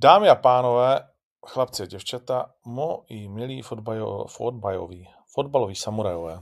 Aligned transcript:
Dámy 0.00 0.28
a 0.28 0.34
pánové, 0.34 1.08
chlapci 1.46 1.82
a 1.82 1.86
děvčata, 1.86 2.54
moji 2.64 3.28
milí 3.28 3.62
fotbajo, 3.62 4.24
fotbajoví, 4.26 5.08
fotbaloví 5.34 5.74
samurajové. 5.74 6.40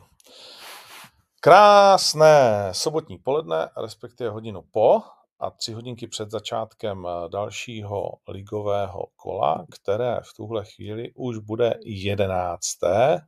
Krásné 1.40 2.68
sobotní 2.72 3.18
poledne, 3.18 3.70
respektive 3.76 4.30
hodinu 4.30 4.62
po 4.62 5.02
a 5.40 5.50
tři 5.50 5.72
hodinky 5.72 6.06
před 6.06 6.30
začátkem 6.30 7.08
dalšího 7.28 8.12
ligového 8.28 9.06
kola, 9.16 9.66
které 9.70 10.20
v 10.20 10.34
tuhle 10.36 10.64
chvíli 10.64 11.12
už 11.14 11.38
bude 11.38 11.74
jedenácté. 11.84 13.20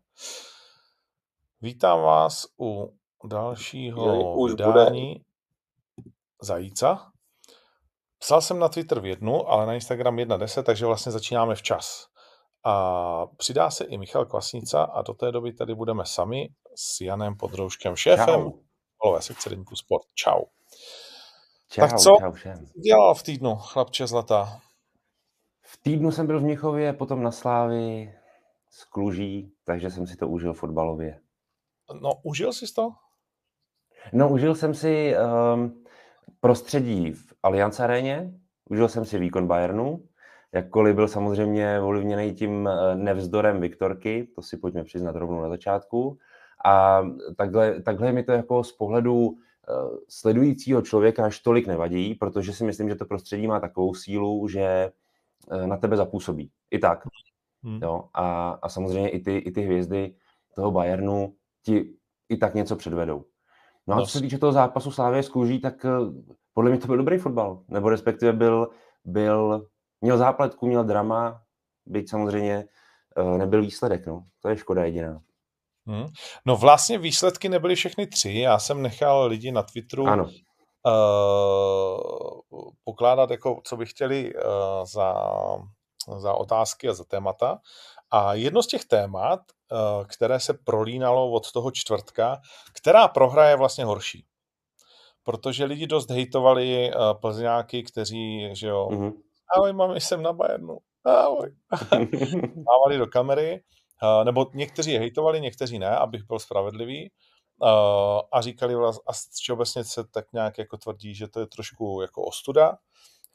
Vítám 1.60 2.00
vás 2.00 2.46
u 2.60 2.98
dalšího 3.24 4.34
už 4.34 4.50
vydání 4.50 5.24
Zajíca. 6.42 7.12
Psal 8.18 8.40
jsem 8.40 8.58
na 8.58 8.68
Twitter 8.68 9.00
v 9.00 9.06
jednu, 9.06 9.48
ale 9.48 9.66
na 9.66 9.74
Instagram 9.74 10.16
1.10, 10.16 10.62
takže 10.62 10.86
vlastně 10.86 11.12
začínáme 11.12 11.54
včas. 11.54 12.06
A 12.64 13.26
přidá 13.26 13.70
se 13.70 13.84
i 13.84 13.98
Michal 13.98 14.24
Kvasnica 14.24 14.82
a 14.82 15.02
do 15.02 15.14
té 15.14 15.32
doby 15.32 15.52
tady 15.52 15.74
budeme 15.74 16.06
sami 16.06 16.48
s 16.74 17.00
Janem 17.00 17.36
Podrouškem, 17.36 17.96
šéfem 17.96 18.52
polové 18.98 19.22
sekce 19.22 19.50
Deníku 19.50 19.76
Sport. 19.76 20.06
Čau. 20.14 20.42
Čau, 21.70 21.80
tak 21.80 21.98
co 21.98 22.16
čau 22.20 22.32
všem. 22.32 22.66
dělal 22.84 23.14
v 23.14 23.22
týdnu, 23.22 23.56
chlapče 23.56 24.06
zlatá? 24.06 24.60
V 25.62 25.76
týdnu 25.82 26.10
jsem 26.10 26.26
byl 26.26 26.40
v 26.40 26.42
Mnichově, 26.42 26.92
potom 26.92 27.22
na 27.22 27.30
Slávi 27.30 28.14
s 28.70 28.84
Kluží, 28.84 29.52
takže 29.64 29.90
jsem 29.90 30.06
si 30.06 30.16
to 30.16 30.28
užil 30.28 30.54
fotbalově. 30.54 31.20
No, 32.00 32.12
užil 32.22 32.52
jsi 32.52 32.74
to? 32.74 32.90
No, 34.12 34.28
užil 34.28 34.54
jsem 34.54 34.74
si 34.74 35.14
um, 35.54 35.84
prostředí 36.40 37.12
v 37.12 37.34
Allianz 37.42 37.80
aréně, 37.80 38.32
užil 38.70 38.88
jsem 38.88 39.04
si 39.04 39.18
výkon 39.18 39.46
Bayernu, 39.46 40.04
jakkoliv 40.52 40.94
byl 40.94 41.08
samozřejmě 41.08 41.80
ovlivněný 41.80 42.34
tím 42.34 42.68
eh, 42.68 42.96
nevzdorem 42.96 43.60
Viktorky, 43.60 44.28
to 44.34 44.42
si 44.42 44.56
pojďme 44.56 44.84
přiznat 44.84 45.16
rovnou 45.16 45.42
na 45.42 45.48
začátku. 45.48 46.18
A 46.64 47.02
takhle, 47.36 47.82
takhle 47.82 48.12
mi 48.12 48.22
to 48.22 48.32
jako 48.32 48.64
z 48.64 48.72
pohledu 48.72 49.18
uh, 49.18 49.36
sledujícího 50.08 50.82
člověka 50.82 51.24
až 51.24 51.38
tolik 51.38 51.66
nevadí, 51.66 52.14
protože 52.14 52.52
si 52.52 52.64
myslím, 52.64 52.88
že 52.88 52.94
to 52.94 53.04
prostředí 53.04 53.46
má 53.46 53.60
takovou 53.60 53.94
sílu, 53.94 54.48
že 54.48 54.92
uh, 55.52 55.66
na 55.66 55.76
tebe 55.76 55.96
zapůsobí. 55.96 56.50
I 56.70 56.78
tak. 56.78 57.04
Hmm. 57.62 57.78
Jo, 57.82 58.04
a, 58.14 58.50
a 58.62 58.68
samozřejmě 58.68 59.08
i 59.08 59.20
ty, 59.20 59.36
i 59.36 59.52
ty 59.52 59.60
hvězdy 59.60 60.14
toho 60.54 60.70
Bayernu 60.70 61.34
ti 61.62 61.94
i 62.28 62.36
tak 62.36 62.54
něco 62.54 62.76
předvedou. 62.76 63.24
No 63.88 63.94
a 63.94 64.00
co 64.00 64.06
se 64.06 64.20
týče 64.20 64.38
toho 64.38 64.52
zápasu 64.52 64.90
Slávě 64.90 65.22
s 65.22 65.28
Kůží, 65.28 65.60
tak 65.60 65.84
eh, 65.84 65.90
podle 66.54 66.70
mě 66.70 66.80
to 66.80 66.86
byl 66.86 66.96
dobrý 66.96 67.18
fotbal. 67.18 67.62
Nebo 67.68 67.88
respektive 67.88 68.32
byl, 68.32 68.68
byl 69.04 69.66
měl 70.00 70.18
zápletku, 70.18 70.66
měl 70.66 70.84
drama, 70.84 71.42
byť 71.86 72.10
samozřejmě 72.10 72.64
eh, 73.16 73.38
nebyl 73.38 73.62
výsledek. 73.62 74.06
No. 74.06 74.24
To 74.42 74.48
je 74.48 74.56
škoda 74.56 74.84
jediná. 74.84 75.20
Hmm. 75.86 76.06
No 76.46 76.56
vlastně 76.56 76.98
výsledky 76.98 77.48
nebyly 77.48 77.74
všechny 77.74 78.06
tři. 78.06 78.32
Já 78.32 78.58
jsem 78.58 78.82
nechal 78.82 79.26
lidi 79.26 79.52
na 79.52 79.62
Twitteru 79.62 80.06
ano. 80.06 80.30
Uh, 80.86 82.70
pokládat, 82.84 83.30
jako, 83.30 83.60
co 83.64 83.76
by 83.76 83.86
chtěli 83.86 84.34
uh, 84.34 84.40
za, 84.84 85.14
za 86.18 86.32
otázky 86.34 86.88
a 86.88 86.94
za 86.94 87.04
témata. 87.04 87.58
A 88.10 88.34
jedno 88.34 88.62
z 88.62 88.66
těch 88.66 88.84
témat, 88.84 89.40
které 90.06 90.40
se 90.40 90.54
prolínalo 90.54 91.30
od 91.30 91.52
toho 91.52 91.70
čtvrtka, 91.70 92.40
která 92.72 93.08
prohra 93.08 93.48
je 93.48 93.56
vlastně 93.56 93.84
horší. 93.84 94.24
Protože 95.24 95.64
lidi 95.64 95.86
dost 95.86 96.10
hejtovali 96.10 96.90
eh, 96.90 96.94
plzňáky, 97.20 97.82
kteří, 97.82 98.50
že 98.52 98.68
jo, 98.68 98.88
mm-hmm. 98.90 99.12
ahoj 99.56 99.72
mami, 99.72 100.00
jsem 100.00 100.22
na 100.22 100.32
Bayernu, 100.32 100.78
ahoj. 101.04 101.54
Dávali 102.40 102.98
do 102.98 103.06
kamery, 103.06 103.62
eh, 104.02 104.24
nebo 104.24 104.46
někteří 104.54 104.90
je 104.90 104.98
hejtovali, 104.98 105.40
někteří 105.40 105.78
ne, 105.78 105.96
abych 105.96 106.22
byl 106.26 106.38
spravedlivý. 106.38 107.10
A 108.32 108.40
říkali, 108.40 108.74
a 108.74 109.12
všeobecně 109.40 109.84
se 109.84 110.04
tak 110.04 110.32
nějak 110.32 110.58
jako 110.58 110.76
tvrdí, 110.76 111.14
že 111.14 111.28
to 111.28 111.40
je 111.40 111.46
trošku 111.46 112.00
jako 112.02 112.22
ostuda, 112.22 112.78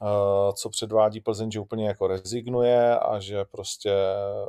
Eh, 0.03 0.53
co 0.53 0.69
předvádí 0.69 1.21
Plzeň, 1.21 1.51
že 1.51 1.59
úplně 1.59 1.87
jako 1.87 2.07
rezignuje 2.07 2.99
a 2.99 3.19
že 3.19 3.45
prostě 3.45 3.91
eh, 3.91 4.45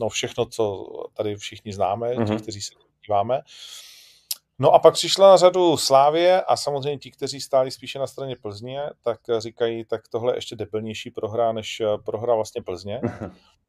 no 0.00 0.08
všechno, 0.08 0.46
co 0.46 0.86
tady 1.14 1.36
všichni 1.36 1.72
známe, 1.72 2.10
mm-hmm. 2.10 2.26
ti, 2.26 2.32
mhm. 2.32 2.42
kteří 2.42 2.60
se 2.60 2.74
díváme. 3.06 3.40
No 4.58 4.72
a 4.72 4.78
pak 4.78 4.94
přišla 4.94 5.28
na 5.28 5.36
řadu 5.36 5.76
Slávě 5.76 6.42
a 6.42 6.56
samozřejmě 6.56 6.98
ti, 6.98 7.10
kteří 7.10 7.40
stáli 7.40 7.70
spíše 7.70 7.98
na 7.98 8.06
straně 8.06 8.36
Plzně, 8.36 8.82
tak 9.04 9.18
říkají, 9.38 9.84
tak 9.84 10.08
tohle 10.08 10.32
je 10.32 10.36
ještě 10.36 10.56
debilnější 10.56 11.10
prohra, 11.10 11.52
než 11.52 11.80
eh, 11.80 11.98
prohra 12.04 12.34
vlastně 12.34 12.62
Plzně, 12.62 13.00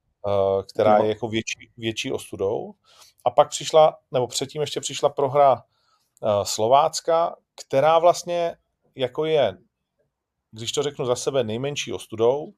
která 0.74 0.98
je 0.98 1.10
jako 1.10 1.28
větší, 1.28 1.72
větší 1.78 2.12
ostudou. 2.12 2.74
A 3.26 3.32
pak 3.32 3.50
přišla, 3.50 3.98
nebo 4.12 4.28
předtím 4.28 4.62
ještě 4.62 4.80
přišla 4.80 5.10
prohra 5.10 5.64
Slovácka, 6.44 7.36
která 7.56 8.00
vlastně 8.00 8.56
jako 8.96 9.26
je 9.26 9.58
když 10.56 10.72
to 10.72 10.84
řeknu 10.84 11.06
za 11.06 11.16
sebe, 11.16 11.44
nejmenší 11.44 11.94
ostudou, 11.94 12.54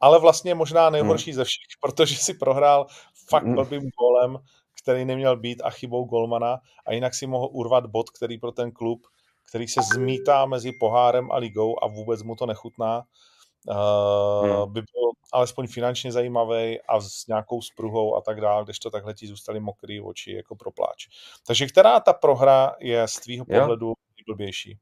ale 0.00 0.18
vlastně 0.18 0.54
možná 0.54 0.90
nejhorší 0.90 1.30
hmm. 1.30 1.36
ze 1.36 1.44
všech, 1.44 1.66
protože 1.80 2.16
si 2.16 2.34
prohrál 2.34 2.86
fakt 3.28 3.44
hmm. 3.44 3.54
blbým 3.54 3.90
gólem, 4.00 4.38
který 4.82 5.04
neměl 5.04 5.36
být 5.36 5.62
a 5.64 5.70
chybou 5.70 6.04
golmana 6.04 6.58
a 6.86 6.92
jinak 6.92 7.14
si 7.14 7.26
mohl 7.26 7.48
urvat 7.52 7.86
bod, 7.86 8.10
který 8.10 8.38
pro 8.38 8.52
ten 8.52 8.72
klub, 8.72 9.06
který 9.48 9.68
se 9.68 9.80
zmítá 9.94 10.46
mezi 10.46 10.72
pohárem 10.72 11.32
a 11.32 11.36
ligou 11.36 11.84
a 11.84 11.86
vůbec 11.86 12.22
mu 12.22 12.36
to 12.36 12.46
nechutná, 12.46 13.02
uh, 13.68 14.46
hmm. 14.46 14.72
by 14.72 14.80
byl 14.80 15.10
alespoň 15.32 15.66
finančně 15.66 16.12
zajímavý 16.12 16.80
a 16.88 17.00
s 17.00 17.26
nějakou 17.26 17.62
spruhou 17.62 18.16
a 18.16 18.20
tak 18.20 18.40
dále, 18.40 18.64
když 18.64 18.78
to 18.78 18.90
takhle 18.90 19.14
ti 19.14 19.26
zůstaly 19.26 19.60
mokrý 19.60 20.00
oči 20.00 20.32
jako 20.32 20.56
pro 20.56 20.70
pláč. 20.70 21.06
Takže 21.46 21.66
která 21.66 22.00
ta 22.00 22.12
prohra 22.12 22.74
je 22.80 23.08
z 23.08 23.14
tvýho 23.14 23.44
pohledu 23.44 23.92
nejblbější? 24.16 24.78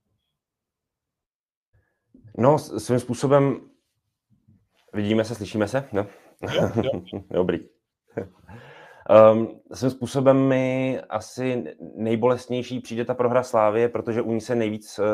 No, 2.39 2.59
svým 2.59 3.01
způsobem 3.01 3.71
vidíme 5.03 5.25
se, 5.25 5.35
slyšíme 5.35 5.69
se? 5.69 5.89
No? 5.93 6.07
Jo, 6.55 6.71
jo. 6.83 7.21
Dobrý. 7.31 7.59
Um, 9.33 9.61
svým 9.73 9.91
způsobem 9.91 10.49
mi 10.49 11.01
asi 11.09 11.65
nejbolestnější 11.97 12.81
přijde 12.81 13.05
ta 13.05 13.15
prohra 13.15 13.43
Slávie, 13.43 13.89
protože 13.89 14.23
u 14.23 14.33
ní 14.33 14.41
se 14.41 14.55
nejvíc 14.55 14.99
uh, 14.99 15.05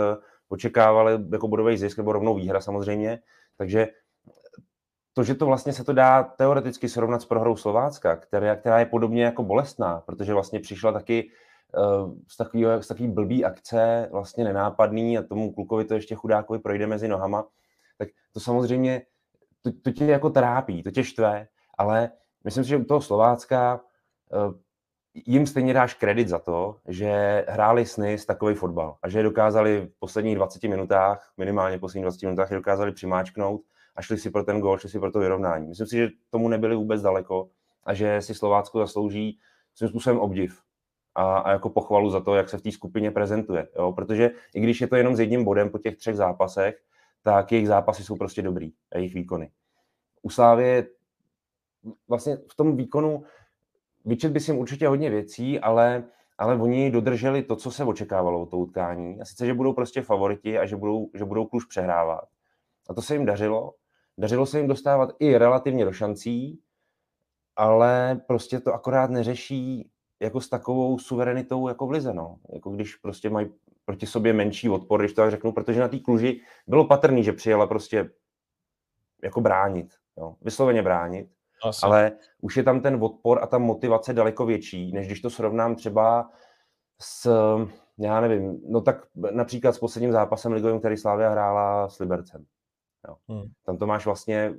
očekávali 0.49 1.19
jako 1.33 1.49
bodový 1.49 1.77
zisk 1.77 1.99
nebo 1.99 2.12
rovnou 2.12 2.34
výhra 2.34 2.61
samozřejmě, 2.61 3.19
takže 3.59 3.89
to, 5.12 5.23
že 5.23 5.34
to 5.34 5.47
vlastně 5.47 5.73
se 5.73 5.84
to 5.84 5.93
dá 5.93 6.23
teoreticky 6.23 6.89
srovnat 6.89 7.23
s 7.23 7.27
prohrou 7.27 7.56
Slovácka, 7.56 8.17
která, 8.17 8.56
která 8.56 8.78
je 8.78 8.87
podobně 8.87 9.25
jako 9.25 9.43
bolestná, 9.43 10.03
protože 10.06 10.34
vlastně 10.34 10.61
přišla 10.61 10.93
taky 10.93 11.31
Eh, 11.77 12.11
z 12.28 12.37
takový, 12.37 12.65
z 12.81 12.89
takový 12.89 13.09
blbý 13.09 13.44
akce, 13.44 14.09
vlastně 14.12 14.44
nenápadný 14.44 15.19
a 15.19 15.23
tomu 15.23 15.53
klukovi 15.53 15.84
to 15.84 15.94
ještě 15.94 16.15
chudákovi 16.15 16.59
projde 16.59 16.87
mezi 16.87 17.09
nohama, 17.09 17.47
tak 17.99 18.09
to 18.33 18.41
samozřejmě, 18.41 19.03
to, 19.65 19.71
to 19.83 19.91
tě 19.91 20.05
jako 20.05 20.31
trápí, 20.31 20.83
to 20.83 20.91
tě 20.91 21.05
štve, 21.05 21.49
ale 21.79 22.11
myslím 22.45 22.65
si, 22.65 22.71
že 22.71 22.77
u 22.77 22.85
toho 22.85 23.01
Slovácka 23.01 23.81
eh, 24.33 24.59
jim 25.27 25.47
stejně 25.47 25.75
dáš 25.75 25.95
kredit 25.95 26.29
za 26.29 26.39
to, 26.39 26.77
že 26.89 27.45
hráli 27.49 27.87
sny 27.87 28.13
s 28.13 28.27
takový 28.27 28.55
fotbal 28.55 28.97
a 29.03 29.09
že 29.09 29.19
je 29.19 29.23
dokázali 29.23 29.91
v 29.97 29.99
posledních 29.99 30.37
20 30.37 30.63
minutách, 30.63 31.33
minimálně 31.37 31.77
v 31.77 31.81
posledních 31.81 32.05
20 32.05 32.27
minutách, 32.27 32.51
je 32.51 32.57
dokázali 32.57 32.93
přimáčknout 32.93 33.61
a 33.97 34.03
šli 34.03 34.19
si 34.19 34.31
pro 34.31 34.45
ten 34.45 34.61
gol, 34.61 34.79
šli 34.79 34.89
si 34.89 35.01
pro 35.01 35.11
to 35.11 35.19
vyrovnání. 35.19 35.69
Myslím 35.69 35.87
si, 35.87 35.97
že 35.97 36.09
tomu 36.31 36.49
nebyli 36.49 36.77
vůbec 36.77 37.03
daleko 37.03 37.49
a 37.85 37.95
že 37.95 38.23
si 38.23 38.35
Slovácko 38.35 38.79
zaslouží 38.79 39.39
svým 39.75 39.89
způsobem 39.89 40.19
obdiv 40.19 40.61
a, 41.15 41.39
a 41.39 41.51
jako 41.51 41.71
pochvalu 41.71 42.11
za 42.11 42.21
to, 42.21 42.35
jak 42.35 42.49
se 42.49 42.59
v 42.59 42.63
té 42.63 42.73
skupině 42.73 43.11
prezentuje. 43.11 43.69
Jo? 43.77 43.93
Protože 43.93 44.31
i 44.55 44.61
když 44.61 44.81
je 44.81 44.87
to 44.87 44.97
jenom 44.97 45.17
s 45.17 45.21
jedním 45.21 45.45
bodem 45.45 45.71
po 45.71 45.79
těch 45.79 45.97
třech 45.97 46.17
zápasech, 46.17 46.77
tak 47.23 47.53
jejich 47.53 47.69
zápasy 47.69 48.05
jsou 48.05 48.17
prostě 48.17 48.43
dobrý 48.43 48.73
a 48.93 48.99
jejich 48.99 49.15
výkony. 49.15 49.50
U 50.25 50.31
Slávě 50.31 50.88
vlastně 52.09 52.37
v 52.37 52.56
tom 52.56 52.76
výkonu 52.76 53.25
vyčet 54.05 54.32
by 54.32 54.41
si 54.41 54.50
jim 54.50 54.61
určitě 54.61 54.88
hodně 54.88 55.11
věcí, 55.11 55.61
ale, 55.61 56.05
ale 56.38 56.56
oni 56.56 56.91
dodrželi 56.91 57.43
to, 57.43 57.56
co 57.56 57.71
se 57.71 57.85
očekávalo 57.85 58.43
od 58.43 58.50
toho 58.50 58.62
utkání. 58.62 59.21
A 59.21 59.25
sice, 59.25 59.47
že 59.47 59.55
budou 59.55 59.73
prostě 59.73 60.03
favoriti 60.03 60.59
a 60.59 60.67
že 60.67 60.76
budou, 60.76 61.11
že 61.15 61.25
budou 61.25 61.47
kluž 61.47 61.65
přehrávat. 61.65 62.25
A 62.91 62.94
to 62.94 63.03
se 63.03 63.15
jim 63.15 63.26
dařilo. 63.26 63.75
Dařilo 64.19 64.47
se 64.47 64.59
jim 64.59 64.69
dostávat 64.69 65.11
i 65.19 65.38
relativně 65.38 65.85
do 65.85 65.93
šancí, 65.93 66.61
ale 67.56 68.21
prostě 68.26 68.61
to 68.61 68.75
akorát 68.75 69.11
neřeší 69.11 69.91
jako 70.21 70.41
s 70.41 70.49
takovou 70.49 70.99
suverenitou 70.99 71.69
jako 71.69 71.87
v 71.87 71.91
lize, 71.91 72.15
no. 72.15 72.38
Jako 72.53 72.71
když 72.71 72.97
prostě 72.97 73.31
mají 73.31 73.50
proti 73.85 74.06
sobě 74.06 74.32
menší 74.32 74.69
odpor, 74.69 75.00
když 75.00 75.12
to 75.12 75.23
tak 75.23 75.31
řeknu, 75.31 75.53
protože 75.53 75.81
na 75.81 75.88
té 75.88 75.99
kluži 75.99 76.41
bylo 76.67 76.87
patrný, 76.87 77.25
že 77.25 77.32
přijela 77.32 77.67
prostě 77.67 78.11
jako 79.23 79.41
bránit, 79.41 79.94
jo. 80.19 80.37
vysloveně 80.40 80.82
bránit, 80.82 81.28
Asi. 81.64 81.87
ale 81.87 82.12
už 82.40 82.56
je 82.56 82.62
tam 82.62 82.81
ten 82.81 83.05
odpor 83.05 83.38
a 83.43 83.46
ta 83.46 83.58
motivace 83.58 84.12
daleko 84.12 84.46
větší, 84.46 84.93
než 84.93 85.06
když 85.06 85.20
to 85.20 85.31
srovnám 85.31 85.75
třeba 85.75 86.31
s, 87.00 87.31
já 87.99 88.20
nevím, 88.20 88.61
no 88.69 88.81
tak 88.81 89.06
například 89.14 89.72
s 89.72 89.78
posledním 89.78 90.12
zápasem 90.12 90.52
ligovým, 90.52 90.78
který 90.78 90.96
Slávia 90.96 91.31
hrála 91.31 91.88
s 91.88 91.99
Libercem. 91.99 92.46
Jo. 93.08 93.16
Hmm. 93.28 93.50
Tam 93.66 93.78
to 93.78 93.87
máš 93.87 94.06
vlastně 94.06 94.55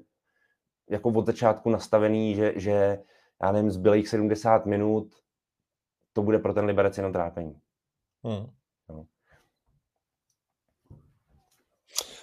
jako 0.90 1.10
od 1.10 1.26
začátku 1.26 1.70
nastavený, 1.70 2.36
že, 2.36 2.54
že 2.56 3.00
já 3.44 3.52
nevím, 3.52 3.72
zbylých 3.72 4.10
70 4.10 4.66
minut 4.66 5.16
to 6.14 6.24
bude 6.24 6.40
pro 6.40 6.54
ten 6.54 6.66
Liberec 6.66 6.98
jenom 6.98 7.14
trápení. 7.14 7.62
Hmm. 8.24 8.50
No. 8.90 9.06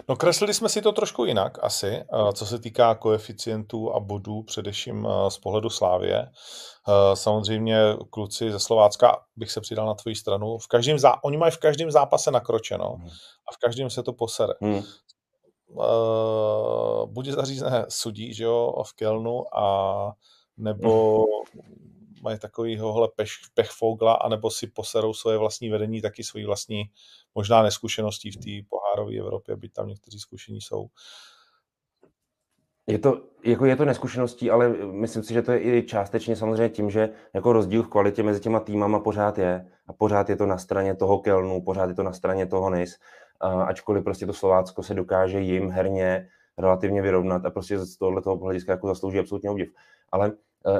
No 0.08 0.16
kreslili 0.16 0.54
jsme 0.54 0.68
si 0.68 0.82
to 0.82 0.92
trošku 0.92 1.24
jinak 1.24 1.58
asi, 1.62 1.86
eh, 1.86 2.32
co 2.32 2.46
se 2.46 2.58
týká 2.58 2.94
koeficientů 2.94 3.94
a 3.94 4.00
bodů, 4.00 4.42
především 4.42 5.06
eh, 5.06 5.30
z 5.30 5.38
pohledu 5.38 5.70
Slávě. 5.70 6.18
Eh, 6.18 7.16
samozřejmě 7.16 7.78
kluci 8.10 8.52
ze 8.52 8.58
Slovácka, 8.58 9.20
bych 9.36 9.50
se 9.50 9.60
přidal 9.60 9.86
na 9.86 9.94
tvoji 9.94 10.16
stranu, 10.16 10.58
v 10.58 10.66
každém 10.66 10.98
zá... 10.98 11.24
oni 11.24 11.36
mají 11.36 11.52
v 11.52 11.58
každém 11.58 11.90
zápase 11.90 12.30
nakročeno 12.30 12.96
hmm. 12.98 13.08
a 13.48 13.52
v 13.54 13.56
každém 13.56 13.90
se 13.90 14.02
to 14.02 14.12
posere. 14.12 14.52
Hmm. 14.60 14.82
Buď 17.06 17.26
zařízené 17.26 17.86
sudí, 17.88 18.34
že 18.34 18.44
jo, 18.44 18.82
v 18.86 18.92
Kelnu 18.92 19.58
a 19.58 20.12
nebo 20.56 21.18
hmm 21.54 22.01
mají 22.22 22.38
takovýhohle 22.38 23.08
pech, 23.16 23.28
pechfogla, 23.54 24.14
anebo 24.14 24.50
si 24.50 24.66
poserou 24.66 25.14
svoje 25.14 25.38
vlastní 25.38 25.70
vedení, 25.70 26.02
taky 26.02 26.24
svoji 26.24 26.44
vlastní 26.46 26.84
možná 27.34 27.62
neskušeností 27.62 28.30
v 28.30 28.36
té 28.36 28.68
pohárové 28.68 29.16
Evropě, 29.16 29.56
byť 29.56 29.72
tam 29.72 29.88
někteří 29.88 30.18
zkušení 30.18 30.60
jsou. 30.60 30.86
Je 32.86 32.98
to, 32.98 33.20
jako 33.44 33.66
je 33.66 33.76
to 33.76 33.84
neskušeností, 33.84 34.50
ale 34.50 34.68
myslím 34.68 35.22
si, 35.22 35.34
že 35.34 35.42
to 35.42 35.52
je 35.52 35.60
i 35.60 35.82
částečně 35.82 36.36
samozřejmě 36.36 36.68
tím, 36.68 36.90
že 36.90 37.10
jako 37.34 37.52
rozdíl 37.52 37.82
v 37.82 37.88
kvalitě 37.88 38.22
mezi 38.22 38.40
těma 38.40 38.60
týmama 38.60 39.00
pořád 39.00 39.38
je 39.38 39.70
a 39.86 39.92
pořád 39.92 40.28
je 40.28 40.36
to 40.36 40.46
na 40.46 40.58
straně 40.58 40.94
toho 40.94 41.18
Kelnu, 41.18 41.62
pořád 41.62 41.88
je 41.88 41.94
to 41.94 42.02
na 42.02 42.12
straně 42.12 42.46
toho 42.46 42.70
NIS, 42.70 42.98
ačkoliv 43.66 44.04
prostě 44.04 44.26
to 44.26 44.32
Slovácko 44.32 44.82
se 44.82 44.94
dokáže 44.94 45.40
jim 45.40 45.70
herně 45.70 46.28
relativně 46.58 47.02
vyrovnat 47.02 47.46
a 47.46 47.50
prostě 47.50 47.78
z 47.78 47.96
tohoto 47.96 48.36
hlediska 48.36 48.72
jako 48.72 48.88
zaslouží 48.88 49.18
absolutně 49.18 49.50
obdiv. 49.50 49.72
Ale 50.12 50.32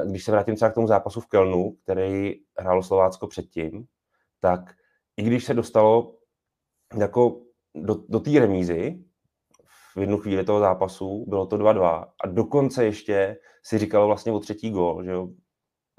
když 0.05 0.25
se 0.25 0.33
vrátím 0.33 0.57
třeba 0.57 0.71
k 0.71 0.75
tomu 0.75 0.87
zápasu 0.87 1.21
v 1.21 1.27
Kelnu, 1.27 1.77
který 1.83 2.35
hrálo 2.59 2.83
Slovácko 2.83 3.27
předtím, 3.27 3.85
tak 4.41 4.61
i 5.17 5.23
když 5.23 5.45
se 5.45 5.55
dostalo 5.55 6.15
jako 6.99 7.41
do, 7.75 7.97
do 8.09 8.21
té 8.21 8.31
remízy, 8.31 9.05
v 9.97 10.01
jednu 10.01 10.19
chvíli 10.19 10.45
toho 10.45 10.61
zápasu, 10.61 11.25
bylo 11.29 11.47
to 11.47 11.59
2-2 11.59 12.07
a 12.25 12.27
dokonce 12.27 12.85
ještě 12.85 13.37
si 13.63 13.79
říkalo 13.79 14.07
vlastně 14.07 14.33
o 14.33 14.41
třetí 14.41 14.71
gol, 14.71 15.05
že 15.05 15.11
jo, 15.11 15.29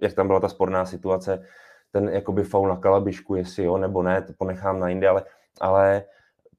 jak 0.02 0.14
tam 0.14 0.28
byla 0.28 0.40
ta 0.40 0.50
sporná 0.50 0.86
situace, 0.86 1.46
ten 1.92 2.10
jakoby 2.10 2.44
faul 2.44 2.68
na 2.68 2.78
Kalabišku, 2.78 3.36
jestli 3.36 3.64
jo 3.64 3.78
nebo 3.78 4.04
ne, 4.04 4.22
to 4.22 4.34
ponechám 4.38 4.80
na 4.80 4.90
jinde, 4.90 5.08
ale, 5.08 5.26
ale 5.62 6.06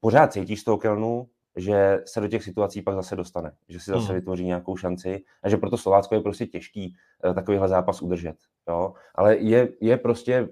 pořád 0.01 0.33
cítíš 0.33 0.61
z 0.61 0.65
toho 0.65 0.79
Kelnu, 0.79 1.29
že 1.57 2.03
se 2.07 2.21
do 2.21 2.29
těch 2.29 2.43
situací 2.45 2.83
pak 2.83 2.95
zase 2.95 3.17
dostane, 3.17 3.53
že 3.69 3.81
si 3.81 3.91
zase 3.91 4.07
hmm. 4.07 4.15
vytvoří 4.15 4.45
nějakou 4.45 4.77
šanci 4.77 5.25
a 5.43 5.49
že 5.49 5.57
proto 5.57 5.77
Slovácko 5.77 6.15
je 6.15 6.21
prostě 6.21 6.47
těžký 6.47 6.95
uh, 7.25 7.35
takovýhle 7.35 7.69
zápas 7.69 8.03
udržet. 8.03 8.37
Jo? 8.69 8.95
Ale 9.15 9.37
je, 9.37 9.69
je 9.81 9.97
prostě 9.97 10.49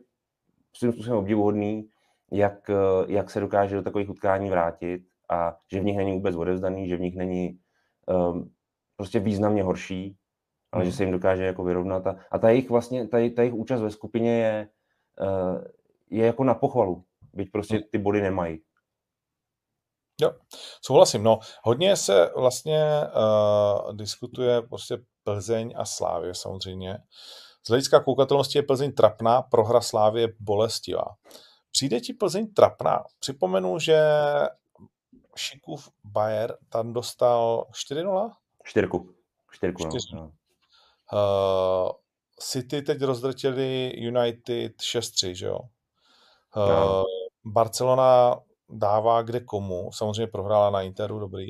svým 0.77 0.93
způsobem 0.93 1.19
obdivuhodný, 1.19 1.89
jak, 2.33 2.69
uh, 2.69 3.11
jak 3.11 3.31
se 3.31 3.41
dokáže 3.41 3.77
do 3.77 3.83
takových 3.83 4.11
utkání 4.11 4.51
vrátit 4.51 5.03
a 5.29 5.57
že 5.73 5.81
v 5.81 5.85
nich 5.85 5.97
není 5.97 6.13
vůbec 6.13 6.37
odevzdaný, 6.37 6.89
že 6.89 6.97
v 6.97 7.01
nich 7.01 7.17
není 7.17 7.59
um, 8.07 8.51
prostě 8.97 9.21
významně 9.21 9.63
horší, 9.63 10.17
ale 10.73 10.83
hmm. 10.83 10.91
že 10.91 10.97
se 10.97 11.03
jim 11.03 11.13
dokáže 11.13 11.45
jako 11.45 11.65
vyrovnat. 11.65 12.07
A, 12.07 12.17
a 12.31 12.39
ta 12.39 12.51
jejich 12.51 12.71
vlastně, 12.71 13.09
ta, 13.09 13.19
ta 13.37 13.43
jejich 13.43 13.55
účast 13.55 13.81
ve 13.81 13.91
skupině 13.91 14.39
je, 14.39 14.69
uh, 15.21 15.65
je 16.11 16.27
jako 16.27 16.45
na 16.45 16.55
pochvalu, 16.55 17.05
byť 17.33 17.53
prostě 17.53 17.75
hmm. 17.75 17.85
ty 17.91 17.99
body 17.99 18.21
nemají. 18.21 18.61
Jo, 20.21 20.33
souhlasím. 20.87 21.23
No, 21.23 21.39
hodně 21.63 21.97
se 21.97 22.31
vlastně 22.37 23.01
uh, 23.17 23.97
diskutuje 23.97 24.63
prostě 24.63 24.99
Plzeň 25.25 25.75
a 25.77 25.85
Slávě 25.85 26.35
samozřejmě. 26.35 26.99
Z 27.67 27.69
hlediska 27.69 28.01
koukatelnosti 28.01 28.59
je 28.59 28.63
Plzeň 28.63 28.93
trapná, 28.93 29.43
prohra 29.43 29.81
Slávě 29.81 30.29
bolestivá. 30.41 31.05
Přijde 31.73 32.01
ti 32.01 32.13
Plzeň 32.13 32.53
trapná? 32.55 33.05
Připomenu, 33.19 33.79
že 33.79 34.03
Šikův 35.37 35.89
Bayer 36.05 36.57
tam 36.69 36.93
dostal 36.93 37.67
4-0? 37.91 38.33
Čtyřku. 38.65 39.15
Čtyřku, 39.53 40.17
no. 40.17 40.33
Uh, 41.13 41.91
City 42.41 42.83
teď 42.83 43.03
rozdrtili 43.03 43.93
United 43.97 44.73
6-3, 44.77 45.33
že 45.33 45.47
jo? 45.47 45.59
Uh, 46.57 46.69
no. 46.69 47.05
Barcelona 47.45 48.37
dává 48.71 49.23
kde 49.23 49.41
komu. 49.41 49.91
Samozřejmě 49.93 50.27
prohrála 50.27 50.71
na 50.71 50.83
Interu, 50.83 51.19
dobrý. 51.19 51.47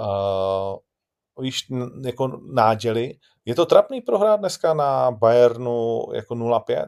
Uh, 0.00 0.76
víš, 1.44 1.66
jako 2.04 2.40
náděly. 2.52 3.14
Je 3.44 3.54
to 3.54 3.66
trapný 3.66 4.00
prohrát 4.00 4.40
dneska 4.40 4.74
na 4.74 5.10
Bayernu 5.10 6.06
jako 6.14 6.34
0-5? 6.34 6.86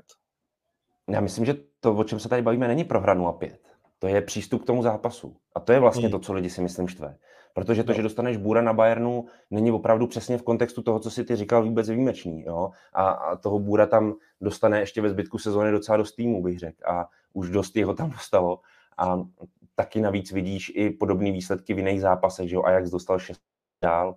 Já 1.11 1.21
myslím, 1.21 1.45
že 1.45 1.55
to, 1.81 1.95
o 1.95 2.05
čem 2.05 2.21
se 2.21 2.29
tady 2.29 2.43
bavíme, 2.43 2.69
není 2.69 2.85
prohra 2.85 3.15
0-5. 3.15 3.57
To 3.99 4.07
je 4.07 4.23
přístup 4.23 4.63
k 4.63 4.67
tomu 4.67 4.83
zápasu. 4.83 5.37
A 5.55 5.61
to 5.61 5.73
je 5.73 5.81
vlastně 5.81 6.03
hmm. 6.03 6.11
to, 6.11 6.19
co 6.19 6.33
lidi 6.33 6.51
si 6.51 6.61
myslím 6.63 6.89
štve. 6.89 7.17
Protože 7.55 7.85
to, 7.85 7.93
no. 7.93 7.97
že 7.97 8.03
dostaneš 8.03 8.37
Bůra 8.37 8.63
na 8.63 8.73
Bayernu, 8.73 9.27
není 9.51 9.73
opravdu 9.73 10.07
přesně 10.07 10.39
v 10.39 10.43
kontextu 10.43 10.83
toho, 10.83 10.99
co 10.99 11.11
si 11.11 11.25
ty 11.25 11.37
říkal, 11.37 11.65
vůbec 11.65 11.89
výjimečný. 11.89 12.43
Jo? 12.43 12.71
A, 12.93 13.09
a 13.09 13.37
toho 13.37 13.59
Bůra 13.59 13.87
tam 13.87 14.15
dostane 14.41 14.81
ještě 14.81 15.03
ve 15.03 15.11
zbytku 15.11 15.39
sezóny 15.39 15.71
docela 15.71 15.97
dost 15.97 16.13
týmu, 16.13 16.43
bych 16.43 16.59
řekl. 16.59 16.77
A 16.87 17.09
už 17.33 17.51
dost 17.51 17.77
jeho 17.77 17.95
tam 17.95 18.11
dostalo. 18.11 18.61
A 18.99 19.21
taky 19.75 20.01
navíc 20.01 20.33
vidíš 20.33 20.73
i 20.75 20.91
podobné 20.91 21.33
výsledky 21.33 21.75
v 21.75 21.79
jiných 21.79 22.01
zápasech, 22.01 22.49
že 22.49 22.57
jo, 22.57 22.63
Ajax 22.63 22.91
dostal 22.91 23.19
6 23.19 23.41
dál. 23.83 24.17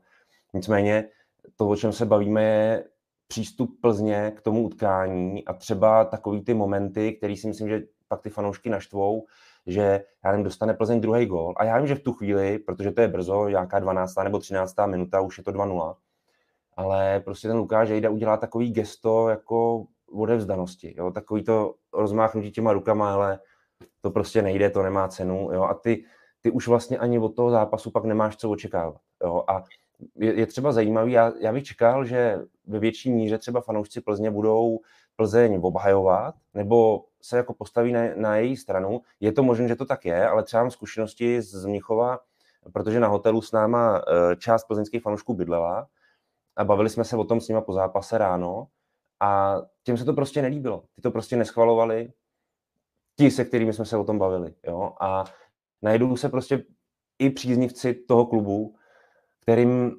Nicméně 0.54 1.10
to, 1.56 1.68
o 1.68 1.76
čem 1.76 1.92
se 1.92 2.06
bavíme, 2.06 2.44
je 2.44 2.84
přístup 3.28 3.82
Plzně 3.82 4.32
k 4.36 4.42
tomu 4.42 4.64
utkání 4.64 5.46
a 5.46 5.54
třeba 5.54 6.06
takový 6.06 6.42
ty 6.42 6.54
momenty, 6.54 7.14
který 7.14 7.38
si 7.38 7.48
myslím, 7.48 7.70
že 7.70 7.82
pak 8.08 8.22
ty 8.22 8.30
fanoušky 8.30 8.70
naštvou, 8.70 9.26
že 9.68 10.04
já 10.26 10.32
nevím, 10.32 10.44
dostane 10.44 10.74
Plzeň 10.74 11.02
druhý 11.02 11.26
gól. 11.26 11.54
A 11.58 11.64
já 11.64 11.78
vím, 11.78 11.88
že 11.88 11.96
v 11.96 12.04
tu 12.04 12.14
chvíli, 12.14 12.60
protože 12.60 12.92
to 12.92 13.02
je 13.02 13.08
brzo, 13.08 13.48
nějaká 13.48 13.80
12. 13.80 14.16
nebo 14.24 14.40
13. 14.40 14.76
minuta, 14.86 15.22
už 15.22 15.38
je 15.38 15.44
to 15.44 15.52
2-0, 15.52 15.96
ale 16.76 17.20
prostě 17.20 17.48
ten 17.48 17.58
Lukáš 17.58 17.90
Jejda 17.90 18.10
udělá 18.10 18.38
takový 18.38 18.72
gesto 18.72 19.30
jako 19.30 19.86
odevzdanosti, 20.12 20.94
jo? 20.98 21.12
takový 21.12 21.44
to 21.44 21.76
rozmáchnutí 21.94 22.52
těma 22.52 22.74
rukama, 22.74 23.14
ale 23.14 23.40
to 24.02 24.12
prostě 24.12 24.42
nejde, 24.42 24.70
to 24.70 24.84
nemá 24.84 25.08
cenu, 25.08 25.50
jo, 25.54 25.64
a 25.64 25.74
ty, 25.74 26.06
ty 26.42 26.52
už 26.52 26.68
vlastně 26.68 26.98
ani 26.98 27.20
od 27.20 27.36
toho 27.36 27.52
zápasu 27.52 27.92
pak 27.92 28.04
nemáš 28.06 28.38
co 28.38 28.50
očekávat, 28.50 29.02
jo, 29.24 29.44
a 29.48 29.64
je, 30.16 30.34
je 30.34 30.46
třeba 30.46 30.72
zajímavý, 30.72 31.12
já, 31.12 31.34
já 31.40 31.54
bych 31.54 31.64
čekal, 31.64 32.06
že 32.06 32.40
ve 32.68 32.80
větší 32.80 33.12
míře 33.12 33.38
třeba 33.38 33.62
fanoušci 33.62 34.02
Plzně 34.02 34.32
budou 34.32 34.80
Plzeň 35.16 35.60
obhajovat, 35.64 36.36
nebo 36.54 37.06
se 37.22 37.38
jako 37.38 37.54
postaví 37.54 37.94
na, 37.94 38.02
na 38.16 38.36
její 38.36 38.58
stranu. 38.58 39.02
Je 39.20 39.32
to 39.32 39.44
možné, 39.44 39.68
že 39.68 39.76
to 39.76 39.86
tak 39.86 40.06
je, 40.06 40.28
ale 40.28 40.44
třeba 40.44 40.64
mám 40.64 40.72
zkušenosti 40.72 41.42
z 41.42 41.66
Mnichova, 41.66 42.20
protože 42.74 43.00
na 43.00 43.08
hotelu 43.08 43.42
s 43.42 43.52
náma 43.52 43.98
e, 43.98 44.36
část 44.36 44.64
plzeňských 44.64 45.02
fanoušků 45.02 45.34
bydlela 45.34 45.88
a 46.56 46.64
bavili 46.64 46.90
jsme 46.90 47.04
se 47.04 47.18
o 47.18 47.24
tom 47.24 47.42
s 47.42 47.48
nima 47.48 47.62
po 47.62 47.74
zápase 47.74 48.18
ráno 48.18 48.68
a 49.20 49.62
těm 49.84 49.98
se 49.98 50.06
to 50.06 50.14
prostě 50.14 50.42
nelíbilo. 50.42 50.84
Ty 50.96 51.02
to 51.02 51.12
prostě 51.12 51.38
neschvalovali, 51.38 52.14
ti, 53.20 53.32
se 53.32 53.46
kterými 53.46 53.74
jsme 53.74 53.86
se 53.86 53.98
o 53.98 54.04
tom 54.04 54.20
bavili. 54.20 54.54
Jo? 54.68 54.94
A 55.02 55.24
najdou 55.82 56.18
se 56.18 56.30
prostě 56.30 56.64
i 57.20 57.30
příznivci 57.30 57.94
toho 57.94 58.26
klubu, 58.26 58.76
kterým, 59.42 59.92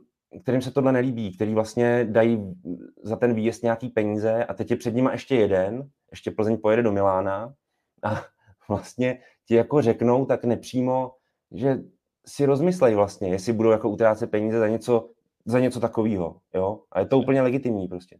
kterým 0.42 0.62
se 0.62 0.70
tohle 0.70 0.92
nelíbí, 0.92 1.34
který 1.34 1.54
vlastně 1.54 2.04
dají 2.04 2.54
za 3.02 3.16
ten 3.16 3.34
výjezd 3.34 3.62
nějaký 3.62 3.88
peníze 3.88 4.44
a 4.44 4.54
teď 4.54 4.70
je 4.70 4.76
před 4.76 4.94
nimi 4.94 5.08
ještě 5.12 5.36
jeden, 5.36 5.90
ještě 6.10 6.30
Plzeň 6.30 6.56
pojede 6.56 6.82
do 6.82 6.92
Milána 6.92 7.54
a 8.02 8.22
vlastně 8.68 9.18
ti 9.46 9.54
jako 9.54 9.82
řeknou 9.82 10.26
tak 10.26 10.44
nepřímo, 10.44 11.12
že 11.52 11.80
si 12.26 12.46
rozmyslejí 12.46 12.94
vlastně, 12.94 13.28
jestli 13.28 13.52
budou 13.52 13.70
jako 13.70 13.88
utrácet 13.88 14.30
peníze 14.30 14.58
za 14.58 14.68
něco, 14.68 15.10
za 15.44 15.60
něco 15.60 15.80
takového. 15.80 16.40
Jo? 16.54 16.80
A 16.92 17.00
je 17.00 17.06
to 17.06 17.18
úplně 17.18 17.42
legitimní 17.42 17.88
prostě. 17.88 18.18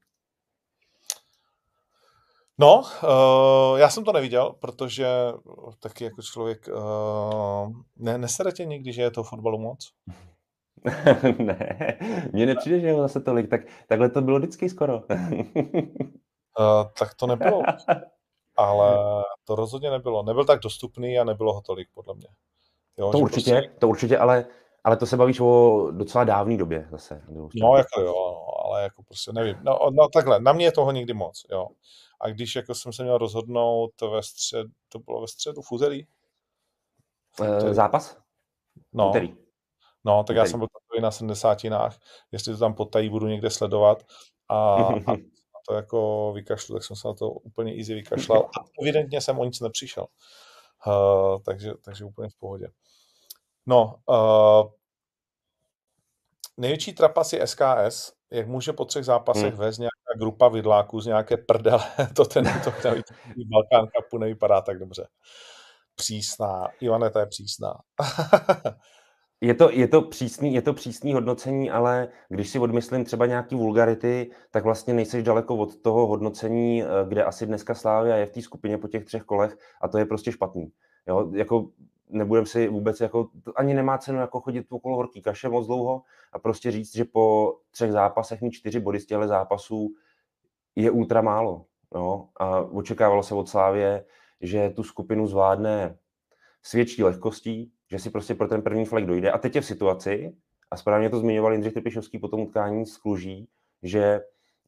No, 2.60 2.82
uh, 3.02 3.78
já 3.78 3.90
jsem 3.90 4.04
to 4.04 4.12
neviděl, 4.12 4.54
protože 4.58 5.06
taky 5.78 6.04
jako 6.04 6.22
člověk 6.22 6.68
uh, 6.68 7.72
ne, 7.96 8.18
nesere 8.18 8.52
tě 8.52 8.64
někdy, 8.64 8.92
že 8.92 9.02
je 9.02 9.10
to 9.10 9.22
fotbalu 9.22 9.58
moc? 9.58 9.92
ne, 11.38 11.98
mně 12.32 12.46
nepřijde, 12.46 12.80
že 12.80 12.86
je 12.86 12.96
zase 12.96 13.20
tolik, 13.20 13.50
tak 13.50 13.60
takhle 13.88 14.10
to 14.10 14.22
bylo 14.22 14.38
vždycky 14.38 14.68
skoro. 14.68 14.94
uh, 14.96 15.02
tak 16.98 17.14
to 17.14 17.26
nebylo. 17.26 17.62
Ale 18.56 18.98
to 19.44 19.54
rozhodně 19.54 19.90
nebylo. 19.90 20.22
Nebyl 20.22 20.44
tak 20.44 20.60
dostupný 20.60 21.18
a 21.18 21.24
nebylo 21.24 21.54
ho 21.54 21.60
tolik, 21.60 21.88
podle 21.94 22.14
mě. 22.14 22.28
Jo, 22.98 23.12
to 23.12 23.18
určitě, 23.18 23.52
prostě... 23.52 23.70
to 23.78 23.88
určitě, 23.88 24.18
ale, 24.18 24.46
ale 24.84 24.96
to 24.96 25.06
se 25.06 25.16
bavíš 25.16 25.40
o 25.40 25.86
docela 25.90 26.24
dávné 26.24 26.56
době 26.56 26.88
zase. 26.90 27.22
No, 27.54 27.76
jako 27.76 28.00
jo, 28.00 28.44
ale 28.64 28.82
jako 28.82 29.02
prostě 29.02 29.32
nevím. 29.32 29.56
No, 29.62 29.78
no 29.90 30.08
takhle, 30.08 30.40
na 30.40 30.52
mě 30.52 30.64
je 30.64 30.72
toho 30.72 30.92
nikdy 30.92 31.14
moc, 31.14 31.42
jo. 31.50 31.66
A 32.20 32.28
když 32.28 32.56
jako 32.56 32.74
jsem 32.74 32.92
se 32.92 33.02
měl 33.02 33.18
rozhodnout 33.18 34.00
ve 34.00 34.22
střed, 34.22 34.66
to 34.88 34.98
bylo 34.98 35.20
ve 35.20 35.28
středu, 35.28 35.62
v 35.62 35.72
úterý? 35.72 36.06
E, 37.42 37.74
zápas? 37.74 38.16
No. 38.92 39.08
Úterý. 39.08 39.36
No, 40.04 40.24
tak 40.24 40.36
já 40.36 40.46
jsem 40.46 40.58
byl 40.58 40.68
takový 40.68 41.02
na 41.02 41.10
70 41.10 41.58
jestli 42.32 42.52
to 42.52 42.58
tam 42.58 42.74
potají 42.74 43.08
budu 43.08 43.26
někde 43.26 43.50
sledovat 43.50 44.02
a, 44.48 44.74
a 45.06 45.16
to 45.68 45.74
jako 45.74 46.32
vykašlu, 46.34 46.74
tak 46.74 46.84
jsem 46.84 46.96
se 46.96 47.08
na 47.08 47.14
to 47.14 47.30
úplně 47.30 47.76
easy 47.76 47.94
vykašlal 47.94 48.38
a 48.38 48.64
evidentně 48.82 49.20
jsem 49.20 49.38
o 49.38 49.44
nic 49.44 49.60
nepřišel. 49.60 50.06
Uh, 50.86 51.42
takže, 51.42 51.72
takže 51.82 52.04
úplně 52.04 52.28
v 52.28 52.36
pohodě. 52.38 52.68
No, 53.66 53.94
uh, 54.06 54.70
největší 56.56 56.92
trapas 56.92 57.32
je 57.32 57.46
SKS, 57.46 58.12
jak 58.30 58.48
může 58.48 58.72
po 58.72 58.84
třech 58.84 59.04
zápasech 59.04 59.54
hmm. 59.54 59.58
vést 59.58 59.78
nějaká 60.10 60.18
grupa 60.18 60.48
vidláků 60.48 61.00
z 61.00 61.06
nějaké 61.06 61.36
prdele, 61.36 61.84
to 62.16 62.24
ten 62.24 62.44
to 62.44 62.70
Balkán 63.50 63.88
Cupu 63.96 64.18
nevypadá 64.18 64.60
tak 64.60 64.78
dobře. 64.78 65.08
Přísná. 65.96 66.68
Ivane, 66.80 67.10
to 67.10 67.18
je 67.18 67.26
přísná. 67.26 67.74
Je 69.42 69.54
to, 69.54 69.70
je, 69.70 69.88
to 69.88 70.02
přísný, 70.02 70.54
je 70.54 70.62
to 70.62 70.72
přísný 70.72 71.14
hodnocení, 71.14 71.70
ale 71.70 72.08
když 72.28 72.48
si 72.48 72.58
odmyslím 72.58 73.04
třeba 73.04 73.26
nějaký 73.26 73.54
vulgarity, 73.54 74.30
tak 74.50 74.64
vlastně 74.64 74.94
nejseš 74.94 75.22
daleko 75.22 75.56
od 75.56 75.82
toho 75.82 76.06
hodnocení, 76.06 76.82
eh, 76.82 76.86
kde 77.08 77.24
asi 77.24 77.46
dneska 77.46 77.74
Slávia 77.74 78.16
je 78.16 78.26
v 78.26 78.30
té 78.30 78.42
skupině 78.42 78.78
po 78.78 78.88
těch 78.88 79.04
třech 79.04 79.22
kolech 79.22 79.56
a 79.82 79.88
to 79.88 79.98
je 79.98 80.04
prostě 80.04 80.32
špatný. 80.32 80.72
Jo, 81.08 81.30
jako 81.34 81.70
nebudem 82.10 82.46
si 82.46 82.68
vůbec 82.68 83.00
jako, 83.00 83.28
ani 83.56 83.74
nemá 83.74 83.98
cenu 83.98 84.18
jako 84.18 84.40
chodit 84.40 84.66
okolo 84.68 84.96
horký 84.96 85.22
kaše 85.22 85.48
moc 85.48 85.66
dlouho 85.66 86.02
a 86.32 86.38
prostě 86.38 86.70
říct, 86.70 86.96
že 86.96 87.04
po 87.04 87.56
třech 87.70 87.92
zápasech 87.92 88.40
mít 88.40 88.52
čtyři 88.52 88.80
body 88.80 89.00
z 89.00 89.06
těchto 89.06 89.28
zápasů 89.28 89.94
je 90.76 90.90
ultra 90.90 91.22
málo. 91.22 91.64
Jo? 91.94 92.28
A 92.36 92.60
očekávalo 92.60 93.22
se 93.22 93.34
od 93.34 93.48
Slávě, 93.48 94.04
že 94.40 94.70
tu 94.70 94.82
skupinu 94.82 95.26
zvládne 95.26 95.98
s 96.62 96.72
větší 96.72 97.02
lehkostí, 97.02 97.72
že 97.90 97.98
si 97.98 98.10
prostě 98.10 98.34
pro 98.34 98.48
ten 98.48 98.62
první 98.62 98.84
flek 98.84 99.06
dojde. 99.06 99.30
A 99.30 99.38
teď 99.38 99.54
je 99.54 99.60
v 99.60 99.66
situaci, 99.66 100.36
a 100.70 100.76
správně 100.76 101.10
to 101.10 101.18
zmiňoval 101.18 101.52
Jindřich 101.52 101.72
Trpišovský 101.72 102.18
po 102.18 102.28
tom 102.28 102.40
utkání 102.40 102.86
z 102.86 102.96
Kluží, 102.96 103.48
že 103.82 104.20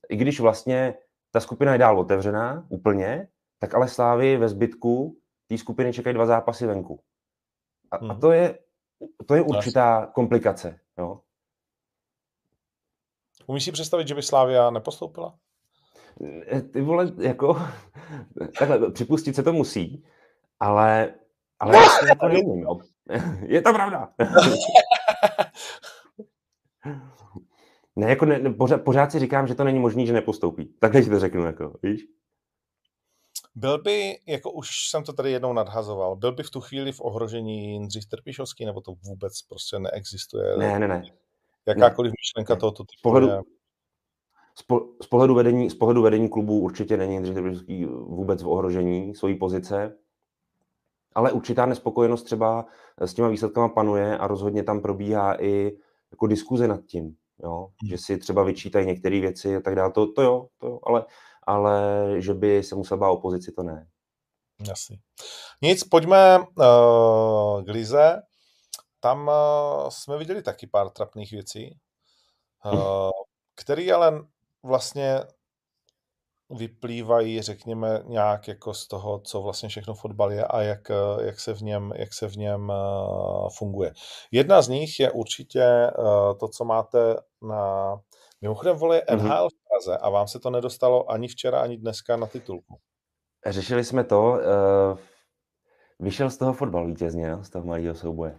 i 0.08 0.16
když 0.16 0.40
vlastně 0.40 0.94
ta 1.30 1.40
skupina 1.40 1.72
je 1.72 1.78
dál 1.78 2.00
otevřená 2.00 2.66
úplně, 2.68 3.28
tak 3.58 3.74
ale 3.74 3.88
Slávy 3.88 4.36
ve 4.36 4.48
zbytku 4.48 5.16
té 5.46 5.58
skupiny 5.58 5.92
čekají 5.92 6.14
dva 6.14 6.26
zápasy 6.26 6.66
venku. 6.66 7.00
A, 7.92 7.96
hmm. 7.96 8.10
a 8.10 8.14
to, 8.14 8.32
je, 8.32 8.58
to 9.26 9.34
je 9.34 9.42
určitá 9.42 10.06
komplikace. 10.14 10.80
Jo? 10.98 11.20
Umíš 13.46 13.64
si 13.64 13.72
představit, 13.72 14.08
že 14.08 14.14
by 14.14 14.22
Slávia 14.22 14.70
nepostoupila? 14.70 15.34
Ty 16.72 16.80
vole, 16.80 17.12
jako, 17.18 17.56
takhle, 18.58 18.90
připustit 18.90 19.36
se 19.36 19.42
to 19.42 19.52
musí, 19.52 20.04
ale, 20.60 21.14
ale 21.58 21.72
no, 21.72 21.78
jako 22.08 22.28
nevím, 22.28 22.58
jo. 22.58 22.78
Je 23.46 23.62
to 23.62 23.72
pravda. 23.72 24.12
ne, 27.96 28.10
jako 28.10 28.24
ne, 28.24 28.50
pořád, 28.50 28.82
pořád 28.82 29.12
si 29.12 29.18
říkám, 29.18 29.46
že 29.46 29.54
to 29.54 29.64
není 29.64 29.78
možné, 29.78 30.06
že 30.06 30.12
nepostoupí. 30.12 30.74
Takhle 30.78 31.02
si 31.02 31.10
to 31.10 31.20
řeknu, 31.20 31.44
jako, 31.44 31.78
víš? 31.82 32.06
Byl 33.54 33.82
by, 33.82 34.18
jako 34.26 34.50
už 34.50 34.68
jsem 34.88 35.04
to 35.04 35.12
tady 35.12 35.30
jednou 35.30 35.52
nadhazoval, 35.52 36.16
byl 36.16 36.32
by 36.32 36.42
v 36.42 36.50
tu 36.50 36.60
chvíli 36.60 36.92
v 36.92 37.00
ohrožení 37.00 37.72
Jindřich 37.72 38.06
Trpišovský, 38.06 38.64
nebo 38.64 38.80
to 38.80 38.92
vůbec 39.04 39.42
prostě 39.42 39.78
neexistuje? 39.78 40.56
Ne, 40.56 40.78
ne, 40.78 40.88
ne. 40.88 41.02
Jakákoliv 41.66 42.10
ne. 42.10 42.14
myšlenka 42.20 42.54
ne. 42.54 42.60
tohoto 42.60 42.84
typu 42.84 42.98
z 42.98 43.02
pohledu, 43.02 43.28
je... 43.28 43.40
z, 45.02 45.06
pohledu 45.06 45.34
vedení, 45.34 45.70
z 45.70 45.74
pohledu 45.74 46.02
vedení 46.02 46.28
klubu 46.28 46.60
určitě 46.60 46.96
není 46.96 47.12
Jindřich 47.12 47.34
Trpišovský 47.34 47.84
vůbec 47.84 48.42
v 48.42 48.48
ohrožení 48.48 49.14
svojí 49.14 49.34
pozice, 49.34 49.96
ale 51.14 51.32
určitá 51.32 51.66
nespokojenost 51.66 52.22
třeba 52.22 52.66
s 52.98 53.14
těma 53.14 53.28
výsledkama 53.28 53.68
panuje 53.68 54.18
a 54.18 54.26
rozhodně 54.26 54.62
tam 54.62 54.80
probíhá 54.80 55.42
i 55.42 55.76
jako 56.10 56.26
diskuze 56.26 56.68
nad 56.68 56.80
tím, 56.84 57.16
jo? 57.42 57.68
Hmm. 57.82 57.88
že 57.88 57.98
si 57.98 58.18
třeba 58.18 58.42
vyčítají 58.42 58.86
některé 58.86 59.20
věci 59.20 59.56
a 59.56 59.60
tak 59.60 59.74
dále. 59.74 59.92
To, 59.92 60.12
to 60.12 60.22
jo, 60.22 60.46
to 60.58 60.66
jo, 60.66 60.78
ale 60.82 61.04
ale 61.46 62.06
že 62.18 62.34
by 62.34 62.62
se 62.62 62.74
musel 62.74 62.98
bát 62.98 63.10
opozici, 63.10 63.52
to 63.52 63.62
ne. 63.62 63.86
Jasně. 64.68 64.96
Nic, 65.62 65.84
pojďme 65.84 66.38
uh, 66.38 67.64
k 67.64 67.68
Lize. 67.68 68.22
Tam 69.00 69.28
uh, 69.28 69.88
jsme 69.88 70.18
viděli 70.18 70.42
taky 70.42 70.66
pár 70.66 70.90
trapných 70.90 71.32
věcí, 71.32 71.78
uh, 72.72 73.10
které 73.54 73.92
ale 73.92 74.12
vlastně 74.62 75.20
vyplývají, 76.50 77.42
řekněme, 77.42 78.02
nějak 78.06 78.48
jako 78.48 78.74
z 78.74 78.88
toho, 78.88 79.20
co 79.20 79.42
vlastně 79.42 79.68
všechno 79.68 79.94
fotbal 79.94 80.32
je 80.32 80.44
a 80.44 80.60
jak, 80.62 80.80
jak 81.20 81.40
se 81.40 81.54
v 81.54 81.62
něm, 81.62 81.92
jak 81.96 82.14
se 82.14 82.28
v 82.28 82.36
něm 82.36 82.68
uh, 82.70 83.48
funguje. 83.58 83.92
Jedna 84.30 84.62
z 84.62 84.68
nich 84.68 85.00
je 85.00 85.10
určitě 85.10 85.90
uh, 85.98 86.38
to, 86.38 86.48
co 86.48 86.64
máte 86.64 87.16
na 87.42 87.94
Mimochodem, 88.42 88.76
vole, 88.76 89.02
NHL 89.10 89.26
mm-hmm. 89.26 89.48
Praze 89.84 89.98
a 89.98 90.10
vám 90.10 90.28
se 90.28 90.40
to 90.40 90.50
nedostalo 90.50 91.10
ani 91.10 91.28
včera, 91.28 91.60
ani 91.60 91.76
dneska 91.76 92.16
na 92.16 92.26
titulku. 92.26 92.78
Řešili 93.46 93.84
jsme 93.84 94.04
to. 94.04 94.20
Uh, 94.22 94.98
vyšel 96.00 96.30
z 96.30 96.36
toho 96.36 96.52
fotbal 96.52 96.86
vítězně, 96.86 97.36
z 97.42 97.50
toho 97.50 97.64
malého 97.64 97.94
souboje. 97.94 98.38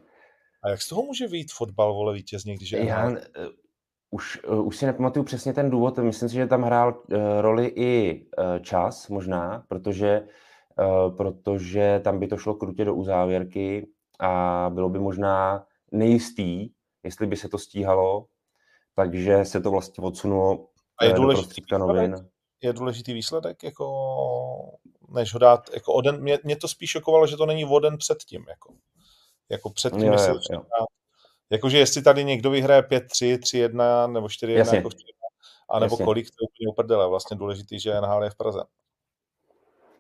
A 0.64 0.70
jak 0.70 0.82
z 0.82 0.90
toho 0.90 1.04
může 1.04 1.28
vyjít 1.28 1.52
fotbal, 1.52 1.94
vole, 1.94 2.14
vítězně, 2.14 2.56
když 2.56 2.72
je 2.72 2.86
Já, 2.86 3.10
uh, 3.10 3.18
už, 4.10 4.44
uh, 4.44 4.68
už 4.68 4.78
si 4.78 4.86
nepamatuju 4.86 5.26
přesně 5.26 5.54
ten 5.54 5.70
důvod. 5.70 5.98
Myslím 5.98 6.30
si, 6.30 6.36
že 6.36 6.48
tam 6.48 6.64
hrál 6.64 6.94
uh, 6.94 7.18
roli 7.42 7.66
i 7.76 8.26
uh, 8.38 8.60
čas 8.60 9.10
možná, 9.10 9.66
protože, 9.68 10.28
uh, 10.80 11.16
protože 11.16 12.02
tam 12.04 12.20
by 12.20 12.28
to 12.28 12.38
šlo 12.38 12.54
krutě 12.56 12.86
do 12.86 12.96
uzávěrky 12.96 13.88
a 14.20 14.70
bylo 14.74 14.90
by 14.90 15.00
možná 15.00 15.66
nejistý, 15.92 16.70
jestli 17.04 17.28
by 17.28 17.36
se 17.36 17.50
to 17.50 17.58
stíhalo, 17.58 18.26
takže 18.96 19.46
se 19.46 19.62
to 19.62 19.72
vlastně 19.72 20.04
odsunulo 20.04 20.68
a 21.04 21.06
je 21.06 21.12
eh, 21.12 21.16
důležitý 21.16 21.62
novin. 21.78 22.16
Je 22.62 22.74
důležitý 22.74 23.14
výsledek, 23.14 23.64
jako 23.64 23.86
než 25.10 25.34
ho 25.34 25.40
dát, 25.40 25.70
jako 25.74 25.94
o 25.94 26.02
den, 26.02 26.22
mě, 26.22 26.40
mě 26.44 26.56
to 26.56 26.68
spíš 26.68 26.90
šokovalo, 26.90 27.28
že 27.28 27.38
to 27.38 27.46
není 27.46 27.66
o 27.66 27.80
den 27.80 27.98
předtím, 27.98 28.46
jako, 28.50 28.74
jako 29.50 29.70
předtím, 29.70 30.04
jo, 30.04 30.12
jestli 30.12 30.34
jo, 30.52 30.62
jakože 31.50 31.78
jestli 31.78 32.02
tady 32.02 32.24
někdo 32.24 32.50
vyhraje 32.50 32.82
5-3, 32.82 33.38
3-1 33.38 34.12
nebo 34.12 34.28
4-1, 34.28 34.76
jako 34.76 34.90
4 34.90 35.14
a 35.70 35.80
nebo 35.80 35.94
Jasně. 35.94 36.06
kolik, 36.06 36.26
to 36.26 36.36
je 36.42 36.48
úplně 36.48 36.72
uprdele, 36.72 37.10
vlastně 37.10 37.38
důležitý, 37.38 37.80
že 37.80 38.02
NHL 38.02 38.24
je 38.24 38.30
v 38.30 38.36
Praze. 38.36 38.60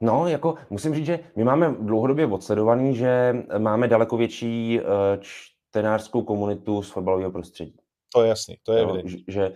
No, 0.02 0.28
jako 0.28 0.56
musím 0.70 0.96
říct, 0.96 1.06
že 1.06 1.20
my 1.36 1.44
máme 1.44 1.76
dlouhodobě 1.80 2.26
odsledovaný, 2.26 2.96
že 2.96 3.36
máme 3.58 3.88
daleko 3.88 4.18
větší 4.18 4.80
uh, 4.80 4.88
čtenářskou 5.20 6.22
komunitu 6.22 6.84
z 6.84 6.92
fotbalového 6.92 7.32
prostředí. 7.32 7.78
To 8.14 8.24
je 8.24 8.30
jasný, 8.30 8.58
to 8.64 8.74
je 8.74 8.82
jo, 8.82 9.02
Že, 9.28 9.52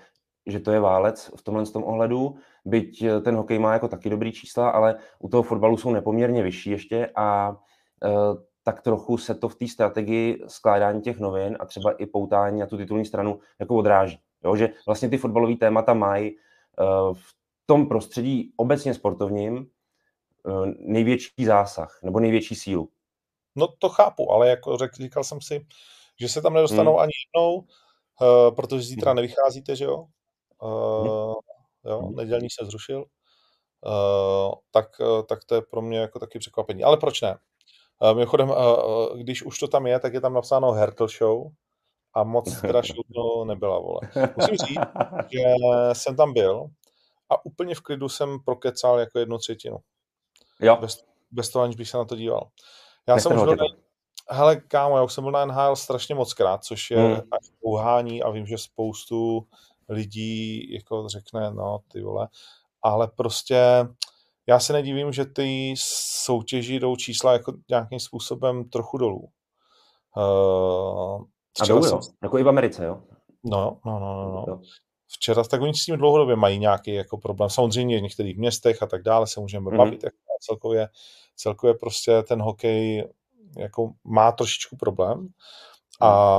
že 0.47 0.59
to 0.59 0.71
je 0.71 0.79
válec 0.79 1.31
v 1.35 1.41
tomhle 1.41 1.65
tom 1.65 1.83
ohledu, 1.83 2.35
byť 2.65 3.01
eh, 3.01 3.21
ten 3.21 3.35
hokej 3.35 3.59
má 3.59 3.73
jako 3.73 3.87
taky 3.87 4.09
dobrý 4.09 4.31
čísla, 4.31 4.69
ale 4.69 4.95
u 5.19 5.29
toho 5.29 5.43
fotbalu 5.43 5.77
jsou 5.77 5.91
nepoměrně 5.91 6.43
vyšší 6.43 6.69
ještě 6.69 7.09
a 7.15 7.57
e, 8.03 8.09
tak 8.63 8.81
trochu 8.81 9.17
se 9.17 9.35
to 9.35 9.49
v 9.49 9.55
té 9.55 9.67
strategii 9.67 10.43
skládání 10.47 11.01
těch 11.01 11.19
novin 11.19 11.57
a 11.59 11.65
třeba 11.65 11.91
i 11.91 12.05
poutání 12.05 12.59
na 12.59 12.65
tu 12.65 12.77
titulní 12.77 13.05
stranu 13.05 13.39
jako 13.59 13.75
odráží. 13.75 14.19
Jo? 14.43 14.55
Že 14.55 14.69
vlastně 14.85 15.09
ty 15.09 15.17
fotbalové 15.17 15.55
témata 15.55 15.93
mají 15.93 16.27
e, 16.27 16.35
v 17.13 17.35
tom 17.65 17.87
prostředí 17.87 18.53
obecně 18.57 18.93
sportovním 18.93 19.57
e, 19.57 19.65
největší 20.79 21.45
zásah 21.45 21.99
nebo 22.03 22.19
největší 22.19 22.55
sílu. 22.55 22.89
No 23.55 23.67
to 23.79 23.89
chápu, 23.89 24.31
ale 24.31 24.49
jako 24.49 24.77
řek, 24.77 24.93
říkal 24.93 25.23
jsem 25.23 25.41
si, 25.41 25.65
že 26.19 26.29
se 26.29 26.41
tam 26.41 26.53
nedostanou 26.53 26.91
hmm. 26.91 26.99
ani 26.99 27.11
jednou, 27.27 27.63
Uh, 28.21 28.55
protože 28.55 28.81
zítra 28.81 29.11
mhm. 29.11 29.15
nevycházíte, 29.15 29.75
že 29.75 29.85
jo? 29.85 30.07
Uh, 30.63 31.33
jo, 31.85 32.01
mhm. 32.01 32.15
nedělní 32.15 32.49
se 32.49 32.65
zrušil. 32.65 33.05
Uh, 33.85 34.53
tak, 34.71 34.89
tak 35.27 35.45
to 35.45 35.55
je 35.55 35.61
pro 35.61 35.81
mě 35.81 35.99
jako 35.99 36.19
taky 36.19 36.39
překvapení. 36.39 36.83
Ale 36.83 36.97
proč 36.97 37.21
ne? 37.21 37.37
Uh, 38.01 38.13
mimochodem, 38.13 38.49
uh, 38.49 39.17
když 39.17 39.43
už 39.43 39.59
to 39.59 39.67
tam 39.67 39.87
je, 39.87 39.99
tak 39.99 40.13
je 40.13 40.21
tam 40.21 40.33
napsáno 40.33 40.71
Hertel 40.71 41.07
Show 41.07 41.47
a 42.13 42.23
moc 42.23 42.61
teda 42.61 42.81
show 42.85 43.03
to 43.15 43.45
nebyla, 43.45 43.79
vole. 43.79 43.99
Musím 44.37 44.57
říct, 44.57 44.79
že 45.29 45.43
jsem 45.93 46.15
tam 46.15 46.33
byl 46.33 46.67
a 47.29 47.45
úplně 47.45 47.75
v 47.75 47.81
klidu 47.81 48.09
jsem 48.09 48.39
prokecal 48.45 48.99
jako 48.99 49.19
jednu 49.19 49.37
třetinu. 49.37 49.77
Jo. 50.61 50.77
Bez, 50.81 51.05
bez 51.31 51.49
toho, 51.49 51.63
aniž 51.63 51.75
bych 51.75 51.89
se 51.89 51.97
na 51.97 52.05
to 52.05 52.15
díval. 52.15 52.49
Já 53.07 53.15
Nech 53.15 53.23
jsem 53.23 53.37
už 53.37 53.43
byl, 53.43 53.55
Hele, 54.29 54.55
kámo, 54.55 54.97
já 54.97 55.03
už 55.03 55.13
jsem 55.13 55.23
byl 55.23 55.31
na 55.31 55.45
NHL 55.45 55.75
strašně 55.75 56.15
moc 56.15 56.33
krát, 56.33 56.63
což 56.63 56.91
je 56.91 56.97
hmm. 56.97 57.15
až 57.15 57.51
pouhání 57.61 58.23
a 58.23 58.29
vím, 58.29 58.45
že 58.45 58.57
spoustu 58.57 59.47
lidí 59.89 60.73
jako 60.73 61.07
řekne, 61.07 61.51
no 61.51 61.79
ty 61.87 62.01
vole, 62.01 62.27
ale 62.81 63.07
prostě 63.07 63.87
já 64.47 64.59
se 64.59 64.73
nedivím, 64.73 65.13
že 65.13 65.25
ty 65.25 65.73
soutěži 66.25 66.79
jdou 66.79 66.95
čísla 66.95 67.33
jako 67.33 67.53
nějakým 67.69 67.99
způsobem 67.99 68.69
trochu 68.69 68.97
dolů. 68.97 69.29
Uh, 70.17 71.23
a 71.61 71.65
jdou, 71.65 71.83
jsem... 71.83 71.91
jo. 71.91 71.99
Jako 72.23 72.37
i 72.37 72.43
v 72.43 72.49
Americe, 72.49 72.85
jo? 72.85 73.01
No, 73.43 73.79
no, 73.85 73.99
no, 73.99 74.31
no. 74.31 74.45
no. 74.47 74.61
Včera, 75.07 75.43
tak 75.43 75.61
oni 75.61 75.73
s 75.73 75.85
tím 75.85 75.97
dlouhodobě 75.97 76.35
mají 76.35 76.59
nějaký 76.59 76.93
jako 76.93 77.17
problém. 77.17 77.49
Samozřejmě 77.49 77.99
v 77.99 78.01
některých 78.01 78.37
městech 78.37 78.83
a 78.83 78.87
tak 78.87 79.03
dále 79.03 79.27
se 79.27 79.39
můžeme 79.39 79.69
mm-hmm. 79.69 79.77
bavit. 79.77 80.03
Jako 80.03 80.17
celkově, 80.41 80.89
celkově 81.35 81.73
prostě 81.73 82.23
ten 82.23 82.41
hokej 82.41 83.07
jako 83.57 83.91
má 84.03 84.31
trošičku 84.31 84.77
problém. 84.77 85.27
A 86.01 86.37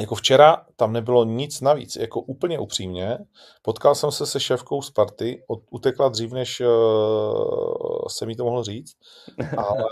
jako 0.00 0.14
včera 0.14 0.66
tam 0.76 0.92
nebylo 0.92 1.24
nic 1.24 1.60
navíc, 1.60 1.96
jako 1.96 2.20
úplně 2.20 2.58
upřímně. 2.58 3.18
Potkal 3.62 3.94
jsem 3.94 4.10
se 4.10 4.26
se 4.26 4.40
šéfkou 4.40 4.82
Sparty, 4.82 5.44
od, 5.48 5.60
utekla 5.70 6.08
dřív, 6.08 6.32
než 6.32 6.60
uh, 6.60 8.06
se 8.08 8.26
mi 8.26 8.36
to 8.36 8.44
mohl 8.44 8.64
říct, 8.64 8.96
ale 9.56 9.84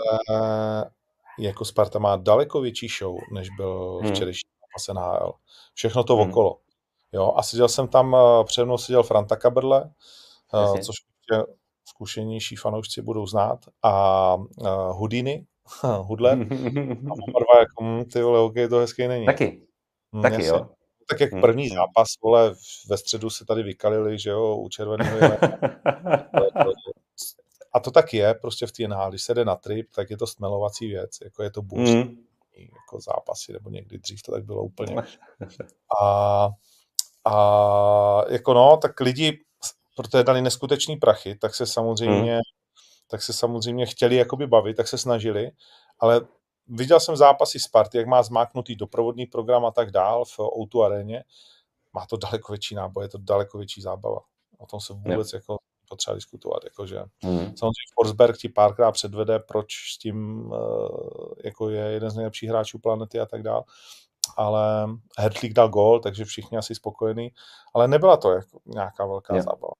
jako 1.39 1.65
Sparta 1.65 1.99
má 1.99 2.15
daleko 2.15 2.61
větší 2.61 2.87
show, 2.99 3.15
než 3.33 3.47
byl 3.57 3.99
hmm. 4.01 4.11
včerejší 4.11 4.47
zápas 4.61 4.95
NHL. 4.95 5.33
Všechno 5.73 6.03
to 6.03 6.15
hmm. 6.15 6.29
okolo. 6.29 6.57
Jo, 7.11 7.33
a 7.35 7.43
seděl 7.43 7.67
jsem 7.67 7.87
tam, 7.87 8.13
uh, 8.13 8.43
přede 8.45 8.65
mnou 8.65 8.77
seděl 8.77 9.03
Franta 9.03 9.35
Kaberle, 9.35 9.91
uh, 10.53 10.79
což 10.79 10.95
zkušenější 11.85 12.55
fanoušci 12.55 13.01
budou 13.01 13.27
znát, 13.27 13.59
a 13.83 14.35
uh, 14.35 14.67
Houdini, 14.67 15.45
Hudler, 16.01 16.37
a 17.09 17.11
oba 17.11 17.39
dva 17.39 17.59
jako, 17.59 17.83
hm, 17.83 18.05
ty 18.13 18.21
vole, 18.21 18.39
hokej 18.39 18.69
to 18.69 18.77
hezký 18.77 19.07
není. 19.07 19.25
Taky. 19.25 19.66
Hmm, 20.13 20.21
Taky 20.21 20.35
jasně. 20.35 20.47
jo. 20.47 20.69
Tak 21.09 21.19
jak 21.19 21.33
hm. 21.33 21.41
první 21.41 21.69
zápas, 21.69 22.07
vole, 22.23 22.55
ve 22.89 22.97
středu 22.97 23.29
se 23.29 23.45
tady 23.45 23.63
vykalili, 23.63 24.19
že 24.19 24.29
jo, 24.29 24.55
u 24.55 24.69
červeného 24.69 25.37
A 27.73 27.79
to 27.79 27.91
tak 27.91 28.13
je, 28.13 28.33
prostě 28.33 28.67
v 28.67 28.71
té 28.71 28.87
NHL, 28.87 29.09
když 29.09 29.23
se 29.23 29.33
jde 29.33 29.45
na 29.45 29.55
trip, 29.55 29.87
tak 29.95 30.09
je 30.09 30.17
to 30.17 30.27
stmelovací 30.27 30.87
věc, 30.87 31.11
jako 31.23 31.43
je 31.43 31.51
to 31.51 31.61
boost, 31.61 31.93
mm. 31.93 32.15
jako 32.57 32.99
zápasy, 33.01 33.53
nebo 33.53 33.69
někdy 33.69 33.97
dřív 33.97 34.21
to 34.21 34.31
tak 34.31 34.45
bylo 34.45 34.63
úplně. 34.63 34.95
A, 36.01 36.49
a 37.25 38.21
jako 38.29 38.53
no, 38.53 38.77
tak 38.77 38.99
lidi, 38.99 39.39
protože 39.95 40.23
dali 40.23 40.41
neskutečný 40.41 40.95
prachy, 40.95 41.35
tak 41.35 41.55
se 41.55 41.65
samozřejmě, 41.65 42.35
mm. 42.35 42.41
tak 43.07 43.21
se 43.21 43.33
samozřejmě 43.33 43.85
chtěli 43.85 44.15
jakoby 44.15 44.47
bavit, 44.47 44.77
tak 44.77 44.87
se 44.87 44.97
snažili, 44.97 45.51
ale 45.99 46.21
viděl 46.69 46.99
jsem 46.99 47.15
zápasy 47.15 47.59
Sparty, 47.59 47.97
jak 47.97 48.07
má 48.07 48.23
zmáknutý 48.23 48.75
doprovodný 48.75 49.25
program 49.25 49.65
a 49.65 49.71
tak 49.71 49.91
dál 49.91 50.25
v 50.25 50.39
O2 50.39 50.83
aréně. 50.83 51.23
Má 51.93 52.05
to 52.05 52.17
daleko 52.17 52.51
větší 52.51 52.75
náboj, 52.75 53.03
je 53.05 53.09
to 53.09 53.17
daleko 53.17 53.57
větší 53.57 53.81
zábava. 53.81 54.19
O 54.57 54.65
tom 54.65 54.79
se 54.79 54.93
vůbec 54.93 55.33
ne. 55.33 55.37
jako 55.37 55.57
potřeba 55.89 56.15
diskutovat. 56.15 56.63
Jakože. 56.63 56.99
Mm. 57.23 57.39
Samozřejmě 57.39 57.87
Forsberg 57.95 58.37
ti 58.37 58.49
párkrát 58.49 58.91
předvede, 58.91 59.39
proč 59.39 59.73
s 59.93 59.97
tím 59.97 60.45
uh, 60.51 60.57
jako 61.43 61.69
je 61.69 61.83
jeden 61.83 62.09
z 62.09 62.15
nejlepších 62.15 62.49
hráčů 62.49 62.79
planety 62.79 63.19
a 63.19 63.25
tak 63.25 63.43
dál. 63.43 63.63
Ale 64.37 64.87
Hertlík 65.17 65.53
dal 65.53 65.69
gol, 65.69 65.99
takže 65.99 66.25
všichni 66.25 66.57
asi 66.57 66.75
spokojení. 66.75 67.31
Ale 67.73 67.87
nebyla 67.87 68.17
to 68.17 68.31
jako 68.31 68.59
nějaká 68.65 69.05
velká 69.05 69.33
yeah. 69.33 69.45
zábava. 69.45 69.73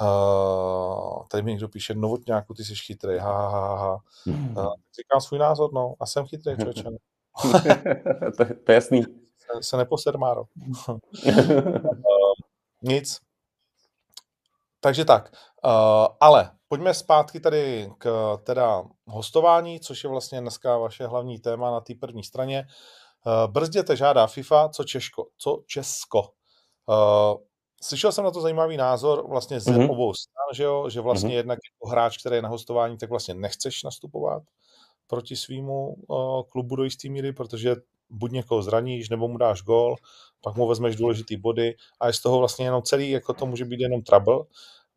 Uh, 0.00 1.26
tady 1.28 1.42
mi 1.42 1.50
někdo 1.50 1.68
píše, 1.68 1.94
Novotňáku, 1.94 2.54
ty 2.54 2.64
jsi 2.64 2.74
chytrý, 2.74 3.18
ha, 3.18 3.32
ha, 3.32 3.48
ha, 3.48 3.76
ha. 3.76 3.98
Uh, 4.26 4.72
říkám 4.96 5.20
svůj 5.20 5.38
názor, 5.38 5.72
no, 5.72 5.94
a 6.00 6.06
jsem 6.06 6.26
chytrý, 6.26 6.56
člověče. 6.56 6.84
to, 8.36 8.44
to 8.64 8.72
je 8.72 8.74
jasný. 8.74 9.02
Se, 9.02 9.62
se 9.62 9.76
neposermáro. 9.76 10.44
uh, 10.88 10.98
nic. 12.82 13.20
Takže 14.80 15.04
tak. 15.04 15.32
Uh, 15.64 16.06
ale 16.20 16.50
pojďme 16.68 16.94
zpátky 16.94 17.40
tady 17.40 17.90
k 17.98 18.36
teda 18.42 18.84
hostování, 19.06 19.80
což 19.80 20.04
je 20.04 20.10
vlastně 20.10 20.40
dneska 20.40 20.78
vaše 20.78 21.06
hlavní 21.06 21.38
téma 21.38 21.70
na 21.70 21.80
té 21.80 21.94
první 22.00 22.24
straně. 22.24 22.66
Uh, 23.26 23.52
brzděte 23.52 23.96
žádá 23.96 24.26
FIFA, 24.26 24.68
co 24.68 24.84
Češko, 24.84 25.26
co 25.38 25.62
Česko. 25.66 26.20
Uh, 26.86 27.36
Slyšel 27.84 28.12
jsem 28.12 28.24
na 28.24 28.30
to 28.30 28.40
zajímavý 28.40 28.76
názor 28.76 29.28
vlastně 29.28 29.60
z 29.60 29.66
mm-hmm. 29.66 29.90
obou 29.90 30.14
stran, 30.14 30.54
že, 30.54 30.62
jo? 30.62 30.88
že 30.90 31.00
vlastně 31.00 31.30
mm-hmm. 31.30 31.36
jednak 31.36 31.58
jako 31.72 31.90
hráč, 31.90 32.18
který 32.18 32.36
je 32.36 32.42
na 32.42 32.48
hostování, 32.48 32.98
tak 32.98 33.10
vlastně 33.10 33.34
nechceš 33.34 33.82
nastupovat 33.82 34.42
proti 35.06 35.36
svýmu 35.36 35.88
uh, 35.88 36.42
klubu 36.48 36.76
do 36.76 36.84
jisté 36.84 37.08
míry, 37.08 37.32
protože 37.32 37.76
buď 38.10 38.32
někoho 38.32 38.62
zraníš, 38.62 39.08
nebo 39.08 39.28
mu 39.28 39.38
dáš 39.38 39.62
gol, 39.62 39.96
pak 40.40 40.56
mu 40.56 40.66
vezmeš 40.66 40.96
důležitý 40.96 41.36
body 41.36 41.74
a 42.00 42.06
je 42.06 42.12
z 42.12 42.20
toho 42.20 42.38
vlastně 42.38 42.66
jenom 42.66 42.82
celý, 42.82 43.10
jako 43.10 43.32
to 43.32 43.46
může 43.46 43.64
být 43.64 43.80
jenom 43.80 44.02
trouble. 44.02 44.38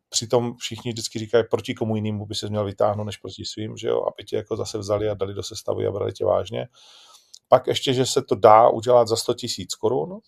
Přitom 0.08 0.56
všichni 0.56 0.92
vždycky 0.92 1.18
říkají, 1.18 1.44
proti 1.50 1.74
komu 1.74 1.96
jinému 1.96 2.26
by 2.26 2.34
se 2.34 2.48
měl 2.48 2.64
vytáhnout, 2.64 3.04
než 3.04 3.16
proti 3.16 3.44
svým, 3.44 3.76
že 3.76 3.88
jo, 3.88 4.02
aby 4.02 4.24
tě 4.24 4.36
jako 4.36 4.56
zase 4.56 4.78
vzali 4.78 5.08
a 5.08 5.14
dali 5.14 5.34
do 5.34 5.42
sestavy 5.42 5.86
a 5.86 5.90
brali 5.90 6.12
tě 6.12 6.24
vážně. 6.24 6.68
Pak 7.48 7.66
ještě, 7.66 7.94
že 7.94 8.06
se 8.06 8.22
to 8.22 8.34
dá 8.34 8.68
udělat 8.68 9.08
za 9.08 9.16
100 9.16 9.34
tisíc 9.34 9.74
korun, 9.74 10.20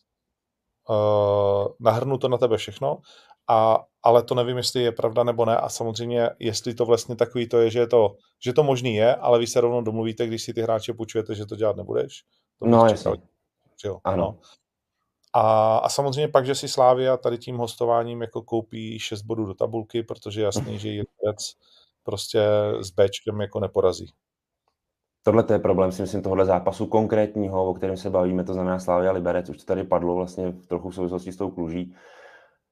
uh, 0.89 1.67
nahrnu 1.81 2.19
to 2.19 2.29
na 2.29 2.39
tebe 2.39 2.57
všechno, 2.57 2.99
a, 3.49 3.85
ale 4.03 4.23
to 4.23 4.35
nevím, 4.35 4.57
jestli 4.57 4.83
je 4.83 4.93
pravda 4.93 5.25
nebo 5.25 5.45
ne 5.45 5.57
a 5.57 5.69
samozřejmě, 5.69 6.31
jestli 6.39 6.75
to 6.75 6.87
vlastně 6.87 7.17
takový 7.17 7.49
to 7.49 7.59
je, 7.59 7.71
že 7.71 7.87
to, 7.87 8.17
že 8.45 8.53
to 8.53 8.63
možný 8.63 8.95
je, 8.95 9.15
ale 9.15 9.39
vy 9.39 9.47
se 9.47 9.61
rovnou 9.61 9.83
domluvíte, 9.83 10.27
když 10.27 10.43
si 10.43 10.55
ty 10.55 10.63
hráče 10.63 10.93
půjčujete, 10.93 11.35
že 11.35 11.47
to 11.47 11.57
dělat 11.57 11.77
nebudeš. 11.77 12.25
To 12.59 12.67
no, 12.67 12.87
jasně. 12.87 13.13
Jo, 13.85 13.99
ano. 14.05 14.17
No. 14.17 14.39
A, 15.35 15.77
a 15.77 15.89
samozřejmě 15.89 16.29
pak, 16.29 16.47
že 16.47 16.55
si 16.55 16.69
Slávia 16.69 17.17
tady 17.17 17.39
tím 17.39 17.57
hostováním 17.57 18.21
jako 18.21 18.43
koupí 18.43 18.99
6 18.99 19.23
bodů 19.23 19.47
do 19.47 19.55
tabulky, 19.55 20.03
protože 20.03 20.41
je 20.41 20.45
jasný, 20.45 20.79
že 20.79 20.89
věc 20.89 21.55
prostě 22.03 22.41
s 22.81 22.91
Bčkem 22.91 23.41
jako 23.41 23.61
neporazí. 23.61 24.13
Tohle 25.23 25.45
je 25.53 25.59
problém, 25.59 25.93
si 25.93 26.03
myslím, 26.03 26.23
tohohle 26.23 26.45
zápasu 26.45 26.87
konkrétního, 26.87 27.71
o 27.71 27.75
kterém 27.75 27.97
se 27.97 28.11
bavíme, 28.11 28.45
to 28.45 28.55
znamená 28.55 28.79
Slávia 28.79 29.13
Liberec, 29.13 29.49
už 29.49 29.59
to 29.59 29.65
tady 29.65 29.85
padlo 29.85 30.15
vlastně 30.15 30.49
v 30.51 30.67
trochu 30.67 30.91
v 30.91 30.95
souvislosti 30.95 31.33
s 31.33 31.37
tou 31.37 31.51
kluží. 31.51 31.95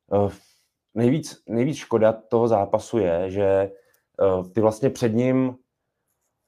Uh, 0.07 0.33
nejvíc, 0.95 1.43
nejvíc 1.49 1.77
škoda 1.77 2.13
toho 2.13 2.49
zápasu 2.49 2.99
je, 2.99 3.31
že 3.31 3.71
uh, 4.21 4.49
ty 4.49 4.61
vlastně 4.61 4.91
před 4.91 5.15
ním, 5.15 5.57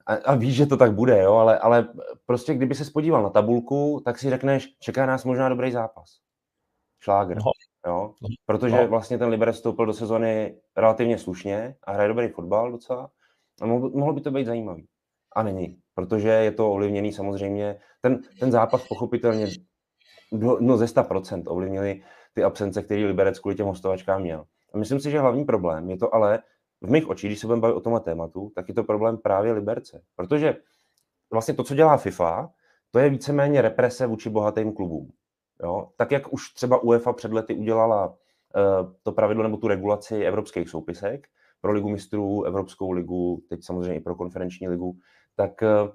a, 0.06 0.14
a 0.14 0.34
víš, 0.34 0.54
že 0.54 0.66
to 0.66 0.76
tak 0.76 0.92
bude, 0.92 1.22
jo, 1.22 1.34
ale, 1.34 1.58
ale 1.58 1.88
prostě 2.26 2.54
kdyby 2.54 2.74
se 2.74 2.84
spodíval 2.84 3.22
na 3.22 3.30
tabulku, 3.30 4.02
tak 4.04 4.18
si 4.18 4.30
řekneš, 4.30 4.68
čeká 4.78 5.06
nás 5.06 5.24
možná 5.24 5.48
dobrý 5.48 5.72
zápas. 5.72 6.20
Šláger. 7.00 7.36
No. 7.36 7.42
Jo? 7.86 8.14
No. 8.22 8.28
Protože 8.46 8.76
no. 8.76 8.88
vlastně 8.88 9.18
ten 9.18 9.28
Liberec 9.28 9.56
vstoupil 9.56 9.86
do 9.86 9.92
sezony 9.92 10.60
relativně 10.76 11.18
slušně 11.18 11.74
a 11.84 11.92
hraje 11.92 12.08
dobrý 12.08 12.28
fotbal 12.28 12.72
docela. 12.72 13.10
A 13.62 13.66
mohlo, 13.66 13.90
mohlo 13.90 14.14
by 14.14 14.20
to 14.20 14.30
být 14.30 14.46
zajímavý. 14.46 14.86
A 15.36 15.42
není 15.42 15.78
protože 16.00 16.28
je 16.28 16.50
to 16.50 16.72
ovlivněný 16.72 17.12
samozřejmě, 17.12 17.76
ten, 18.00 18.20
ten 18.40 18.52
zápas 18.52 18.88
pochopitelně 18.88 19.46
no 20.60 20.76
ze 20.76 20.84
100% 20.84 21.42
ovlivnili 21.46 22.02
ty 22.34 22.44
absence, 22.44 22.82
který 22.82 23.04
Liberec 23.04 23.38
kvůli 23.38 23.54
těm 23.54 23.66
hostovačkám 23.66 24.22
měl. 24.22 24.44
A 24.74 24.78
myslím 24.78 25.00
si, 25.00 25.10
že 25.10 25.20
hlavní 25.20 25.44
problém 25.44 25.90
je 25.90 25.96
to 25.96 26.14
ale 26.14 26.38
v 26.80 26.90
mých 26.90 27.08
očích, 27.08 27.30
když 27.30 27.38
se 27.38 27.46
budeme 27.46 27.60
bavit 27.60 27.74
o 27.74 27.80
tomhle 27.80 28.00
tématu, 28.00 28.52
tak 28.54 28.68
je 28.68 28.74
to 28.74 28.84
problém 28.84 29.18
právě 29.18 29.52
Liberce. 29.52 30.02
Protože 30.16 30.56
vlastně 31.32 31.54
to, 31.54 31.64
co 31.64 31.74
dělá 31.74 31.96
FIFA, 31.96 32.50
to 32.90 32.98
je 32.98 33.10
víceméně 33.10 33.62
represe 33.62 34.06
vůči 34.06 34.30
bohatým 34.30 34.72
klubům. 34.72 35.10
Jo? 35.62 35.88
Tak 35.96 36.12
jak 36.12 36.32
už 36.32 36.52
třeba 36.52 36.82
UEFA 36.82 37.12
před 37.12 37.32
lety 37.32 37.54
udělala 37.54 38.08
uh, 38.08 38.14
to 39.02 39.12
pravidlo 39.12 39.42
nebo 39.42 39.56
tu 39.56 39.68
regulaci 39.68 40.24
evropských 40.24 40.68
soupisek 40.68 41.26
pro 41.60 41.72
ligu 41.72 41.88
mistrů, 41.88 42.44
Evropskou 42.44 42.90
ligu, 42.90 43.42
teď 43.48 43.64
samozřejmě 43.64 43.94
i 43.94 44.00
pro 44.00 44.14
konferenční 44.14 44.68
ligu, 44.68 44.96
tak 45.40 45.62
eh, 45.62 45.88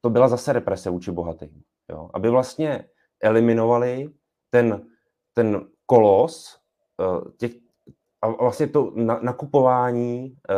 to 0.00 0.10
byla 0.10 0.28
zase 0.28 0.52
represe 0.52 0.90
vůči 0.90 1.10
bohatým. 1.10 1.62
Jo? 1.90 2.10
Aby 2.14 2.30
vlastně 2.30 2.84
eliminovali 3.22 4.10
ten, 4.50 4.86
ten 5.32 5.66
kolos 5.86 6.58
eh, 7.00 7.30
těch, 7.36 7.52
a 8.22 8.28
vlastně 8.28 8.66
to 8.66 8.92
nakupování 9.22 10.34
eh, 10.50 10.54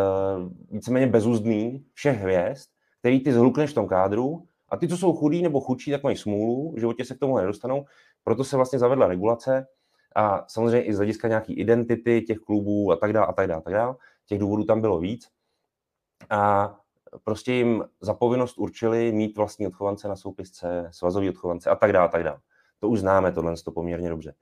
víceméně 0.71 1.07
bezúzdný 1.07 1.85
všech 1.93 2.19
hvězd, 2.19 2.71
který 2.99 3.21
ty 3.21 3.33
zhlukneš 3.33 3.71
v 3.71 3.75
tom 3.75 3.89
kádru 3.89 4.47
a 4.69 4.77
ty, 4.77 4.89
co 4.89 4.97
jsou 4.97 5.13
chudí 5.13 5.43
nebo 5.43 5.61
chudší, 5.61 5.91
tak 5.91 6.03
mají 6.03 6.17
smůlu, 6.17 6.73
v 6.73 6.81
životě 6.81 7.05
se 7.05 7.15
k 7.15 7.19
tomu 7.19 7.37
nedostanou, 7.37 7.85
proto 8.25 8.45
se 8.45 8.57
vlastně 8.57 8.79
zavedla 8.79 9.07
regulace 9.07 9.67
a 10.17 10.45
samozřejmě 10.49 10.83
i 10.83 10.95
z 10.95 10.97
hlediska 10.97 11.29
nějaký 11.29 11.55
identity 11.55 12.23
těch 12.23 12.39
klubů 12.39 12.93
a 12.93 12.97
tak 12.97 13.13
dále, 13.13 13.27
a 13.27 13.33
tak 13.33 13.47
dále, 13.47 13.61
a 13.61 13.65
tak 13.65 13.75
dále. 13.75 13.95
Těch 14.27 14.39
důvodů 14.39 14.65
tam 14.65 14.81
bylo 14.81 14.99
víc. 15.01 15.29
A 16.31 16.75
prostě 17.25 17.53
jim 17.53 17.85
za 18.01 18.15
povinnost 18.15 18.59
určili 18.59 19.13
mít 19.13 19.37
vlastní 19.37 19.67
odchovance 19.67 20.09
na 20.09 20.17
soupisce, 20.17 20.89
svazový 20.91 21.29
odchovance 21.29 21.71
a 21.71 21.77
tak 21.77 21.93
dále, 21.93 22.09
tak 22.09 22.23
dále. 22.25 22.41
To 22.81 22.89
už 22.89 23.01
známe 23.01 23.33
tohle 23.33 23.55
to 23.65 23.73
poměrně 23.73 24.09
dobře. 24.09 24.35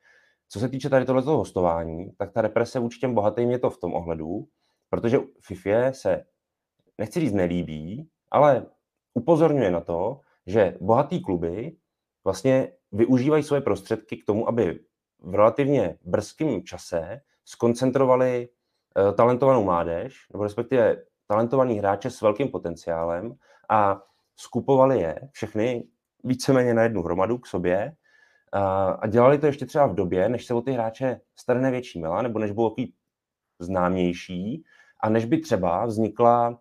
Co 0.48 0.61
se 0.61 0.68
týče 0.68 0.88
tady 0.88 1.04
tohoto 1.04 1.37
hostování, 1.37 2.12
tak 2.16 2.33
ta 2.33 2.40
represe 2.40 2.78
vůči 2.78 2.98
těm 2.98 3.14
bohatým 3.14 3.50
je 3.50 3.59
to 3.59 3.70
v 3.70 3.78
tom 3.78 3.94
ohledu, 3.94 4.48
protože 4.88 5.18
FIFA 5.40 5.92
se, 5.92 6.24
nechci 6.98 7.20
říct 7.20 7.33
nelíbí, 7.33 8.09
ale 8.30 8.66
upozorňuje 9.14 9.70
na 9.70 9.80
to, 9.80 10.20
že 10.46 10.76
bohatý 10.80 11.22
kluby 11.22 11.76
vlastně 12.24 12.72
využívají 12.92 13.42
svoje 13.42 13.61
prostředky 13.61 14.16
k 14.16 14.24
tomu, 14.24 14.48
aby 14.48 14.80
v 15.18 15.35
relativně 15.35 15.98
brzkém 16.04 16.62
čase 16.62 17.20
skoncentrovali 17.44 18.48
uh, 18.48 19.14
talentovanou 19.14 19.64
mládež, 19.64 20.26
nebo 20.33 20.44
respektive 20.44 20.96
talentovaný 21.31 21.79
hráče 21.79 22.11
s 22.11 22.21
velkým 22.21 22.49
potenciálem 22.49 23.35
a 23.69 24.03
skupovali 24.37 25.01
je 25.01 25.19
všechny 25.33 25.85
víceméně 26.25 26.75
na 26.75 26.83
jednu 26.83 27.03
hromadu 27.03 27.38
k 27.38 27.47
sobě 27.47 27.93
a 28.99 29.07
dělali 29.07 29.38
to 29.38 29.47
ještě 29.47 29.66
třeba 29.66 29.87
v 29.87 29.95
době, 29.95 30.29
než 30.29 30.47
se 30.47 30.55
o 30.55 30.61
ty 30.61 30.73
hráče 30.73 31.21
strne 31.37 31.71
větší 31.71 32.01
mela, 32.01 32.23
nebo 32.23 32.38
než 32.38 32.51
bylo 32.51 32.71
takový 32.71 32.95
známější 33.59 34.64
a 35.01 35.09
než 35.09 35.25
by 35.25 35.38
třeba 35.38 35.87
vznikla, 35.87 36.59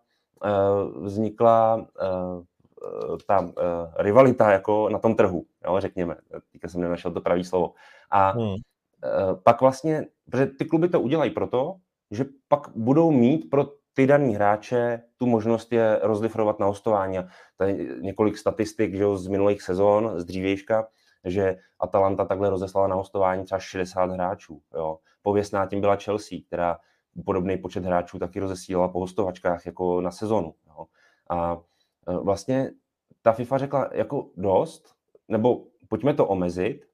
vznikla 1.01 1.87
ta 3.27 3.39
uh, 3.39 3.53
rivalita 3.97 4.51
jako 4.51 4.89
na 4.89 4.99
tom 4.99 5.15
trhu, 5.15 5.45
jo, 5.65 5.79
řekněme. 5.79 6.15
Teďka 6.51 6.67
jsem 6.67 6.81
nenašel 6.81 7.11
to 7.11 7.21
pravý 7.21 7.43
slovo. 7.43 7.73
A 8.11 8.29
hmm. 8.29 8.55
pak 9.43 9.61
vlastně, 9.61 10.05
protože 10.25 10.45
ty 10.45 10.65
kluby 10.65 10.89
to 10.89 11.01
udělají 11.01 11.31
proto, 11.31 11.75
že 12.11 12.25
pak 12.47 12.69
budou 12.75 13.11
mít 13.11 13.49
pro 13.49 13.78
ty 13.99 14.07
daný 14.07 14.35
hráče 14.35 15.01
tu 15.17 15.25
možnost 15.25 15.71
je 15.71 15.99
rozlifrovat 16.01 16.59
na 16.59 16.65
hostování. 16.65 17.17
Tady 17.57 17.89
několik 18.01 18.37
statistik 18.37 18.95
že 18.95 19.03
jo, 19.03 19.17
z 19.17 19.27
minulých 19.27 19.61
sezon, 19.61 20.11
z 20.15 20.25
dřívějška, 20.25 20.87
že 21.25 21.57
Atalanta 21.79 22.25
takhle 22.25 22.49
rozeslala 22.49 22.87
na 22.87 22.95
hostování 22.95 23.45
třeba 23.45 23.59
60 23.59 24.11
hráčů. 24.11 24.61
Jo. 24.73 24.97
Pověstná 25.21 25.65
tím 25.65 25.81
byla 25.81 25.95
Chelsea, 25.95 26.39
která 26.47 26.77
podobný 27.25 27.57
počet 27.57 27.85
hráčů 27.85 28.19
taky 28.19 28.39
rozesílala 28.39 28.87
po 28.87 28.99
hostovačkách 28.99 29.65
jako 29.65 30.01
na 30.01 30.11
sezonu. 30.11 30.53
Jo. 30.67 30.85
A 31.29 31.61
e, 32.07 32.17
vlastně 32.17 32.71
ta 33.21 33.31
FIFA 33.31 33.57
řekla 33.57 33.89
jako 33.93 34.29
dost, 34.37 34.95
nebo 35.27 35.63
pojďme 35.89 36.13
to 36.13 36.27
omezit, 36.27 36.85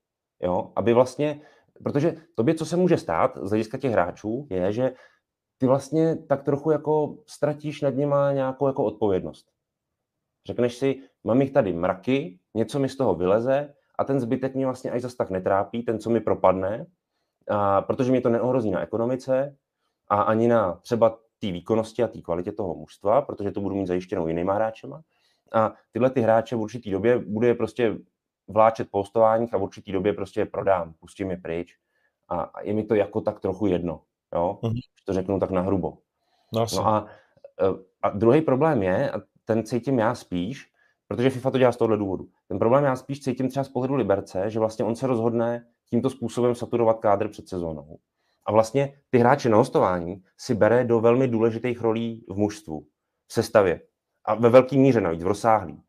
jo, 0.41 0.71
aby 0.75 0.93
vlastně, 0.93 1.41
protože 1.83 2.15
tobě, 2.35 2.53
co 2.55 2.65
se 2.65 2.77
může 2.77 2.97
stát 2.97 3.37
z 3.41 3.49
hlediska 3.49 3.77
těch 3.77 3.91
hráčů, 3.91 4.47
je, 4.49 4.71
že 4.71 4.93
ty 5.57 5.67
vlastně 5.67 6.15
tak 6.15 6.43
trochu 6.43 6.71
jako 6.71 7.17
ztratíš 7.25 7.81
nad 7.81 7.95
něma 7.95 8.33
nějakou 8.33 8.67
jako 8.67 8.83
odpovědnost. 8.83 9.51
Řekneš 10.45 10.75
si, 10.75 11.01
mám 11.23 11.41
jich 11.41 11.51
tady 11.51 11.73
mraky, 11.73 12.39
něco 12.53 12.79
mi 12.79 12.89
z 12.89 12.97
toho 12.97 13.15
vyleze 13.15 13.73
a 13.97 14.03
ten 14.03 14.19
zbytek 14.19 14.55
mě 14.55 14.65
vlastně 14.65 14.91
až 14.91 15.01
zas 15.01 15.15
tak 15.15 15.29
netrápí, 15.29 15.83
ten, 15.83 15.99
co 15.99 16.09
mi 16.09 16.19
propadne, 16.19 16.85
a 17.47 17.81
protože 17.81 18.11
mě 18.11 18.21
to 18.21 18.29
neohrozí 18.29 18.71
na 18.71 18.81
ekonomice 18.81 19.57
a 20.07 20.21
ani 20.21 20.47
na 20.47 20.73
třeba 20.73 21.09
té 21.39 21.51
výkonnosti 21.51 22.03
a 22.03 22.07
té 22.07 22.21
kvalitě 22.21 22.51
toho 22.51 22.75
mužstva, 22.75 23.21
protože 23.21 23.51
to 23.51 23.61
budu 23.61 23.75
mít 23.75 23.87
zajištěnou 23.87 24.27
jinýma 24.27 24.53
hráčema. 24.53 25.01
A 25.53 25.73
tyhle 25.91 26.09
ty 26.09 26.21
hráče 26.21 26.55
v 26.55 26.59
určitý 26.59 26.91
době 26.91 27.19
bude 27.19 27.47
je 27.47 27.55
prostě 27.55 27.97
vláčet 28.47 28.87
po 28.91 29.03
a 29.51 29.57
v 29.57 29.63
určitý 29.63 29.91
době 29.91 30.13
prostě 30.13 30.39
je 30.39 30.45
prodám, 30.45 30.93
pustím 30.93 31.31
je 31.31 31.37
pryč. 31.37 31.77
A 32.29 32.51
je 32.61 32.73
mi 32.73 32.83
to 32.83 32.95
jako 32.95 33.21
tak 33.21 33.39
trochu 33.39 33.67
jedno, 33.67 34.01
jo? 34.35 34.59
Mm-hmm. 34.63 34.79
to 35.05 35.13
řeknu 35.13 35.39
tak 35.39 35.51
nahrubo. 35.51 35.97
No, 36.53 36.65
no 36.75 36.87
a, 36.87 37.07
e, 37.61 37.65
a 38.01 38.09
druhý 38.09 38.41
problém 38.41 38.83
je, 38.83 39.11
a 39.11 39.21
ten 39.45 39.63
cítím 39.63 39.99
já 39.99 40.15
spíš, 40.15 40.71
protože 41.07 41.29
FIFA 41.29 41.51
to 41.51 41.57
dělá 41.57 41.71
z 41.71 41.77
tohohle 41.77 41.97
důvodu. 41.97 42.27
Ten 42.47 42.59
problém 42.59 42.83
já 42.83 42.95
spíš 42.95 43.21
cítím 43.21 43.49
třeba 43.49 43.63
z 43.63 43.69
pohledu 43.69 43.95
Liberce, 43.95 44.49
že 44.49 44.59
vlastně 44.59 44.85
on 44.85 44.95
se 44.95 45.07
rozhodne 45.07 45.67
tímto 45.89 46.09
způsobem 46.09 46.55
saturovat 46.55 46.99
kádr 46.99 47.27
před 47.27 47.47
sezónou. 47.47 47.97
A 48.45 48.51
vlastně 48.51 48.99
ty 49.09 49.17
hráče 49.17 49.49
na 49.49 49.57
hostování 49.57 50.23
si 50.37 50.55
bere 50.55 50.83
do 50.83 50.99
velmi 50.99 51.27
důležitých 51.27 51.81
rolí 51.81 52.25
v 52.29 52.37
mužstvu, 52.37 52.87
v 53.27 53.33
sestavě. 53.33 53.81
A 54.25 54.35
ve 54.35 54.49
velké 54.49 54.77
míře 54.77 55.01
navíc, 55.01 55.23
v 55.23 55.27
rozsáhlý. 55.27 55.81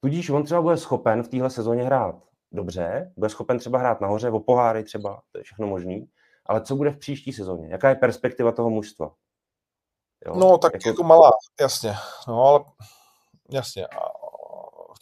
Tudíž 0.00 0.30
on 0.30 0.44
třeba 0.44 0.62
bude 0.62 0.76
schopen 0.76 1.22
v 1.22 1.28
téhle 1.28 1.50
sezóně 1.50 1.82
hrát 1.82 2.22
dobře, 2.52 3.12
bude 3.16 3.28
schopen 3.28 3.58
třeba 3.58 3.78
hrát 3.78 4.00
nahoře, 4.00 4.30
o 4.30 4.40
poháry 4.40 4.84
třeba, 4.84 5.22
to 5.32 5.38
je 5.38 5.44
všechno 5.44 5.66
možný, 5.66 6.08
ale 6.46 6.60
co 6.60 6.76
bude 6.76 6.90
v 6.90 6.98
příští 6.98 7.32
sezóně? 7.32 7.68
Jaká 7.70 7.88
je 7.88 7.94
perspektiva 7.94 8.52
toho 8.52 8.70
mužstva? 8.70 9.14
Jo? 10.26 10.34
No, 10.36 10.58
tak 10.58 10.74
jako... 10.74 10.88
jako 10.88 11.02
malá, 11.02 11.30
jasně. 11.60 11.94
No, 12.28 12.42
ale 12.42 12.64
jasně 13.50 13.86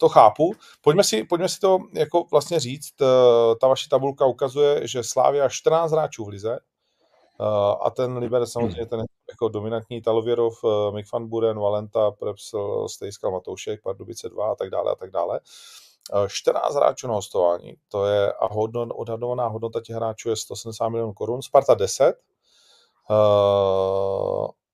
to 0.01 0.09
chápu. 0.09 0.53
Pojďme 0.81 1.03
si, 1.03 1.23
pojďme 1.23 1.49
si 1.49 1.59
to 1.59 1.79
jako 1.93 2.25
vlastně 2.31 2.59
říct. 2.59 3.01
Eh, 3.01 3.55
ta 3.61 3.67
vaše 3.67 3.89
tabulka 3.89 4.25
ukazuje, 4.25 4.87
že 4.87 5.03
Slávia 5.03 5.49
14 5.49 5.91
hráčů 5.91 6.25
v 6.25 6.29
lize 6.29 6.59
eh, 6.59 7.45
a 7.81 7.89
ten 7.89 8.17
Liber 8.17 8.45
samozřejmě 8.45 8.85
ten 8.85 9.03
jako 9.29 9.49
dominantní 9.49 10.01
Talověrov, 10.01 10.53
eh, 10.63 10.91
Mick 10.91 11.11
van 11.13 11.27
Buren, 11.27 11.59
Valenta, 11.59 12.11
Prepsel, 12.11 12.89
Stejskal, 12.89 13.31
Matoušek, 13.31 13.81
Pardubice 13.81 14.29
2 14.29 14.51
a 14.51 14.55
tak 14.55 14.69
dále 14.69 14.91
a 14.91 14.95
tak 14.95 15.11
dále. 15.11 15.39
14 16.27 16.75
hráčů 16.75 17.07
na 17.07 17.13
hostování, 17.13 17.73
to 17.87 18.05
je 18.05 18.33
a 18.33 18.53
hodno, 18.53 18.81
odhadovaná 18.81 19.47
hodnota 19.47 19.81
těch 19.81 19.95
hráčů 19.95 20.29
je 20.29 20.35
170 20.35 20.89
milionů 20.89 21.13
korun, 21.13 21.41
Sparta 21.41 21.73
10, 21.73 22.15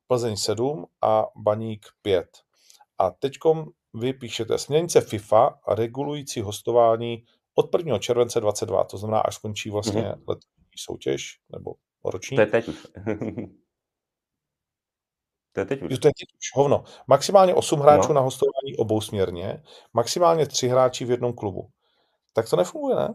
Plzeň 0.08 0.38
7 0.38 0.86
a 1.02 1.26
Baník 1.36 1.86
5. 2.02 2.28
A 2.98 3.12
teďkom 3.12 3.66
vy 3.94 4.13
píšete 4.13 4.58
směrnice 4.58 5.02
FIFA 5.02 5.60
regulující 5.68 6.42
hostování 6.42 7.24
od 7.56 7.76
1. 7.78 8.00
července 8.00 8.40
22, 8.40 8.84
to 8.84 8.98
znamená, 8.98 9.20
až 9.20 9.36
skončí 9.36 9.70
vlastně 9.70 10.02
mm-hmm. 10.02 10.24
letní 10.28 10.50
soutěž 10.76 11.40
nebo 11.50 11.74
roční. 12.06 12.36
To 12.36 12.42
je 12.42 12.48
teď. 12.48 12.70
to 15.58 15.62
je 15.62 15.65
teď 15.65 15.82
už. 15.82 16.00
to 16.00 16.08
je 16.08 16.12
teď 16.20 16.28
už, 16.38 16.52
hovno. 16.54 16.84
Maximálně 17.08 17.54
8 17.54 17.80
hráčů 17.80 18.08
no. 18.08 18.13
na 18.13 18.22
hostování 18.22 18.78
obou 18.78 19.02
směrně, 19.02 19.63
maximálně 19.93 20.46
3 20.46 20.67
hráči 20.67 21.06
v 21.06 21.12
jednom 21.12 21.34
klubu. 21.34 21.70
Tak 22.34 22.50
to 22.50 22.56
nefunguje, 22.56 22.96
ne? 22.96 23.13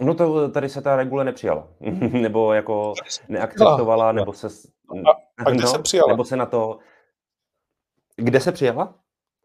No 0.00 0.14
to 0.14 0.48
tady 0.48 0.68
se 0.68 0.82
ta 0.82 0.96
regule 0.96 1.24
nepřijala. 1.24 1.68
nebo 2.12 2.52
jako 2.52 2.94
neakceptovala, 3.28 4.12
nebo 4.12 4.32
se... 4.32 4.46
A, 5.06 5.10
a 5.46 5.50
kde 5.50 5.62
no, 5.62 5.68
se 5.68 5.78
přijala? 5.78 6.12
Nebo 6.12 6.24
se 6.24 6.36
na 6.36 6.46
to 6.46 6.78
kde 8.16 8.40
se 8.40 8.52
přijela? 8.52 8.94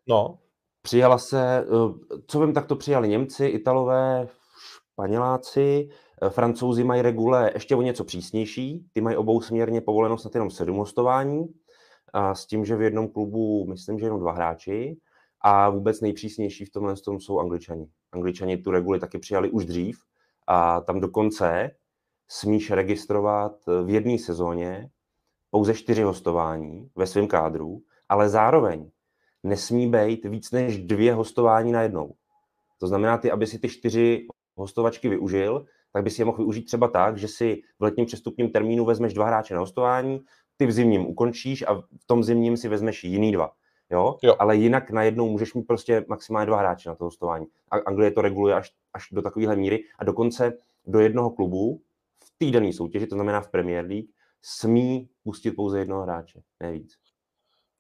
No. 0.08 0.40
Přijala 0.82 1.18
se, 1.18 1.60
eh, 1.60 2.18
co 2.28 2.40
vím, 2.40 2.54
tak 2.54 2.66
to 2.66 2.76
přijali 2.76 3.10
Němci, 3.10 3.46
Italové, 3.46 4.28
Španěláci, 4.94 5.90
Francouzi 6.30 6.84
mají 6.84 7.02
regule 7.02 7.52
ještě 7.54 7.76
o 7.76 7.82
něco 7.82 8.04
přísnější, 8.04 8.86
ty 8.94 9.02
mají 9.02 9.18
obou 9.18 9.42
směrně 9.42 9.82
povoleno 9.82 10.18
snad 10.18 10.36
jenom 10.36 10.50
sedm 10.50 10.78
hostování, 10.78 11.48
a 12.14 12.36
s 12.36 12.46
tím, 12.46 12.66
že 12.66 12.76
v 12.76 12.82
jednom 12.82 13.08
klubu, 13.08 13.66
myslím, 13.66 14.00
že 14.00 14.06
jenom 14.06 14.20
dva 14.20 14.32
hráči, 14.32 14.98
a 15.42 15.70
vůbec 15.70 16.02
nejpřísnější 16.02 16.66
v 16.66 16.72
tomhle 16.72 16.96
tom 16.96 17.20
jsou 17.20 17.40
Angličani. 17.40 17.88
Angličani 18.12 18.58
tu 18.58 18.72
reguli 18.72 19.00
taky 19.00 19.20
přijali 19.20 19.50
už 19.50 19.66
dřív 19.66 20.00
a 20.48 20.82
tam 20.82 21.00
dokonce 21.00 21.72
smíš 22.28 22.72
registrovat 22.72 23.52
v 23.84 23.90
jedné 23.90 24.18
sezóně 24.18 24.90
pouze 25.52 25.74
čtyři 25.74 26.02
hostování 26.02 26.90
ve 26.96 27.08
svém 27.08 27.28
kádru 27.28 27.82
ale 28.10 28.30
zároveň 28.30 28.90
nesmí 29.44 29.88
být 29.88 30.26
víc 30.26 30.52
než 30.52 30.78
dvě 30.78 31.14
hostování 31.14 31.72
na 31.72 31.82
jednou. 31.82 32.14
To 32.78 32.88
znamená, 32.88 33.18
ty, 33.18 33.32
aby 33.32 33.48
si 33.48 33.60
ty 33.60 33.70
čtyři 33.70 34.28
hostovačky 34.56 35.10
využil, 35.10 35.66
tak 35.94 36.04
by 36.04 36.10
si 36.10 36.22
je 36.22 36.26
mohl 36.26 36.38
využít 36.38 36.64
třeba 36.64 36.88
tak, 36.88 37.18
že 37.18 37.28
si 37.28 37.62
v 37.80 37.84
letním 37.84 38.06
přestupním 38.06 38.50
termínu 38.50 38.86
vezmeš 38.86 39.14
dva 39.14 39.26
hráče 39.26 39.54
na 39.54 39.60
hostování, 39.60 40.22
ty 40.58 40.66
v 40.66 40.72
zimním 40.72 41.08
ukončíš 41.08 41.62
a 41.68 41.74
v 41.74 42.06
tom 42.06 42.24
zimním 42.24 42.58
si 42.58 42.68
vezmeš 42.68 43.04
jiný 43.04 43.32
dva. 43.32 43.52
Jo? 43.90 44.18
jo. 44.24 44.36
Ale 44.40 44.56
jinak 44.56 44.92
najednou 44.92 45.30
můžeš 45.30 45.54
mít 45.54 45.68
prostě 45.68 46.06
maximálně 46.08 46.46
dva 46.46 46.58
hráče 46.58 46.90
na 46.90 46.96
to 46.96 47.04
hostování. 47.04 47.46
A 47.72 47.78
Anglie 47.78 48.12
to 48.12 48.22
reguluje 48.22 48.56
až, 48.56 48.72
až 48.94 49.08
do 49.12 49.22
takovéhle 49.22 49.56
míry 49.56 49.84
a 50.00 50.04
dokonce 50.04 50.54
do 50.86 51.00
jednoho 51.00 51.30
klubu 51.30 51.82
v 52.24 52.34
týdenní 52.38 52.74
soutěži, 52.74 53.08
to 53.08 53.16
znamená 53.16 53.42
v 53.42 53.52
Premier 53.52 53.86
League, 53.86 54.08
smí 54.42 55.10
pustit 55.24 55.52
pouze 55.52 55.80
jednoho 55.80 56.04
hráče, 56.04 56.42
ne 56.60 56.72
víc. 56.72 57.09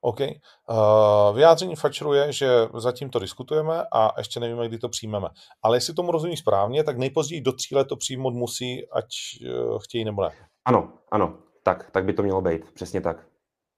OK. 0.02 0.20
Uh, 0.20 1.36
vyjádření 1.36 1.76
Fatcheru 1.76 2.14
je, 2.14 2.34
že 2.34 2.50
zatím 2.78 3.10
to 3.10 3.20
diskutujeme 3.20 3.84
a 3.94 4.14
ještě 4.18 4.40
nevíme, 4.40 4.68
kdy 4.68 4.78
to 4.78 4.90
přijmeme. 4.90 5.28
Ale 5.64 5.78
jestli 5.78 5.94
tomu 5.94 6.12
rozumím 6.12 6.38
správně, 6.38 6.84
tak 6.84 6.98
nejpozději 6.98 7.42
do 7.42 7.52
tří 7.52 7.76
let 7.76 7.88
to 7.88 7.96
přijmout 7.96 8.34
musí, 8.34 8.90
ať 8.90 9.06
uh, 9.42 9.80
chtějí 9.80 10.06
nebo 10.06 10.22
ne. 10.22 10.30
Ano, 10.66 10.94
ano, 11.12 11.38
tak, 11.64 11.92
tak 11.92 12.06
by 12.06 12.14
to 12.14 12.24
mělo 12.24 12.42
být, 12.42 12.72
přesně 12.72 13.02
tak. 13.02 13.28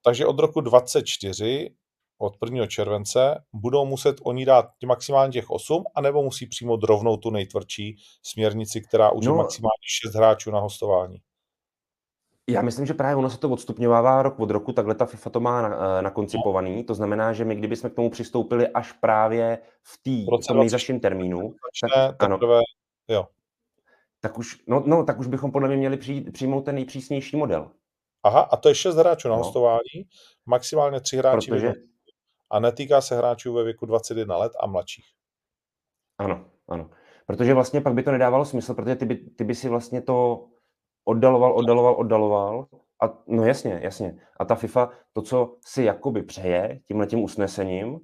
Takže 0.03 0.25
od 0.25 0.39
roku 0.39 0.61
24, 0.61 1.75
od 2.17 2.33
1. 2.45 2.67
července, 2.67 3.43
budou 3.53 3.85
muset 3.85 4.15
oni 4.23 4.45
dát 4.45 4.65
maximálně 4.85 5.31
těch 5.31 5.49
8, 5.49 5.83
anebo 5.95 6.23
musí 6.23 6.47
přijmout 6.47 6.83
rovnou 6.83 7.17
tu 7.17 7.29
nejtvrdší 7.29 7.95
směrnici, 8.25 8.81
která 8.81 9.11
už 9.11 9.25
no, 9.25 9.31
je 9.31 9.37
maximálně 9.37 9.87
6 10.03 10.15
hráčů 10.15 10.51
na 10.51 10.59
hostování. 10.59 11.17
Já 12.49 12.61
myslím, 12.61 12.85
že 12.85 12.93
právě 12.93 13.15
ono 13.15 13.29
se 13.29 13.37
to 13.37 13.49
odstupňovává 13.49 14.21
rok 14.21 14.39
od 14.39 14.51
roku, 14.51 14.73
takhle 14.73 14.95
ta 14.95 15.05
FIFA 15.05 15.29
to 15.29 15.39
má 15.39 15.67
eh, 15.67 16.01
nakoncipovaný, 16.01 16.83
to 16.83 16.93
znamená, 16.93 17.33
že 17.33 17.45
my 17.45 17.55
kdybychom 17.55 17.89
k 17.89 17.95
tomu 17.95 18.09
přistoupili 18.09 18.67
až 18.67 18.91
právě 18.91 19.59
v, 19.83 20.03
tý, 20.03 20.25
v 20.25 20.47
tom 20.47 20.57
nejzaším 20.57 20.99
termínu, 20.99 21.55
tak, 21.93 22.23
ano, 22.23 22.39
jo. 23.07 23.27
Tak, 24.21 24.37
už, 24.37 24.63
no, 24.67 24.83
no, 24.85 25.03
tak 25.03 25.19
už 25.19 25.27
bychom 25.27 25.51
podle 25.51 25.67
mě 25.67 25.77
měli 25.77 25.97
přijít, 25.97 26.33
přijmout 26.33 26.61
ten 26.61 26.75
nejpřísnější 26.75 27.37
model. 27.37 27.71
Aha, 28.23 28.41
a 28.41 28.57
to 28.57 28.69
je 28.69 28.75
šest 28.75 28.95
hráčů 28.95 29.27
na 29.27 29.35
no. 29.35 29.43
hostování, 29.43 30.05
maximálně 30.45 30.99
tři 30.99 31.17
hráči 31.17 31.51
Protože... 31.51 31.73
a 32.49 32.59
netýká 32.59 33.01
se 33.01 33.17
hráčů 33.17 33.53
ve 33.53 33.63
věku 33.63 33.85
21 33.85 34.37
let 34.37 34.51
a 34.59 34.67
mladších. 34.67 35.05
Ano, 36.17 36.45
ano. 36.67 36.89
Protože 37.25 37.53
vlastně 37.53 37.81
pak 37.81 37.93
by 37.93 38.03
to 38.03 38.11
nedávalo 38.11 38.45
smysl, 38.45 38.73
protože 38.73 38.95
ty 38.95 39.05
by, 39.05 39.15
ty 39.15 39.43
by 39.43 39.55
si 39.55 39.69
vlastně 39.69 40.01
to 40.01 40.47
oddaloval, 41.11 41.57
oddaloval, 41.57 41.95
oddaloval. 41.97 42.67
A 43.03 43.17
no 43.27 43.45
jasně, 43.45 43.79
jasně. 43.83 44.19
A 44.39 44.45
ta 44.45 44.55
FIFA 44.55 44.89
to, 45.13 45.21
co 45.21 45.57
si 45.65 45.83
jakoby 45.83 46.23
přeje 46.23 46.79
tímhletím 46.87 47.23
usnesením, 47.23 47.99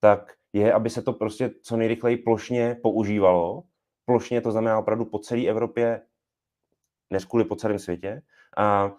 tak 0.00 0.32
je, 0.52 0.72
aby 0.72 0.90
se 0.90 1.02
to 1.02 1.12
prostě 1.12 1.50
co 1.62 1.76
nejrychleji 1.76 2.16
plošně 2.16 2.76
používalo. 2.82 3.62
Plošně 4.04 4.40
to 4.40 4.52
znamená 4.52 4.78
opravdu 4.78 5.04
po 5.04 5.18
celé 5.18 5.46
Evropě, 5.46 6.02
než 7.10 7.24
kvůli 7.24 7.44
po 7.44 7.56
celém 7.56 7.78
světě. 7.78 8.22
A, 8.56 8.92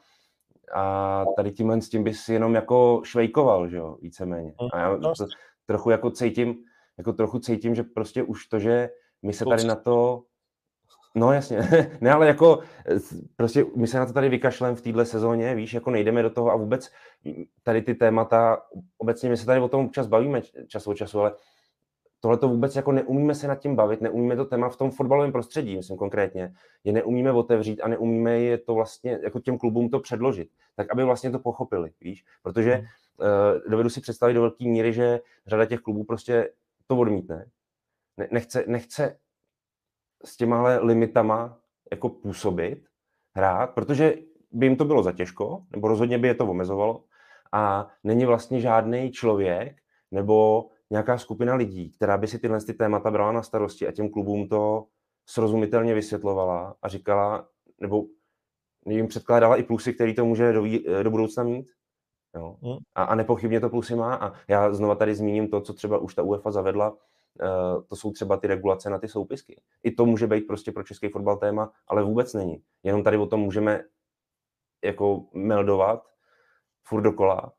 a 0.75 1.25
tady 1.35 1.51
tímhle 1.51 1.81
s 1.81 1.89
tím 1.89 2.03
bys 2.03 2.29
jenom 2.29 2.55
jako 2.55 3.01
švejkoval, 3.05 3.69
že 3.69 3.77
jo, 3.77 3.97
víceméně. 4.01 4.53
A 4.73 4.79
já, 4.79 4.97
no, 4.97 5.13
to, 5.17 5.27
trochu 5.65 5.89
jako 5.89 6.11
cítím, 6.11 6.55
jako 6.97 7.13
trochu 7.13 7.39
cítím, 7.39 7.75
že 7.75 7.83
prostě 7.83 8.23
už 8.23 8.47
to, 8.47 8.59
že 8.59 8.89
my 9.21 9.33
se 9.33 9.45
tady 9.45 9.63
na 9.63 9.75
to, 9.75 10.23
no 11.15 11.33
jasně, 11.33 11.59
ne, 12.01 12.11
ale 12.11 12.27
jako 12.27 12.59
prostě 13.35 13.65
my 13.75 13.87
se 13.87 13.99
na 13.99 14.05
to 14.05 14.13
tady 14.13 14.29
vykašlem 14.29 14.75
v 14.75 14.81
téhle 14.81 15.05
sezóně, 15.05 15.55
víš, 15.55 15.73
jako 15.73 15.91
nejdeme 15.91 16.21
do 16.21 16.29
toho 16.29 16.51
a 16.51 16.55
vůbec 16.55 16.91
tady 17.63 17.81
ty 17.81 17.95
témata, 17.95 18.61
obecně 18.97 19.29
my 19.29 19.37
se 19.37 19.45
tady 19.45 19.59
o 19.59 19.67
tom 19.67 19.89
čas 19.89 20.07
bavíme 20.07 20.41
čas 20.67 20.87
od 20.87 20.93
času, 20.93 21.19
ale 21.19 21.35
tohle 22.19 22.37
to 22.37 22.49
vůbec 22.49 22.75
jako 22.75 22.91
neumíme 22.91 23.35
se 23.35 23.47
nad 23.47 23.55
tím 23.55 23.75
bavit, 23.75 24.01
neumíme 24.01 24.35
to 24.35 24.45
téma 24.45 24.69
v 24.69 24.77
tom 24.77 24.91
fotbalovém 24.91 25.31
prostředí, 25.31 25.75
myslím 25.75 25.97
konkrétně, 25.97 26.53
je 26.83 26.93
neumíme 26.93 27.31
otevřít 27.31 27.81
a 27.81 27.87
neumíme 27.87 28.39
je 28.39 28.57
to 28.57 28.73
vlastně 28.73 29.19
jako 29.23 29.39
těm 29.39 29.57
klubům 29.57 29.89
to 29.89 29.99
předložit, 29.99 30.49
tak 30.75 30.91
aby 30.91 31.03
vlastně 31.03 31.31
to 31.31 31.39
pochopili, 31.39 31.91
víš, 32.01 32.25
protože 32.41 32.73
hmm. 32.73 32.85
uh, 32.85 33.71
dovedu 33.71 33.89
si 33.89 34.01
představit 34.01 34.33
do 34.33 34.41
velké 34.41 34.65
míry, 34.65 34.93
že 34.93 35.19
řada 35.47 35.65
těch 35.65 35.79
klubů 35.79 36.03
prostě 36.03 36.49
to 36.87 36.97
odmítne, 36.97 37.45
ne, 38.17 38.27
nechce, 38.31 38.63
nechce 38.67 39.17
s 40.25 40.37
těmahle 40.37 40.79
limitama 40.79 41.59
jako 41.91 42.09
působit, 42.09 42.85
hrát, 43.35 43.67
protože 43.67 44.15
by 44.51 44.65
jim 44.65 44.75
to 44.75 44.85
bylo 44.85 45.03
za 45.03 45.11
těžko, 45.11 45.63
nebo 45.71 45.87
rozhodně 45.87 46.17
by 46.17 46.27
je 46.27 46.35
to 46.35 46.47
omezovalo 46.47 47.03
a 47.51 47.87
není 48.03 48.25
vlastně 48.25 48.61
žádný 48.61 49.11
člověk 49.11 49.77
nebo 50.11 50.65
nějaká 50.89 51.17
skupina 51.17 51.55
lidí, 51.55 51.91
která 51.91 52.17
by 52.17 52.27
si 52.27 52.39
tyhle 52.39 52.61
ty 52.61 52.73
témata 52.73 53.11
brala 53.11 53.31
na 53.31 53.43
starosti 53.43 53.87
a 53.87 53.91
těm 53.91 54.09
klubům 54.09 54.47
to 54.47 54.85
srozumitelně 55.25 55.93
vysvětlovala 55.93 56.75
a 56.81 56.87
říkala, 56.87 57.47
nebo 57.81 58.05
jim 58.85 59.07
předkládala 59.07 59.55
i 59.55 59.63
plusy, 59.63 59.93
který 59.93 60.15
to 60.15 60.25
může 60.25 60.53
do, 60.53 60.63
do 61.03 61.11
budoucna 61.11 61.43
mít. 61.43 61.71
Jo? 62.35 62.55
Hmm. 62.61 62.77
A, 62.95 63.03
a 63.03 63.15
nepochybně 63.15 63.59
to 63.59 63.69
plusy 63.69 63.95
má. 63.95 64.15
A 64.15 64.33
já 64.47 64.73
znova 64.73 64.95
tady 64.95 65.15
zmíním 65.15 65.49
to, 65.49 65.61
co 65.61 65.73
třeba 65.73 65.97
už 65.97 66.15
ta 66.15 66.23
UEFA 66.23 66.51
zavedla, 66.51 66.97
to 67.87 67.95
jsou 67.95 68.11
třeba 68.11 68.37
ty 68.37 68.47
regulace 68.47 68.89
na 68.89 68.99
ty 68.99 69.07
soupisky. 69.07 69.61
I 69.83 69.91
to 69.91 70.05
může 70.05 70.27
být 70.27 70.41
prostě 70.41 70.71
pro 70.71 70.83
český 70.83 71.09
fotbal 71.09 71.37
téma, 71.37 71.71
ale 71.87 72.03
vůbec 72.03 72.33
není. 72.33 72.63
Jenom 72.83 73.03
tady 73.03 73.17
o 73.17 73.25
tom 73.25 73.39
můžeme 73.39 73.83
jako 74.83 75.25
meldovat 75.33 76.07
furt 76.83 77.01
dokola 77.01 77.53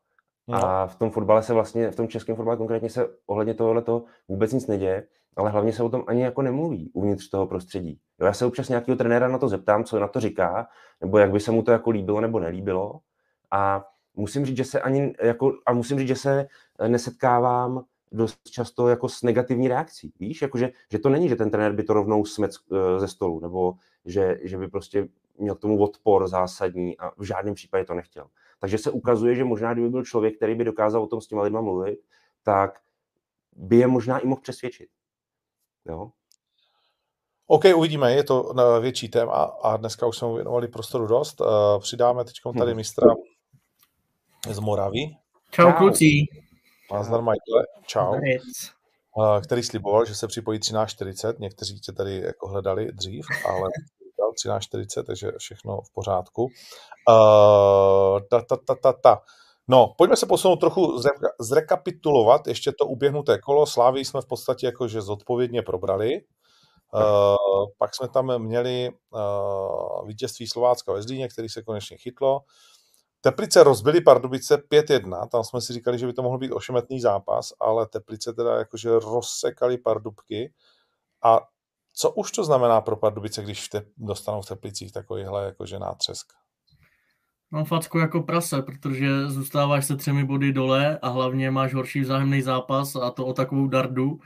No. 0.47 0.65
A 0.65 0.87
v 0.87 0.95
tom 0.95 1.11
fotbale 1.11 1.43
se 1.43 1.53
vlastně, 1.53 1.91
v 1.91 1.95
tom 1.95 2.07
českém 2.07 2.35
fotbale 2.35 2.57
konkrétně 2.57 2.89
se 2.89 3.07
ohledně 3.25 3.53
tohoto 3.53 4.03
vůbec 4.27 4.53
nic 4.53 4.67
neděje, 4.67 5.07
ale 5.37 5.51
hlavně 5.51 5.73
se 5.73 5.83
o 5.83 5.89
tom 5.89 6.03
ani 6.07 6.23
jako 6.23 6.41
nemluví 6.41 6.91
uvnitř 6.93 7.29
toho 7.29 7.47
prostředí. 7.47 7.99
Jo, 8.19 8.27
já 8.27 8.33
se 8.33 8.45
občas 8.45 8.69
nějakého 8.69 8.95
trenéra 8.95 9.27
na 9.27 9.37
to 9.37 9.49
zeptám, 9.49 9.83
co 9.83 9.99
na 9.99 10.07
to 10.07 10.19
říká, 10.19 10.67
nebo 11.01 11.17
jak 11.17 11.31
by 11.31 11.39
se 11.39 11.51
mu 11.51 11.63
to 11.63 11.71
jako 11.71 11.89
líbilo 11.89 12.21
nebo 12.21 12.39
nelíbilo. 12.39 12.99
A 13.51 13.85
musím 14.15 14.45
říct, 14.45 14.57
že 14.57 14.65
se 14.65 14.81
ani 14.81 15.13
jako, 15.21 15.53
a 15.65 15.73
musím 15.73 15.99
říct, 15.99 16.07
že 16.07 16.15
se 16.15 16.47
nesetkávám 16.87 17.83
dost 18.11 18.49
často 18.49 18.87
jako 18.87 19.09
s 19.09 19.21
negativní 19.21 19.67
reakcí. 19.67 20.13
Víš, 20.19 20.41
jakože, 20.41 20.71
že 20.91 20.99
to 20.99 21.09
není, 21.09 21.29
že 21.29 21.35
ten 21.35 21.51
trenér 21.51 21.73
by 21.73 21.83
to 21.83 21.93
rovnou 21.93 22.25
smet 22.25 22.51
eh, 22.51 22.99
ze 22.99 23.07
stolu, 23.07 23.39
nebo 23.39 23.73
že, 24.05 24.39
že 24.43 24.57
by 24.57 24.67
prostě 24.67 25.07
měl 25.37 25.55
k 25.55 25.59
tomu 25.59 25.79
odpor 25.79 26.27
zásadní 26.27 26.97
a 26.97 27.11
v 27.17 27.23
žádném 27.23 27.55
případě 27.55 27.85
to 27.85 27.93
nechtěl. 27.93 28.27
Takže 28.59 28.77
se 28.77 28.91
ukazuje, 28.91 29.35
že 29.35 29.43
možná, 29.43 29.73
kdyby 29.73 29.89
byl 29.89 30.03
člověk, 30.03 30.37
který 30.37 30.55
by 30.55 30.63
dokázal 30.63 31.03
o 31.03 31.07
tom 31.07 31.21
s 31.21 31.27
těma 31.27 31.41
lidma 31.41 31.61
mluvit, 31.61 31.99
tak 32.43 32.79
by 33.55 33.77
je 33.77 33.87
možná 33.87 34.19
i 34.19 34.27
mohl 34.27 34.41
přesvědčit. 34.41 34.89
Jo? 35.85 36.11
OK, 37.47 37.63
uvidíme, 37.75 38.13
je 38.13 38.23
to 38.23 38.53
větší 38.81 39.09
téma 39.09 39.43
a 39.43 39.77
dneska 39.77 40.07
už 40.07 40.17
jsme 40.17 40.33
věnovali 40.33 40.67
prostoru 40.67 41.07
dost. 41.07 41.41
Eh, 41.41 41.79
přidáme 41.79 42.23
teď 42.23 42.35
tady 42.57 42.73
hm. 42.73 42.75
mistra 42.75 43.07
z 44.49 44.59
Moravy. 44.59 45.15
Čau, 45.51 45.71
kluci. 45.71 46.05
Nazdar, 46.93 47.21
Michael. 47.21 47.65
Čau. 47.85 48.15
Který 49.43 49.63
sliboval, 49.63 50.05
že 50.05 50.15
se 50.15 50.27
připojí 50.27 50.59
13.40. 50.59 51.33
Někteří 51.39 51.79
tě 51.79 51.91
tady 51.91 52.21
jako 52.21 52.47
hledali 52.47 52.91
dřív, 52.91 53.25
ale 53.45 53.69
13.40, 54.45 55.03
takže 55.03 55.31
všechno 55.37 55.81
v 55.81 55.93
pořádku. 55.93 56.43
Uh, 56.43 58.19
ta, 58.29 58.41
ta, 58.41 58.57
ta, 58.67 58.75
ta, 58.75 58.93
ta. 58.93 59.21
No, 59.67 59.93
pojďme 59.97 60.15
se 60.15 60.25
posunout 60.25 60.55
trochu, 60.55 61.01
zrekapitulovat 61.39 62.47
ještě 62.47 62.71
to 62.71 62.85
uběhnuté 62.85 63.39
kolo. 63.39 63.65
Slávy 63.65 64.05
jsme 64.05 64.21
v 64.21 64.27
podstatě 64.27 64.65
jakože 64.65 65.01
zodpovědně 65.01 65.61
probrali. 65.61 66.21
Uh, 66.93 67.65
pak 67.77 67.95
jsme 67.95 68.07
tam 68.07 68.39
měli 68.39 68.89
uh, 69.09 70.07
vítězství 70.07 70.47
Slovácka 70.47 70.93
ve 70.93 71.01
Zlíně, 71.01 71.27
který 71.27 71.49
se 71.49 71.61
konečně 71.61 71.97
chytlo. 71.97 72.39
Teplice 73.25 73.63
rozbili 73.63 74.01
Pardubice 74.01 74.57
5-1, 74.57 75.27
tam 75.27 75.43
jsme 75.43 75.61
si 75.61 75.73
říkali, 75.73 75.99
že 75.99 76.05
by 76.05 76.13
to 76.13 76.23
mohl 76.23 76.37
být 76.37 76.51
ošemetný 76.51 76.99
zápas, 76.99 77.53
ale 77.59 77.87
Teplice 77.87 78.33
teda 78.33 78.57
jakože 78.57 78.89
rozsekali 78.89 79.77
Pardubky 79.77 80.53
a 81.23 81.39
co 81.93 82.11
už 82.11 82.31
to 82.31 82.43
znamená 82.43 82.81
pro 82.81 82.95
Pardubice, 82.95 83.43
když 83.43 83.65
v 83.65 83.69
te, 83.69 83.85
dostanou 83.97 84.41
v 84.41 84.45
Teplicích 84.45 84.91
takovýhle 84.91 85.45
jakože 85.45 85.79
nátřesk? 85.79 86.27
No 87.51 87.65
facku 87.65 87.97
jako 87.97 88.23
prase, 88.23 88.61
protože 88.61 89.27
zůstáváš 89.27 89.85
se 89.85 89.95
třemi 89.95 90.23
body 90.23 90.53
dole 90.53 90.99
a 91.01 91.09
hlavně 91.09 91.51
máš 91.51 91.73
horší 91.73 91.99
vzájemný 91.99 92.41
zápas 92.41 92.95
a 92.95 93.11
to 93.11 93.25
o 93.25 93.33
takovou 93.33 93.67
dardu. 93.67 94.19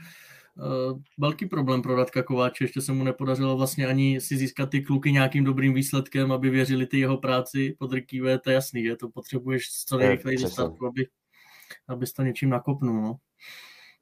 Uh, 0.60 1.00
velký 1.18 1.46
problém 1.46 1.82
pro 1.82 1.96
Radka 1.96 2.24
Kováče, 2.24 2.64
ještě 2.64 2.82
se 2.82 2.94
mu 2.94 3.04
nepodařilo 3.04 3.58
vlastně 3.58 3.88
ani 3.88 4.22
si 4.22 4.38
získat 4.38 4.70
ty 4.70 4.82
kluky 4.82 5.12
nějakým 5.12 5.44
dobrým 5.44 5.74
výsledkem, 5.74 6.32
aby 6.32 6.50
věřili 6.50 6.86
ty 6.86 7.00
jeho 7.00 7.18
práci 7.18 7.76
pod 7.80 7.94
Rikive, 7.94 8.40
to 8.40 8.50
je 8.50 8.54
jasný, 8.54 8.84
že 8.84 8.96
to 8.96 9.10
potřebuješ 9.10 9.70
co 9.86 9.98
nejrychleji 9.98 10.38
startu, 10.38 10.86
aby, 10.86 11.08
abys 11.88 12.14
to 12.14 12.24
něčím 12.24 12.50
nakopnul. 12.50 13.02
No. 13.02 13.16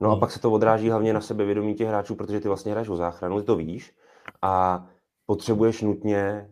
No 0.01 0.11
a 0.11 0.19
pak 0.19 0.31
se 0.31 0.39
to 0.39 0.51
odráží 0.51 0.89
hlavně 0.89 1.13
na 1.13 1.21
sebevědomí 1.21 1.75
těch 1.75 1.87
hráčů, 1.87 2.15
protože 2.15 2.39
ty 2.39 2.47
vlastně 2.47 2.71
hraješ 2.71 2.89
o 2.89 2.95
záchranu, 2.95 3.39
ty 3.39 3.45
to 3.45 3.55
víš 3.55 3.93
a 4.41 4.85
potřebuješ 5.25 5.81
nutně 5.81 6.49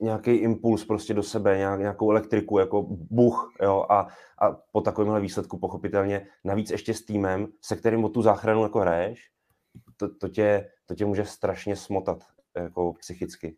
nějaký 0.00 0.30
impuls 0.30 0.84
prostě 0.84 1.14
do 1.14 1.22
sebe, 1.22 1.58
nějak, 1.58 1.80
nějakou 1.80 2.10
elektriku, 2.10 2.58
jako 2.58 2.82
buch, 2.88 3.52
jo, 3.62 3.86
a, 3.88 4.00
a 4.42 4.52
po 4.72 4.80
takovémhle 4.80 5.20
výsledku 5.20 5.58
pochopitelně, 5.58 6.26
navíc 6.44 6.70
ještě 6.70 6.94
s 6.94 7.04
týmem, 7.04 7.46
se 7.64 7.76
kterým 7.76 8.04
o 8.04 8.08
tu 8.08 8.22
záchranu 8.22 8.62
jako 8.62 8.80
hraješ, 8.80 9.30
to, 9.96 10.14
to, 10.14 10.28
tě, 10.28 10.70
to 10.86 10.94
tě 10.94 11.04
může 11.04 11.24
strašně 11.24 11.76
smotat 11.76 12.24
jako 12.56 12.92
psychicky. 12.92 13.56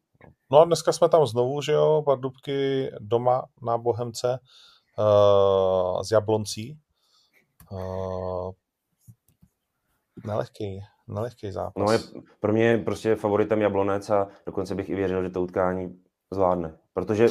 No 0.50 0.58
a 0.58 0.64
dneska 0.64 0.92
jsme 0.92 1.08
tam 1.08 1.26
znovu, 1.26 1.62
že 1.62 1.72
jo, 1.72 2.02
Pardubky 2.06 2.90
doma 3.00 3.44
na 3.62 3.78
Bohemce 3.78 4.38
uh, 4.98 6.02
z 6.02 6.10
Jabloncí. 6.10 6.78
Uh, 7.72 8.50
Nelehký, 10.26 10.80
nelehký 11.08 11.52
zápas. 11.52 11.86
No 11.86 11.92
je, 11.92 11.98
pro 12.40 12.52
mě 12.52 12.64
je 12.64 12.78
prostě 12.78 13.14
favoritem 13.14 13.60
Jablonec 13.60 14.10
a 14.10 14.28
dokonce 14.46 14.74
bych 14.74 14.88
i 14.88 14.94
věřil, 14.94 15.22
že 15.22 15.30
to 15.30 15.42
utkání 15.42 16.02
zvládne. 16.34 16.78
Protože 16.94 17.26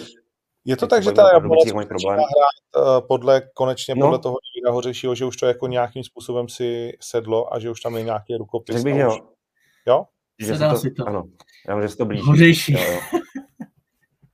je 0.65 0.77
to 0.77 0.88
tak, 0.88 1.03
že 1.03 1.12
ta 1.12 1.33
Jablonec 1.33 1.71
problém. 1.71 2.19
hrát 2.19 2.85
uh, 2.85 3.07
podle, 3.07 3.41
konečně 3.53 3.95
no. 3.95 4.05
podle 4.05 4.19
toho 4.19 4.38
Davida 4.55 4.73
Hořešího, 4.73 5.15
že 5.15 5.25
už 5.25 5.38
to 5.38 5.45
jako 5.45 5.67
nějakým 5.67 6.03
způsobem 6.03 6.49
si 6.49 6.97
sedlo 7.01 7.53
a 7.53 7.59
že 7.59 7.69
už 7.69 7.81
tam 7.81 7.95
je 7.95 8.03
nějaký 8.03 8.35
rukopis. 8.35 8.75
Řekl 8.75 8.83
bych, 8.83 8.95
jo. 8.95 9.17
Jo? 9.88 10.05
Že 10.39 10.57
se 10.57 10.69
to, 10.69 10.77
si 10.77 10.91
to. 10.91 11.07
Ano, 11.07 11.23
já 11.67 11.75
vím, 11.75 11.81
že 11.81 11.89
se 11.89 11.97
to 11.97 12.05
blíží. 12.05 12.25
Hořejší. 12.25 12.73
Jo, 12.73 12.79
jo. 12.79 12.99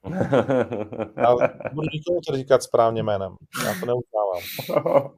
Ale 1.25 1.49
budu 1.73 1.88
nikomu 1.93 2.19
to 2.28 2.36
říkat 2.36 2.63
správně 2.63 3.04
jménem. 3.04 3.36
Já 3.65 3.73
to 3.80 3.86
neuznávám. 3.86 5.12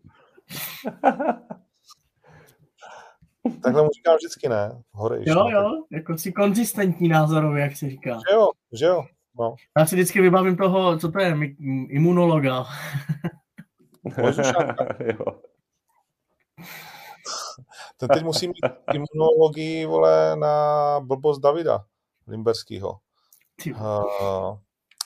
Takhle 3.64 3.84
mu 3.84 3.90
říkám 3.90 4.16
vždycky 4.16 4.50
ne. 4.50 4.82
Hore 4.92 5.18
jo, 5.26 5.50
jo, 5.50 5.70
jako 5.92 6.18
si 6.18 6.32
konzistentní 6.32 7.08
názorově, 7.08 7.64
jak 7.64 7.76
se 7.76 7.90
říká. 7.90 8.20
Že 8.30 8.36
jo, 8.36 8.48
že 8.74 8.86
jo. 8.86 9.04
No. 9.40 9.56
Já 9.78 9.86
si 9.86 9.96
vždycky 9.96 10.22
vybavím 10.22 10.58
toho, 10.58 10.98
co 10.98 11.12
to 11.12 11.20
je, 11.20 11.38
imunologa. 11.90 12.66
jo. 15.00 15.26
Ten 17.98 18.10
teď 18.10 18.24
musí 18.24 18.48
mít 18.48 18.66
imunologii, 18.94 19.86
vole, 19.86 20.36
na 20.36 21.00
blbost 21.00 21.40
Davida 21.40 21.86
Limberského. 22.28 22.98
Uh, 23.68 24.58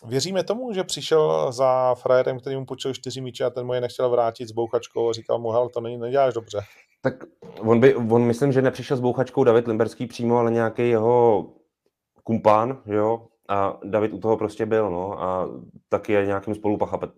věříme 0.07 0.43
tomu, 0.43 0.73
že 0.73 0.83
přišel 0.83 1.51
za 1.51 1.95
frajerem, 1.95 2.39
který 2.39 2.55
mu 2.55 2.65
počil 2.65 2.93
čtyři 2.93 3.21
míče 3.21 3.45
a 3.45 3.49
ten 3.49 3.65
mu 3.65 3.73
je 3.73 3.81
nechtěl 3.81 4.09
vrátit 4.09 4.47
s 4.47 4.51
bouchačkou 4.51 5.09
a 5.09 5.13
říkal 5.13 5.39
mu, 5.39 5.49
hel, 5.49 5.69
to 5.69 5.81
není, 5.81 5.97
neděláš 5.97 6.33
dobře. 6.33 6.61
Tak 7.01 7.13
on, 7.59 7.79
by, 7.79 7.95
on 7.95 8.23
myslím, 8.23 8.51
že 8.51 8.61
nepřišel 8.61 8.97
s 8.97 8.99
bouchačkou 8.99 9.43
David 9.43 9.67
Limberský 9.67 10.07
přímo, 10.07 10.37
ale 10.37 10.51
nějaký 10.51 10.89
jeho 10.89 11.45
kumpán, 12.23 12.81
jo, 12.85 13.27
a 13.51 13.79
David 13.83 14.13
u 14.13 14.19
toho 14.19 14.37
prostě 14.37 14.65
byl, 14.65 14.91
no, 14.91 15.21
a 15.21 15.49
taky 15.89 16.13
je 16.13 16.25
nějakým 16.25 16.55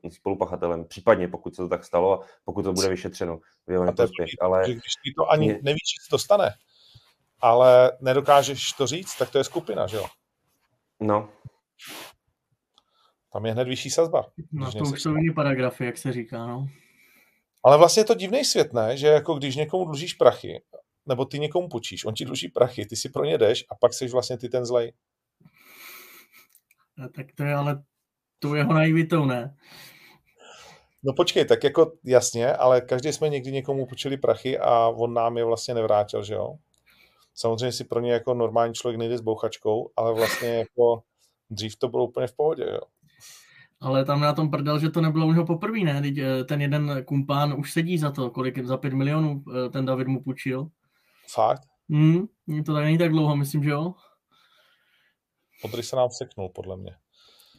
spolupachatelem, 0.10 0.86
případně 0.86 1.28
pokud 1.28 1.56
se 1.56 1.62
to 1.62 1.70
tak 1.70 1.86
stalo 1.86 2.22
a 2.22 2.26
pokud 2.44 2.64
to 2.64 2.74
bude 2.74 2.90
vyšetřeno 2.90 3.40
v 3.68 3.72
jeho 3.72 3.86
neprospěch, 3.86 4.30
ale... 4.42 4.64
Když 4.64 4.94
ty 5.04 5.14
to 5.18 5.30
ani 5.30 5.48
nevíš, 5.48 5.82
že 5.82 6.04
se 6.06 6.10
to 6.10 6.18
stane, 6.18 6.50
ale 7.42 7.92
nedokážeš 8.02 8.72
to 8.72 8.88
říct, 8.88 9.16
tak 9.16 9.30
to 9.30 9.38
je 9.38 9.44
skupina, 9.44 9.88
že 9.88 9.98
jo? 9.98 10.06
No. 11.00 11.30
Tam 13.34 13.46
je 13.46 13.52
hned 13.52 13.68
vyšší 13.68 13.90
sazba. 13.90 14.26
No 14.52 14.72
to 14.72 14.84
už 14.84 15.02
jsou 15.02 15.16
jiný 15.16 15.34
paragrafy, 15.34 15.86
jak 15.86 15.98
se 15.98 16.14
říká, 16.14 16.48
no. 16.48 16.68
Ale 17.64 17.78
vlastně 17.78 18.02
je 18.02 18.06
to 18.06 18.14
divný 18.14 18.46
svět, 18.46 18.74
ne? 18.74 18.98
Že 18.98 19.08
jako 19.08 19.34
když 19.34 19.56
někomu 19.56 19.86
dlužíš 19.86 20.14
prachy, 20.14 20.64
nebo 21.06 21.26
ty 21.26 21.40
někomu 21.40 21.70
půjčíš, 21.70 22.06
on 22.06 22.14
ti 22.14 22.26
dluží 22.26 22.50
prachy, 22.50 22.86
ty 22.86 22.96
si 22.96 23.10
pro 23.10 23.26
ně 23.26 23.38
jdeš 23.38 23.66
a 23.70 23.76
pak 23.76 23.94
jsi 23.94 24.08
vlastně 24.08 24.38
ty 24.38 24.50
ten 24.50 24.66
zlej. 24.66 24.94
Tak 27.16 27.26
to 27.36 27.44
je 27.44 27.56
ale 27.56 27.84
tu 28.40 28.56
jeho 28.56 28.74
naivitou, 28.74 29.26
ne? 29.26 29.56
No 31.04 31.14
počkej, 31.14 31.46
tak 31.46 31.64
jako 31.64 31.92
jasně, 32.04 32.54
ale 32.54 32.82
každý 32.82 33.14
jsme 33.14 33.30
někdy 33.30 33.52
někomu 33.52 33.86
půjčili 33.86 34.18
prachy 34.18 34.60
a 34.60 34.88
on 34.88 35.14
nám 35.14 35.38
je 35.38 35.46
vlastně 35.46 35.74
nevrátil, 35.74 36.24
že 36.24 36.34
jo? 36.34 36.56
Samozřejmě 37.36 37.72
si 37.72 37.84
pro 37.84 38.00
ně 38.00 38.12
jako 38.12 38.34
normální 38.34 38.74
člověk 38.74 39.00
nejde 39.00 39.18
s 39.18 39.22
bouchačkou, 39.22 39.92
ale 39.96 40.14
vlastně 40.14 40.50
jako 40.50 41.04
dřív 41.50 41.76
to 41.76 41.88
bylo 41.88 42.06
úplně 42.06 42.28
v 42.28 42.36
pohodě, 42.36 42.64
jo? 42.64 42.82
Ale 43.82 44.06
tam 44.06 44.22
na 44.22 44.34
tom 44.34 44.52
prdel, 44.52 44.80
že 44.80 44.90
to 44.90 45.02
nebylo 45.02 45.28
už 45.28 45.38
poprvé, 45.48 45.80
ne? 45.80 46.02
Teď 46.02 46.18
eh, 46.18 46.44
ten 46.44 46.62
jeden 46.62 47.04
kumpán 47.06 47.54
už 47.60 47.74
sedí 47.74 47.98
za 47.98 48.12
to, 48.12 48.30
kolik 48.30 48.66
za 48.66 48.78
pět 48.78 48.94
milionů 48.94 49.44
eh, 49.66 49.70
ten 49.70 49.86
David 49.86 50.08
mu 50.08 50.24
půjčil. 50.24 50.68
Fakt? 51.34 51.62
Hmm, 51.90 52.28
to 52.66 52.74
tak 52.74 52.84
není 52.84 52.98
tak 52.98 53.10
dlouho, 53.10 53.36
myslím, 53.36 53.64
že 53.64 53.70
jo? 53.70 53.94
Podry 55.64 55.84
se 55.84 55.96
nám 55.96 56.10
seknul, 56.12 56.50
podle 56.50 56.78
mě. 56.78 56.96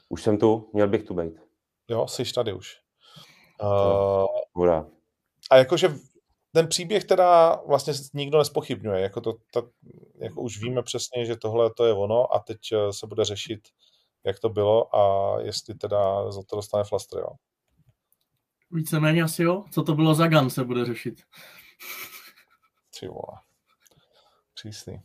Už 0.09 0.23
jsem 0.23 0.39
tu, 0.39 0.71
měl 0.73 0.89
bych 0.89 1.03
tu 1.03 1.15
být. 1.15 1.35
Jo, 1.89 2.07
jsi 2.07 2.33
tady 2.33 2.53
už. 2.53 2.81
Uh, 3.63 4.85
a 5.51 5.57
jakože 5.57 5.89
ten 6.53 6.69
příběh 6.69 7.05
teda 7.05 7.61
vlastně 7.67 7.93
nikdo 8.15 8.39
nespochybňuje, 8.39 9.01
jako, 9.01 9.21
to, 9.21 9.33
ta, 9.53 9.63
jako 10.19 10.41
už 10.41 10.63
víme 10.63 10.83
přesně, 10.83 11.25
že 11.25 11.37
tohle 11.37 11.71
to 11.77 11.85
je 11.85 11.93
ono 11.93 12.35
a 12.35 12.39
teď 12.39 12.59
eh, 12.73 12.93
se 12.93 13.07
bude 13.07 13.25
řešit, 13.25 13.69
jak 14.25 14.41
to 14.41 14.49
bylo 14.49 14.97
a 14.97 15.35
jestli 15.41 15.75
teda 15.75 16.31
za 16.31 16.43
to 16.43 16.57
dostane 16.57 16.85
flastr, 16.85 17.19
jo. 17.19 17.29
Víceméně 18.71 19.23
asi 19.23 19.43
jo. 19.43 19.65
Co 19.71 19.83
to 19.83 19.95
bylo 19.95 20.15
za 20.15 20.27
gun 20.27 20.51
se 20.51 20.65
bude 20.65 20.85
řešit. 20.85 21.23
Ty 23.01 23.09
vole. 23.09 23.41
Přísný. 24.55 25.03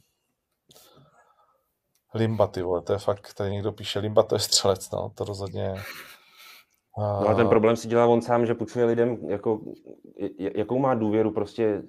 Limba, 2.13 2.47
ty 2.47 2.61
vole, 2.61 2.81
to 2.81 2.93
je 2.93 2.99
fakt, 2.99 3.33
tady 3.33 3.51
někdo 3.51 3.71
píše, 3.71 3.99
Limba 3.99 4.23
to 4.23 4.35
je 4.35 4.39
střelec, 4.39 4.91
no, 4.91 5.11
to 5.15 5.23
rozhodně... 5.23 5.73
No 6.97 7.29
a 7.29 7.33
ten 7.33 7.47
problém 7.47 7.75
si 7.75 7.87
dělá 7.87 8.05
on 8.05 8.21
sám, 8.21 8.45
že 8.45 8.53
půjčuje 8.53 8.85
lidem, 8.85 9.17
jako, 9.27 9.61
jakou 10.39 10.79
má 10.79 10.93
důvěru 10.93 11.31
prostě 11.31 11.83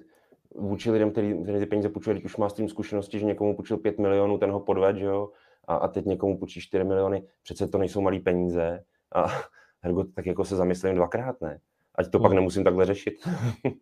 vůči 0.55 0.91
lidem, 0.91 1.11
který, 1.11 1.43
který 1.43 1.59
ty 1.59 1.65
peníze 1.65 1.89
půjčuje, 1.89 2.13
když 2.13 2.25
už 2.25 2.37
má 2.37 2.49
s 2.49 2.53
tím 2.53 2.69
zkušenosti, 2.69 3.19
že 3.19 3.25
někomu 3.25 3.55
půjčil 3.55 3.77
5 3.77 3.99
milionů, 3.99 4.37
ten 4.37 4.51
ho 4.51 4.59
podved, 4.59 4.95
že 4.95 5.05
jo, 5.05 5.29
a, 5.67 5.75
a 5.75 5.87
teď 5.87 6.05
někomu 6.05 6.37
půjčí 6.37 6.61
4 6.61 6.83
miliony, 6.83 7.27
přece 7.43 7.67
to 7.67 7.77
nejsou 7.77 8.01
malé 8.01 8.19
peníze 8.19 8.83
a 9.15 9.27
hergo, 9.81 10.03
tak 10.03 10.25
jako 10.25 10.45
se 10.45 10.55
zamyslím 10.55 10.95
dvakrát, 10.95 11.41
ne? 11.41 11.59
Ať 11.95 12.11
to 12.11 12.17
hmm. 12.17 12.23
pak 12.23 12.33
nemusím 12.33 12.63
takhle 12.63 12.85
řešit. 12.85 13.13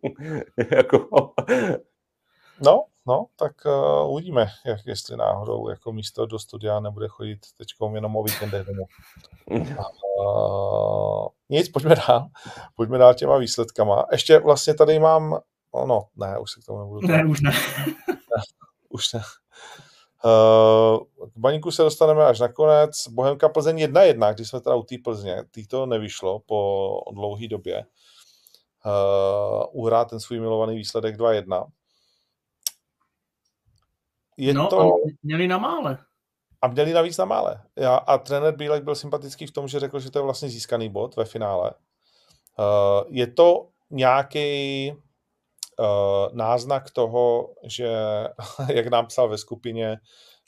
jako... 0.76 1.08
No, 2.62 2.84
no, 3.06 3.26
tak 3.36 3.52
uh, 3.66 4.12
uvidíme, 4.12 4.46
jak, 4.66 4.80
jestli 4.86 5.16
náhodou 5.16 5.68
jako 5.68 5.92
místo 5.92 6.26
do 6.26 6.38
studia 6.38 6.80
nebude 6.80 7.08
chodit 7.08 7.38
teď 7.56 7.68
jenom 7.94 8.16
o 8.16 8.22
víkendech 8.22 8.66
domů. 8.66 8.84
Uh, 10.20 11.26
nic, 11.48 11.68
pojďme 11.68 11.94
dál. 11.94 12.28
Pojďme 12.76 12.98
dál 12.98 13.14
těma 13.14 13.38
výsledkama. 13.38 14.06
Ještě 14.12 14.38
vlastně 14.38 14.74
tady 14.74 14.98
mám, 14.98 15.38
oh, 15.70 15.86
no, 15.86 16.06
ne, 16.16 16.38
už 16.38 16.50
se 16.50 16.60
k 16.60 16.64
tomu 16.64 16.78
nebudu. 16.80 17.08
Ne, 17.08 17.24
už 17.24 17.40
ne. 17.40 17.50
ne 18.08 18.16
už 18.88 19.12
ne. 19.12 19.20
Uh, 20.24 21.28
k 21.28 21.38
baníku 21.38 21.70
se 21.70 21.82
dostaneme 21.82 22.24
až 22.24 22.40
nakonec. 22.40 23.08
Bohemka 23.08 23.48
Plzeň 23.48 23.76
1-1, 23.76 24.34
když 24.34 24.48
jsme 24.48 24.60
teda 24.60 24.76
u 24.76 24.82
té 24.82 24.96
Plzně. 25.04 25.44
Tý 25.50 25.66
to 25.66 25.86
nevyšlo 25.86 26.40
po 26.46 26.90
dlouhé 27.12 27.48
době. 27.48 27.84
Uh, 28.86 29.82
uhrát 29.82 30.10
ten 30.10 30.20
svůj 30.20 30.40
milovaný 30.40 30.76
výsledek 30.76 31.16
2-1 31.16 31.66
je 34.40 34.54
no, 34.54 34.66
to... 34.66 34.90
měli 35.22 35.48
na 35.48 35.58
mále. 35.58 35.98
A 36.62 36.68
měli 36.68 36.92
navíc 36.92 37.18
na 37.18 37.24
mále. 37.24 37.62
Já, 37.76 37.96
a 37.96 38.18
trenér 38.18 38.56
Bílek 38.56 38.84
byl 38.84 38.94
sympatický 38.94 39.46
v 39.46 39.50
tom, 39.50 39.68
že 39.68 39.80
řekl, 39.80 40.00
že 40.00 40.10
to 40.10 40.18
je 40.18 40.22
vlastně 40.22 40.48
získaný 40.48 40.88
bod 40.88 41.16
ve 41.16 41.24
finále. 41.24 41.70
Uh, 42.58 43.06
je 43.08 43.26
to 43.26 43.68
nějaký 43.90 44.92
uh, 44.92 46.34
náznak 46.36 46.90
toho, 46.90 47.54
že, 47.64 47.88
jak 48.74 48.86
nám 48.86 49.06
psal 49.06 49.28
ve 49.28 49.38
skupině 49.38 50.00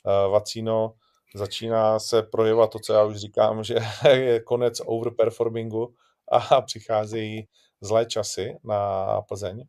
uh, 0.03 0.31
Vacíno, 0.31 0.93
začíná 1.35 1.99
se 1.99 2.23
projevovat 2.23 2.71
to, 2.71 2.79
co 2.79 2.93
já 2.93 3.03
už 3.03 3.15
říkám, 3.15 3.63
že 3.63 3.75
je 4.09 4.39
konec 4.39 4.81
overperformingu 4.85 5.95
a 6.31 6.61
přicházejí 6.65 7.47
zlé 7.81 8.05
časy 8.05 8.57
na 8.63 9.21
Plzeň. 9.21 9.63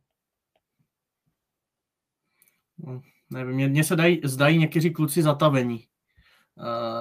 Hmm. 2.84 3.13
Nevím, 3.30 3.70
mně, 3.70 3.84
se 3.84 3.96
dají, 3.96 4.20
zdají 4.24 4.58
někteří 4.58 4.90
kluci 4.90 5.22
zatavení. 5.22 5.84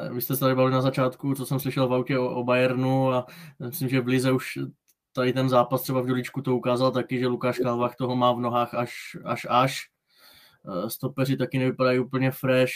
Uh, 0.08 0.16
vy 0.16 0.22
jste 0.22 0.34
se 0.36 0.40
tady 0.40 0.56
bavili 0.56 0.74
na 0.74 0.82
začátku, 0.82 1.36
co 1.36 1.46
jsem 1.46 1.60
slyšel 1.60 1.88
v 1.88 1.94
autě 1.94 2.20
o, 2.20 2.30
o 2.30 2.44
Bayernu 2.44 3.14
a 3.14 3.26
myslím, 3.60 3.90
že 3.90 4.02
v 4.02 4.08
Lize 4.08 4.32
už 4.32 4.58
tady 5.12 5.34
ten 5.34 5.50
zápas 5.50 5.82
třeba 5.82 6.02
v 6.02 6.06
Děličku 6.06 6.42
to 6.42 6.56
ukázal 6.56 6.92
taky, 6.92 7.20
že 7.20 7.28
Lukáš 7.28 7.60
Kalvach 7.60 7.96
toho 7.96 8.16
má 8.16 8.32
v 8.32 8.40
nohách 8.40 8.74
až 8.74 9.18
až. 9.24 9.48
až. 9.50 9.90
Uh, 10.64 10.88
stopeři 10.88 11.38
taky 11.38 11.60
nevypadají 11.60 12.00
úplně 12.00 12.32
fresh. 12.32 12.74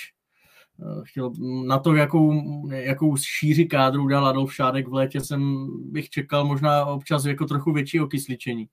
Uh, 0.78 1.04
chtěl, 1.04 1.32
na 1.68 1.80
to, 1.80 1.96
jakou, 1.96 2.34
jakou 2.70 3.16
šíři 3.18 3.66
kádru 3.66 4.08
dal 4.08 4.28
Adolf 4.28 4.56
Šádek 4.56 4.88
v 4.88 4.94
létě, 4.94 5.22
jsem 5.22 5.68
bych 5.92 6.10
čekal 6.10 6.46
možná 6.46 6.86
občas 6.86 7.26
jako 7.26 7.46
trochu 7.46 7.74
větší 7.74 8.00
okysličení. 8.00 8.70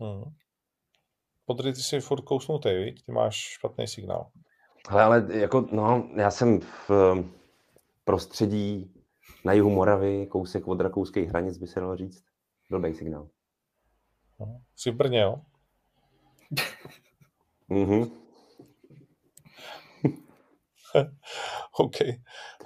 Hmm. 0.00 0.32
Podry, 1.46 1.72
ty 1.72 1.80
jsi 1.80 2.00
furt 2.00 2.22
kousnutý, 2.22 2.68
viď? 2.68 3.02
Ty 3.06 3.12
máš 3.12 3.36
špatný 3.36 3.88
signál. 3.88 4.30
Ale, 4.88 5.02
ale 5.02 5.26
jako, 5.28 5.68
no, 5.72 6.08
já 6.16 6.30
jsem 6.30 6.60
v 6.60 6.90
prostředí 8.04 8.94
na 9.44 9.52
jihu 9.52 9.70
Moravy, 9.70 10.26
kousek 10.26 10.68
od 10.68 10.80
rakouských 10.80 11.28
hranic, 11.28 11.58
by 11.58 11.66
se 11.66 11.80
dalo 11.80 11.96
říct. 11.96 12.24
Blbý 12.70 12.94
signál. 12.94 13.28
No, 14.40 14.60
jsi 14.76 14.90
v 14.90 14.94
Brně, 14.94 15.20
jo? 15.20 15.40
mhm. 17.68 18.10
OK. 21.78 21.96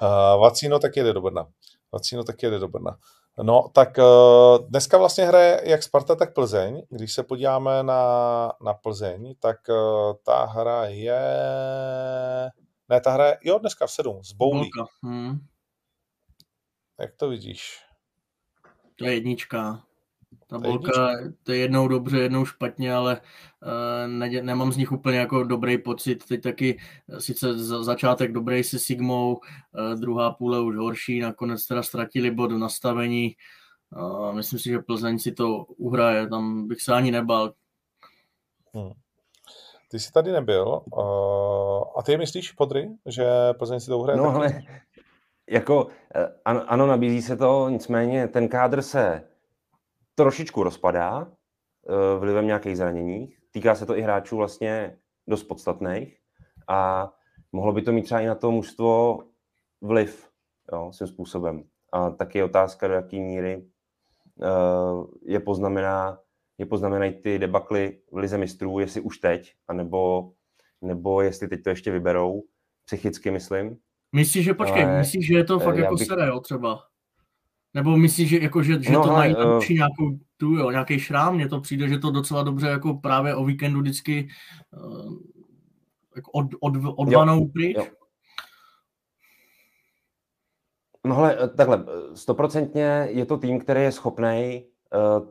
Uh, 0.03 0.43
Vacíno 0.43 0.79
tak 0.79 0.97
jede 0.97 1.13
do 1.13 1.21
Brna. 1.21 1.49
Vacíno 1.93 2.25
tak 2.25 2.43
jede 2.43 2.59
do 2.59 2.69
Brna. 2.69 2.99
No, 3.43 3.71
tak 3.73 3.99
uh, 3.99 4.69
dneska 4.69 4.99
vlastně 4.99 5.25
hraje 5.25 5.61
jak 5.65 5.83
Sparta, 5.83 6.15
tak 6.15 6.35
Plzeň. 6.35 6.83
Když 6.89 7.13
se 7.13 7.23
podíváme 7.23 7.83
na, 7.83 8.53
na 8.65 8.75
Plzeň, 8.75 9.35
tak 9.39 9.57
uh, 9.69 10.15
ta 10.25 10.45
hra 10.45 10.85
je... 10.85 11.21
Ne, 12.89 13.01
ta 13.01 13.11
hra 13.11 13.27
je, 13.27 13.39
jo, 13.43 13.59
dneska 13.59 13.87
v 13.87 13.91
sedm, 13.91 14.25
z 14.25 14.33
Boulí. 14.33 14.71
Hmm. 15.03 15.39
Jak 17.01 17.15
to 17.15 17.29
vidíš? 17.29 17.85
To 18.97 19.05
je 19.05 19.15
jednička. 19.15 19.83
Ta 20.51 20.59
bolka, 20.59 21.17
to 21.43 21.53
je 21.53 21.59
jednou 21.59 21.89
dobře, 21.89 22.19
jednou 22.19 22.45
špatně, 22.45 22.95
ale 22.95 23.21
uh, 23.63 24.13
ne, 24.13 24.29
nemám 24.43 24.73
z 24.73 24.77
nich 24.77 24.93
úplně 24.93 25.19
jako 25.19 25.45
dobrý 25.45 25.79
pocit. 25.79 26.25
Teď 26.29 26.43
taky 26.43 26.79
eh, 27.09 27.21
sice 27.21 27.59
za, 27.59 27.83
začátek 27.83 28.33
dobrý 28.33 28.65
se 28.65 28.79
Sigmou, 28.79 29.35
uh, 29.35 30.01
druhá 30.01 30.31
půle 30.31 30.61
už 30.61 30.77
horší, 30.77 31.21
nakonec 31.21 31.67
teda 31.67 31.83
ztratili 31.83 32.31
bod 32.31 32.53
v 32.53 32.59
nastavení. 32.59 33.37
Uh, 33.97 34.33
myslím 34.33 34.59
si, 34.59 34.69
že 34.69 34.79
Plzeň 34.79 35.19
si 35.19 35.33
to 35.33 35.65
uhraje, 35.65 36.29
tam 36.29 36.69
bych 36.69 36.81
se 36.81 36.93
ani 36.93 37.11
nebal. 37.11 37.53
Hmm. 38.75 38.93
Ty 39.91 39.99
jsi 39.99 40.13
tady 40.13 40.33
nebyl. 40.33 40.81
Uh, 40.97 41.03
a 41.97 42.03
ty 42.05 42.17
myslíš, 42.17 42.53
Podry, 42.53 42.89
že 43.07 43.27
Plzeň 43.59 43.81
si 43.81 43.87
to 43.87 43.99
uhraje? 43.99 44.19
No 44.19 44.25
taky? 44.25 44.37
ale 44.37 44.63
jako, 45.51 45.89
ano, 46.45 46.65
ano, 46.67 46.87
nabízí 46.87 47.23
se 47.23 47.37
to, 47.37 47.69
nicméně 47.69 48.29
ten 48.29 48.49
kádr 48.49 48.83
se 48.83 49.30
trošičku 50.15 50.63
rozpadá 50.63 51.27
eh, 51.27 52.19
vlivem 52.19 52.47
nějakých 52.47 52.77
zranění. 52.77 53.35
Týká 53.51 53.75
se 53.75 53.87
to 53.87 53.97
i 53.97 54.03
hráčů 54.03 54.37
vlastně 54.37 54.99
dost 55.27 55.45
podstatných 55.45 56.19
a 56.69 57.13
mohlo 57.53 57.73
by 57.73 57.83
to 57.83 57.93
mít 57.93 58.03
třeba 58.03 58.21
i 58.21 58.27
na 58.27 58.35
to 58.35 58.51
mužstvo 58.51 59.19
vliv 59.81 60.31
jo, 60.73 60.93
svým 60.93 61.09
způsobem. 61.09 61.65
A 61.93 62.11
taky 62.11 62.39
je 62.39 62.45
otázka, 62.45 62.89
do 62.89 62.95
jaké 62.95 63.17
míry 63.17 63.65
uh, 64.37 65.07
je 65.23 65.41
poznamená, 65.41 66.19
je 66.59 66.67
poznamenají 66.67 67.13
ty 67.13 67.39
debakly 67.39 68.01
v 68.13 68.17
lize 68.17 68.39
mistrů, 68.39 68.79
jestli 68.79 69.01
už 69.01 69.19
teď, 69.19 69.55
anebo, 69.69 70.33
nebo 70.83 71.21
jestli 71.21 71.49
teď 71.49 71.63
to 71.63 71.71
ještě 71.71 71.91
vyberou, 71.91 72.43
psychicky 72.85 73.31
myslím. 73.31 73.77
Myslíš, 74.13 74.45
že 74.45 74.55
počkej, 74.55 74.85
Ale, 74.85 74.99
myslíš, 74.99 75.27
že 75.27 75.35
je 75.35 75.45
to 75.45 75.59
fakt 75.59 75.77
jako 75.77 75.95
bych... 75.95 76.07
sereo 76.07 76.41
třeba? 76.41 76.83
Nebo 77.75 77.97
myslíš, 77.97 78.29
že, 78.29 78.39
jako, 78.39 78.63
že, 78.63 78.83
že 78.83 78.93
no, 78.93 79.03
to 79.03 79.13
mají 79.13 79.37
uh... 79.37 79.69
nějakou 79.69 80.19
tu, 80.37 80.55
jo, 80.55 80.71
nějaký 80.71 80.99
šrám? 80.99 81.35
Mně 81.35 81.49
to 81.49 81.61
přijde, 81.61 81.89
že 81.89 81.99
to 81.99 82.11
docela 82.11 82.43
dobře 82.43 82.67
jako 82.67 82.95
právě 82.95 83.35
o 83.35 83.45
víkendu 83.45 83.81
vždycky 83.81 84.29
uh, 84.77 85.15
jako 86.17 86.31
od, 86.31 86.47
od, 86.61 86.73
odvanou 86.97 87.49
pryč. 87.49 87.77
Jo. 87.77 87.87
No 91.07 91.17
ale 91.17 91.37
eh, 91.45 91.49
takhle, 91.49 91.85
stoprocentně 92.15 93.09
je 93.11 93.27
to 93.27 93.37
tým, 93.37 93.61
který 93.61 93.83
je 93.83 93.93
schopný 93.93 94.65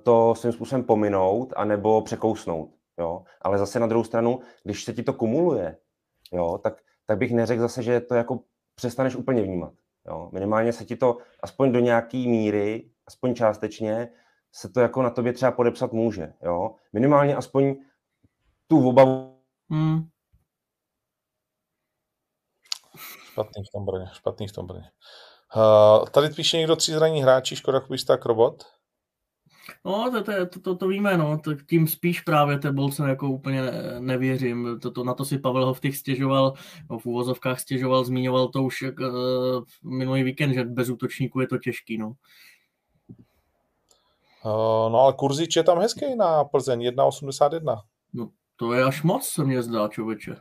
to 0.03 0.35
svým 0.35 0.53
způsobem 0.53 0.83
pominout 0.83 1.53
anebo 1.55 2.01
překousnout. 2.01 2.69
Jo? 2.99 3.23
Ale 3.41 3.57
zase 3.57 3.79
na 3.79 3.87
druhou 3.87 4.03
stranu, 4.03 4.39
když 4.63 4.83
se 4.83 4.93
ti 4.93 5.03
to 5.03 5.13
kumuluje, 5.13 5.77
jo, 6.31 6.59
tak, 6.63 6.81
tak 7.05 7.17
bych 7.17 7.33
neřekl 7.33 7.61
zase, 7.61 7.83
že 7.83 7.99
to 7.99 8.15
jako 8.15 8.39
přestaneš 8.75 9.15
úplně 9.15 9.41
vnímat. 9.41 9.73
Jo? 10.09 10.29
Minimálně 10.33 10.73
se 10.73 10.85
ti 10.85 10.95
to 10.95 11.17
aspoň 11.43 11.71
do 11.71 11.79
nějaký 11.79 12.27
míry, 12.27 12.91
aspoň 13.07 13.35
částečně, 13.35 14.09
se 14.51 14.69
to 14.69 14.79
jako 14.79 15.01
na 15.01 15.09
tobě 15.09 15.33
třeba 15.33 15.51
podepsat 15.51 15.93
může. 15.93 16.33
Jo? 16.43 16.75
Minimálně 16.93 17.35
aspoň 17.35 17.75
tu 18.67 18.89
obavu. 18.89 19.41
Hmm. 19.69 20.09
Špatný 23.31 23.63
v 23.63 23.71
tom 23.71 23.85
Brně, 23.85 24.05
špatný 24.13 24.47
v 24.47 24.51
tom 24.51 24.67
Brně. 24.67 24.91
Uh, 25.55 26.05
tady 26.05 26.29
píše 26.29 26.57
někdo 26.57 26.75
tři 26.75 26.93
zraní 26.93 27.21
hráči, 27.21 27.55
Škoda 27.55 27.79
Kubisták 27.79 28.25
Robot. 28.25 28.63
No, 29.85 30.11
to, 30.11 30.23
to, 30.23 30.45
to, 30.45 30.59
to, 30.59 30.75
to 30.75 30.87
víme, 30.87 31.17
no. 31.17 31.37
Tak 31.37 31.57
tím 31.65 31.87
spíš 31.87 32.21
právě 32.21 32.59
té 32.59 32.71
bolce 32.71 33.09
jako 33.09 33.29
úplně 33.29 33.61
nevěřím. 33.99 34.79
To, 34.81 34.91
to, 34.91 35.03
na 35.03 35.13
to 35.13 35.25
si 35.25 35.37
Pavel 35.37 35.65
Hovtych 35.65 35.97
stěžoval, 35.97 36.53
no, 36.89 36.99
v 36.99 37.05
úvozovkách 37.05 37.59
stěžoval, 37.59 38.03
zmiňoval 38.03 38.47
to 38.47 38.63
už 38.63 38.81
jak, 38.81 38.99
uh, 38.99 39.63
minulý 39.83 40.23
víkend, 40.23 40.53
že 40.53 40.63
bez 40.63 40.89
útočníků 40.89 41.39
je 41.39 41.47
to 41.47 41.57
těžký, 41.57 41.97
no. 41.97 42.07
Uh, 44.45 44.91
no 44.91 44.99
ale 44.99 45.13
kurzič 45.13 45.55
je 45.55 45.63
tam 45.63 45.79
hezký 45.79 46.15
na 46.15 46.43
Plzeň, 46.43 46.79
1,81. 46.79 47.81
No, 48.13 48.29
to 48.55 48.73
je 48.73 48.83
až 48.83 49.03
moc, 49.03 49.27
se 49.27 49.43
mně 49.43 49.63
zdá, 49.63 49.87
člověče. 49.87 50.35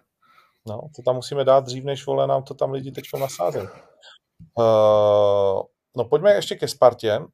No, 0.67 0.81
to 0.97 1.03
tam 1.03 1.15
musíme 1.15 1.45
dát 1.45 1.65
dřív, 1.65 1.85
než 1.85 2.07
vole 2.07 2.27
nám 2.27 2.43
to 2.43 2.55
tam 2.55 2.71
lidi 2.71 2.93
teď 2.93 3.05
nasázejí. 3.21 3.69
Uh, 4.55 5.63
No 5.99 6.05
pojďme 6.05 6.35
ještě 6.35 6.55
ke 6.55 6.69
Spartě, 6.69 7.19
uh, 7.19 7.27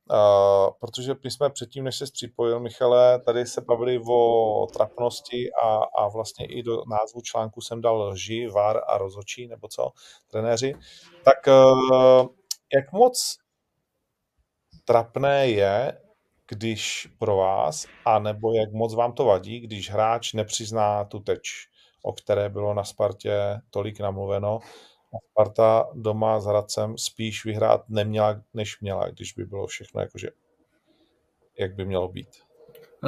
protože 0.81 1.15
my 1.25 1.31
jsme 1.31 1.51
předtím, 1.51 1.85
než 1.85 1.97
se 1.97 2.05
připojil, 2.13 2.61
Michale, 2.61 3.21
tady 3.21 3.47
se 3.47 3.61
bavili 3.61 4.01
o 4.09 4.67
trapnosti 4.73 5.51
a, 5.63 5.77
a 5.99 6.09
vlastně 6.09 6.47
i 6.47 6.63
do 6.63 6.83
názvu 6.91 7.21
článku 7.21 7.61
jsem 7.61 7.81
dal 7.81 8.03
lži, 8.03 8.49
var 8.49 8.81
a 8.87 8.99
rozočí, 8.99 9.47
nebo 9.47 9.69
co, 9.69 9.91
trenéři. 10.31 10.75
Tak 11.25 11.47
uh, 11.47 12.27
jak 12.75 12.93
moc 12.93 13.37
trapné 14.85 15.49
je, 15.49 16.01
když 16.49 17.09
pro 17.19 17.37
vás, 17.37 17.87
a 18.05 18.19
nebo 18.19 18.53
jak 18.53 18.73
moc 18.73 18.95
vám 18.95 19.13
to 19.13 19.25
vadí, 19.25 19.61
když 19.61 19.91
hráč 19.91 20.33
nepřizná 20.33 21.05
tu 21.05 21.21
teč, 21.21 21.69
o 22.03 22.13
které 22.13 22.49
bylo 22.49 22.75
na 22.75 22.85
Spartě 22.85 23.61
tolik 23.71 24.01
namluveno, 24.01 24.61
Sparta 25.31 25.91
doma 25.95 26.41
s 26.41 26.47
Hradcem 26.47 26.99
spíš 26.99 27.45
vyhrát 27.45 27.89
neměla, 27.89 28.43
než 28.55 28.81
měla, 28.81 29.09
když 29.09 29.33
by 29.33 29.45
bylo 29.45 29.67
všechno 29.67 30.01
jakože 30.01 30.29
jak 31.59 31.75
by 31.75 31.85
mělo 31.85 32.09
být. 32.09 32.44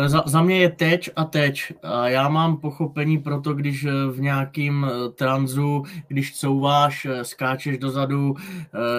Za, 0.06 0.22
za 0.26 0.42
mě 0.42 0.58
je 0.58 0.70
teč 0.70 1.10
a 1.16 1.24
teč. 1.24 1.72
A 1.82 2.08
já 2.08 2.28
mám 2.28 2.56
pochopení 2.56 3.18
pro 3.18 3.40
to, 3.40 3.54
když 3.54 3.84
eh, 3.84 3.90
v 4.10 4.20
nějakým 4.20 4.86
eh, 4.86 5.10
tranzu, 5.12 5.82
když 6.08 6.38
couváš, 6.38 7.04
eh, 7.04 7.24
skáčeš 7.24 7.78
dozadu, 7.78 8.34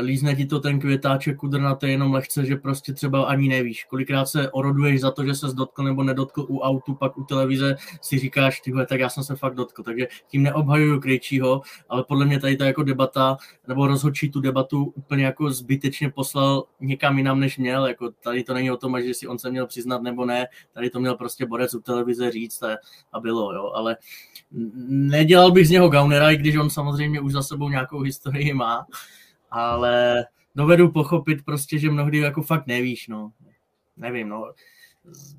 lízne 0.01 0.35
ti 0.35 0.45
to 0.45 0.59
ten 0.59 0.79
květáček 0.79 1.37
kudrnatý 1.37 1.87
jenom 1.87 2.13
lehce, 2.13 2.45
že 2.45 2.55
prostě 2.55 2.93
třeba 2.93 3.23
ani 3.25 3.49
nevíš. 3.49 3.83
Kolikrát 3.83 4.25
se 4.25 4.51
oroduješ 4.51 5.01
za 5.01 5.11
to, 5.11 5.25
že 5.25 5.35
se 5.35 5.47
dotkl 5.47 5.83
nebo 5.83 6.03
nedotkl 6.03 6.45
u 6.49 6.59
autu, 6.59 6.93
pak 6.93 7.17
u 7.17 7.23
televize 7.23 7.75
si 8.01 8.19
říkáš, 8.19 8.59
tyhle, 8.59 8.85
tak 8.85 8.99
já 8.99 9.09
jsem 9.09 9.23
se 9.23 9.35
fakt 9.35 9.55
dotkl. 9.55 9.83
Takže 9.83 10.07
tím 10.27 10.43
neobhajuju 10.43 10.99
Krejčího, 10.99 11.61
ale 11.89 12.03
podle 12.03 12.25
mě 12.25 12.39
tady 12.39 12.57
ta 12.57 12.65
jako 12.65 12.83
debata, 12.83 13.37
nebo 13.67 13.87
rozhodčí 13.87 14.31
tu 14.31 14.41
debatu 14.41 14.93
úplně 14.95 15.25
jako 15.25 15.51
zbytečně 15.51 16.09
poslal 16.09 16.63
někam 16.79 17.17
jinam, 17.17 17.39
než 17.39 17.57
měl. 17.57 17.87
Jako 17.87 18.11
tady 18.23 18.43
to 18.43 18.53
není 18.53 18.71
o 18.71 18.77
tom, 18.77 19.01
že 19.01 19.13
si 19.13 19.27
on 19.27 19.39
se 19.39 19.51
měl 19.51 19.67
přiznat 19.67 20.01
nebo 20.01 20.25
ne. 20.25 20.47
Tady 20.73 20.86
tady 20.87 20.91
to 20.91 20.99
měl 20.99 21.15
prostě 21.15 21.45
borec 21.45 21.73
u 21.73 21.81
televize 21.81 22.31
říct 22.31 22.63
a, 22.63 22.77
a 23.13 23.19
bylo, 23.19 23.53
jo, 23.53 23.71
ale 23.75 23.97
nedělal 24.87 25.51
bych 25.51 25.67
z 25.67 25.71
něho 25.71 25.89
gaunera, 25.89 26.31
i 26.31 26.37
když 26.37 26.55
on 26.55 26.69
samozřejmě 26.69 27.21
už 27.21 27.31
za 27.31 27.41
sebou 27.43 27.69
nějakou 27.69 28.01
historii 28.01 28.53
má, 28.53 28.85
ale 29.51 30.25
dovedu 30.55 30.91
pochopit 30.91 31.45
prostě, 31.45 31.79
že 31.79 31.89
mnohdy 31.89 32.17
jako 32.17 32.41
fakt 32.41 32.67
nevíš, 32.67 33.07
no. 33.07 33.31
Nevím, 33.97 34.29
no. 34.29 34.51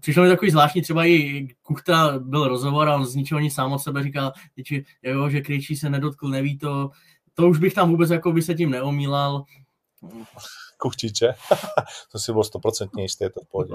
Přišlo 0.01 0.23
mi 0.23 0.29
takový 0.29 0.51
zvláštní, 0.51 0.83
třeba 0.83 1.05
i 1.05 1.49
Kuchta 1.63 2.19
byl 2.19 2.49
rozhovor 2.49 2.89
a 2.89 2.97
on 2.97 3.07
z 3.07 3.15
ničeho 3.15 3.41
nic 3.41 3.55
sám 3.55 3.73
od 3.73 3.79
sebe 3.79 4.03
říkal, 4.03 4.33
že, 4.57 4.81
jo, 5.03 5.31
že 5.31 5.41
Krejčí 5.41 5.77
se 5.77 5.91
nedotkl, 5.91 6.29
neví 6.29 6.59
to, 6.59 6.91
to 7.35 7.49
už 7.49 7.59
bych 7.59 7.75
tam 7.75 7.91
vůbec 7.91 8.11
jako 8.11 8.33
by 8.33 8.43
se 8.43 8.55
tím 8.55 8.71
neomílal. 8.71 9.45
Kuchtiče, 10.79 11.35
to 12.13 12.19
si 12.19 12.33
byl 12.33 12.45
stoprocentně 12.45 13.03
jistý, 13.03 13.25
je 13.25 13.31
to 13.31 13.41
v 13.41 13.49
pohodě. 13.49 13.73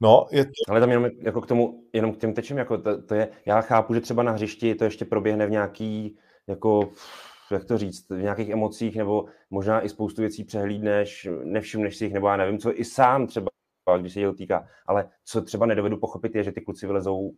No, 0.01 0.27
je 0.31 0.45
to... 0.45 0.51
Ale 0.69 0.79
tam 0.79 0.89
jenom 0.89 1.09
jako 1.21 1.41
k 1.41 1.47
tomu, 1.47 1.83
jenom 1.93 2.13
k 2.13 2.17
těm 2.17 2.33
tečem, 2.33 2.57
jako 2.57 2.77
to, 2.77 3.01
to, 3.01 3.15
je, 3.15 3.29
já 3.45 3.61
chápu, 3.61 3.93
že 3.93 4.01
třeba 4.01 4.23
na 4.23 4.31
hřišti 4.31 4.75
to 4.75 4.83
ještě 4.83 5.05
proběhne 5.05 5.47
v 5.47 5.51
nějaký, 5.51 6.17
jako, 6.47 6.89
jak 7.51 7.65
to 7.65 7.77
říct, 7.77 8.09
v 8.09 8.21
nějakých 8.21 8.49
emocích, 8.49 8.95
nebo 8.95 9.25
možná 9.49 9.85
i 9.85 9.89
spoustu 9.89 10.21
věcí 10.21 10.43
přehlídneš, 10.43 11.27
nevšimneš 11.43 11.97
si 11.97 12.05
jich, 12.05 12.13
nebo 12.13 12.27
já 12.27 12.37
nevím, 12.37 12.59
co 12.59 12.79
i 12.79 12.85
sám 12.85 13.27
třeba, 13.27 13.49
když 13.97 14.13
se 14.13 14.21
to 14.21 14.33
týká, 14.33 14.67
ale 14.85 15.09
co 15.23 15.41
třeba 15.41 15.65
nedovedu 15.65 15.97
pochopit 15.97 16.35
je, 16.35 16.43
že 16.43 16.51
ty 16.51 16.61
kluci 16.61 16.87
vylezou 16.87 17.31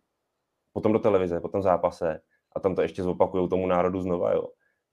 potom 0.74 0.94
do 0.94 1.00
televize, 1.00 1.40
po 1.40 1.50
tom 1.50 1.62
zápase 1.62 2.22
a 2.56 2.60
tam 2.60 2.76
to 2.76 2.82
ještě 2.82 3.04
zopakují 3.04 3.50
tomu 3.50 3.68
národu 3.68 4.02
znova, 4.02 4.34
jo. 4.34 4.48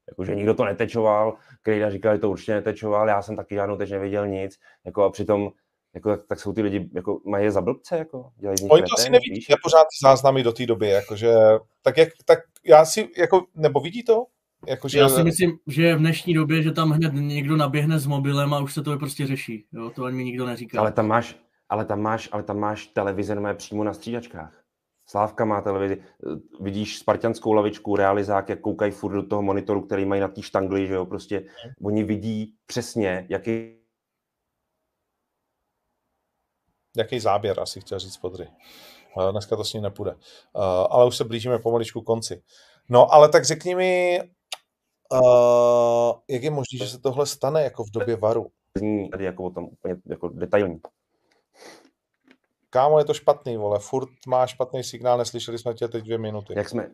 Jakože 0.09 0.35
nikdo 0.35 0.55
to 0.55 0.65
netečoval, 0.65 1.37
Krejda 1.63 1.91
říkal, 1.91 2.15
že 2.15 2.21
to 2.21 2.31
určitě 2.31 2.55
netečoval, 2.55 3.09
já 3.09 3.23
jsem 3.23 3.37
taky 3.37 3.55
žádnou 3.55 3.77
teč 3.77 3.91
neviděl 3.91 4.29
nic, 4.29 4.59
jako 4.85 5.03
a 5.03 5.11
přitom 5.11 5.51
jako, 5.97 6.11
tak, 6.11 6.27
tak 6.27 6.41
jsou 6.41 6.53
ty 6.53 6.63
lidi, 6.63 6.91
jako, 6.95 7.21
mají 7.27 7.45
je 7.45 7.51
za 7.51 7.61
blbce, 7.61 7.99
jako, 7.99 8.31
dělají 8.39 8.59
Oni 8.71 8.83
to 8.83 8.95
asi 8.95 9.11
nevidí, 9.11 9.35
víš? 9.35 9.47
pořád 9.63 9.87
záznamy 10.03 10.43
do 10.43 10.53
té 10.53 10.67
doby, 10.67 10.89
jakože, 10.89 11.35
tak, 11.83 11.99
jak, 11.99 12.09
tak 12.25 12.39
já 12.65 12.85
si, 12.85 13.09
jako, 13.19 13.45
nebo 13.55 13.81
vidí 13.81 14.05
to? 14.05 14.27
Jako, 14.67 14.89
že... 14.89 14.99
Já 14.99 15.09
si 15.09 15.25
myslím, 15.25 15.59
že 15.67 15.95
v 15.95 15.99
dnešní 15.99 16.35
době, 16.35 16.63
že 16.63 16.73
tam 16.73 16.91
hned 16.91 17.13
někdo 17.15 17.57
naběhne 17.57 17.99
s 17.99 18.07
mobilem 18.07 18.55
a 18.55 18.61
už 18.61 18.75
se 18.75 18.83
to 18.83 18.99
prostě 18.99 19.27
řeší, 19.27 19.65
jo, 19.73 19.91
to 19.91 20.05
ani 20.05 20.17
mi 20.17 20.25
nikdo 20.25 20.47
neříká. 20.47 20.81
Ale 20.81 20.93
tam 20.93 21.07
máš, 21.07 21.37
ale 21.69 21.85
tam 21.85 22.01
máš, 22.01 22.29
ale 22.33 22.43
tam 22.43 22.59
máš 22.59 22.87
televize 22.87 23.35
no 23.35 23.55
přímo 23.55 23.85
na 23.85 23.95
střídačkách. 23.95 24.63
Slávka 25.09 25.45
má 25.45 25.61
televizi, 25.61 26.03
vidíš 26.61 26.99
spartianskou 26.99 27.53
lavičku, 27.53 27.97
realizák, 27.97 28.49
jak 28.49 28.61
koukají 28.61 28.93
furt 28.93 29.13
do 29.13 29.23
toho 29.23 29.43
monitoru, 29.43 29.81
který 29.81 30.05
mají 30.05 30.21
na 30.21 30.29
té 30.29 30.43
štangli, 30.43 30.87
že 30.87 30.95
jo, 30.95 31.07
prostě 31.07 31.45
oni 31.83 32.05
vidí 32.05 32.55
přesně, 32.67 33.27
jaký 33.29 33.76
jaký 36.97 37.21
záběr, 37.21 37.61
asi 37.61 37.81
chtěl 37.81 37.99
říct 37.99 38.17
Podry. 38.17 38.49
Dneska 39.31 39.57
to 39.57 39.65
s 39.65 39.73
ním 39.73 39.83
nepůjde. 39.83 40.15
Ale 40.89 41.07
už 41.07 41.17
se 41.17 41.25
blížíme 41.25 41.59
pomaličku 41.59 42.03
konci. 42.03 42.43
No, 42.89 43.15
ale 43.15 43.29
tak 43.29 43.45
řekni 43.45 43.75
mi, 43.75 44.21
jak 46.29 46.43
je 46.43 46.51
možné, 46.51 46.79
že 46.79 46.87
se 46.87 46.99
tohle 46.99 47.27
stane 47.27 47.63
jako 47.63 47.85
v 47.85 47.91
době 47.91 48.17
varu? 48.17 48.47
Tady 49.11 49.25
jako 49.25 49.45
o 49.45 49.51
tom 49.51 49.65
úplně 49.65 49.97
jako 50.07 50.29
detailní. 50.29 50.81
Kámo, 52.71 52.99
je 52.99 53.05
to 53.05 53.15
špatný, 53.15 53.57
vole. 53.57 53.79
Furt 53.79 54.09
má 54.27 54.47
špatný 54.47 54.85
signál, 54.85 55.19
neslyšeli 55.19 55.59
jsme 55.59 55.75
tě 55.75 55.89
teď 55.89 56.05
dvě 56.05 56.19
minuty. 56.19 56.55
Jak 56.57 56.69
jsme, 56.69 56.91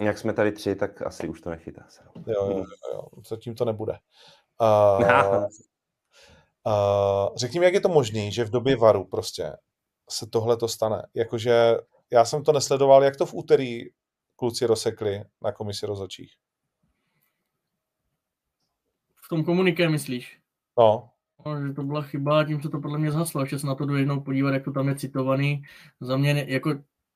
jak 0.00 0.18
jsme 0.18 0.32
tady 0.32 0.52
tři, 0.52 0.76
tak 0.76 1.02
asi 1.02 1.28
už 1.28 1.40
to 1.40 1.50
nechytá 1.50 1.84
se. 1.88 2.02
Jo, 2.26 2.50
jo, 2.50 2.64
jo, 2.92 3.02
zatím 3.28 3.54
to 3.54 3.64
nebude. 3.64 3.98
Uh, 4.60 5.46
Uh, 6.66 7.36
řekni 7.36 7.60
mi, 7.60 7.66
jak 7.66 7.74
je 7.74 7.80
to 7.80 7.88
možné, 7.88 8.30
že 8.30 8.44
v 8.44 8.50
době 8.50 8.76
varu 8.76 9.04
prostě 9.04 9.52
se 10.10 10.26
tohle 10.26 10.56
to 10.56 10.68
stane. 10.68 11.02
Jakože 11.14 11.76
já 12.10 12.24
jsem 12.24 12.44
to 12.44 12.52
nesledoval, 12.52 13.04
jak 13.04 13.16
to 13.16 13.26
v 13.26 13.34
úterý 13.34 13.84
kluci 14.36 14.66
rozsekli 14.66 15.24
na 15.42 15.52
komisi 15.52 15.86
rozhodčích. 15.86 16.32
V 19.24 19.28
tom 19.28 19.44
komuniké 19.44 19.88
myslíš? 19.88 20.38
No. 20.78 21.10
no. 21.46 21.66
že 21.66 21.72
to 21.72 21.82
byla 21.82 22.02
chyba, 22.02 22.44
tím 22.44 22.62
se 22.62 22.68
to 22.68 22.80
podle 22.80 22.98
mě 22.98 23.12
zhaslo, 23.12 23.46
že 23.46 23.58
se 23.58 23.66
na 23.66 23.74
to 23.74 23.86
jdu 23.86 23.96
jednou 23.96 24.20
podívat, 24.20 24.50
jak 24.50 24.64
to 24.64 24.72
tam 24.72 24.88
je 24.88 24.94
citovaný. 24.94 25.62
Za 26.00 26.16
mě, 26.16 26.44
jako 26.48 26.74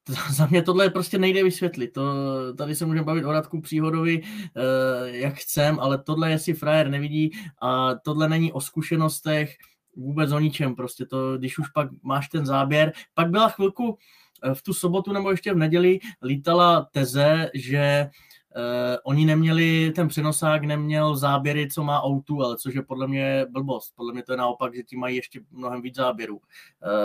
za 0.31 0.47
mě 0.47 0.63
tohle 0.63 0.91
prostě 0.91 1.19
nejde 1.19 1.45
vysvětlit. 1.45 1.93
To, 1.93 2.15
tady 2.55 2.75
se 2.75 2.87
můžeme 2.87 3.05
bavit 3.05 3.25
o 3.25 3.33
Radku 3.33 3.61
Příhodovi, 3.61 4.23
eh, 4.23 5.11
jak 5.11 5.35
chcem, 5.35 5.81
ale 5.81 5.99
tohle 5.99 6.31
je 6.31 6.39
si 6.39 6.55
frajer 6.55 6.89
nevidí 6.89 7.31
a 7.63 7.95
tohle 7.95 8.29
není 8.29 8.53
o 8.53 8.61
zkušenostech, 8.61 9.57
vůbec 9.97 10.33
o 10.33 10.39
ničem. 10.39 10.75
Prostě 10.75 11.07
to, 11.07 11.39
když 11.39 11.59
už 11.59 11.69
pak 11.69 11.89
máš 12.03 12.29
ten 12.29 12.47
záběr. 12.47 12.93
Pak 13.15 13.31
byla 13.31 13.49
chvilku 13.49 13.99
eh, 14.43 14.55
v 14.55 14.63
tu 14.63 14.75
sobotu 14.75 15.13
nebo 15.13 15.31
ještě 15.31 15.55
v 15.55 15.59
neděli 15.59 15.99
lítala 16.23 16.89
teze, 16.93 17.51
že 17.55 18.11
Uh, 18.57 18.97
oni 19.05 19.25
neměli, 19.25 19.93
ten 19.97 20.09
přenosák 20.09 20.65
neměl 20.65 21.17
záběry, 21.17 21.69
co 21.71 21.85
má 21.85 22.03
O2, 22.05 22.45
ale 22.45 22.57
což 22.57 22.75
je 22.75 22.83
podle 22.83 23.09
mě 23.09 23.47
blbost. 23.51 23.93
Podle 23.97 24.13
mě 24.13 24.23
to 24.23 24.33
je 24.33 24.37
naopak, 24.37 24.75
že 24.75 24.83
ti 24.83 24.97
mají 24.97 25.17
ještě 25.17 25.41
mnohem 25.51 25.83
víc 25.83 25.97
záběrů. 25.97 26.37
Uh, 26.37 26.43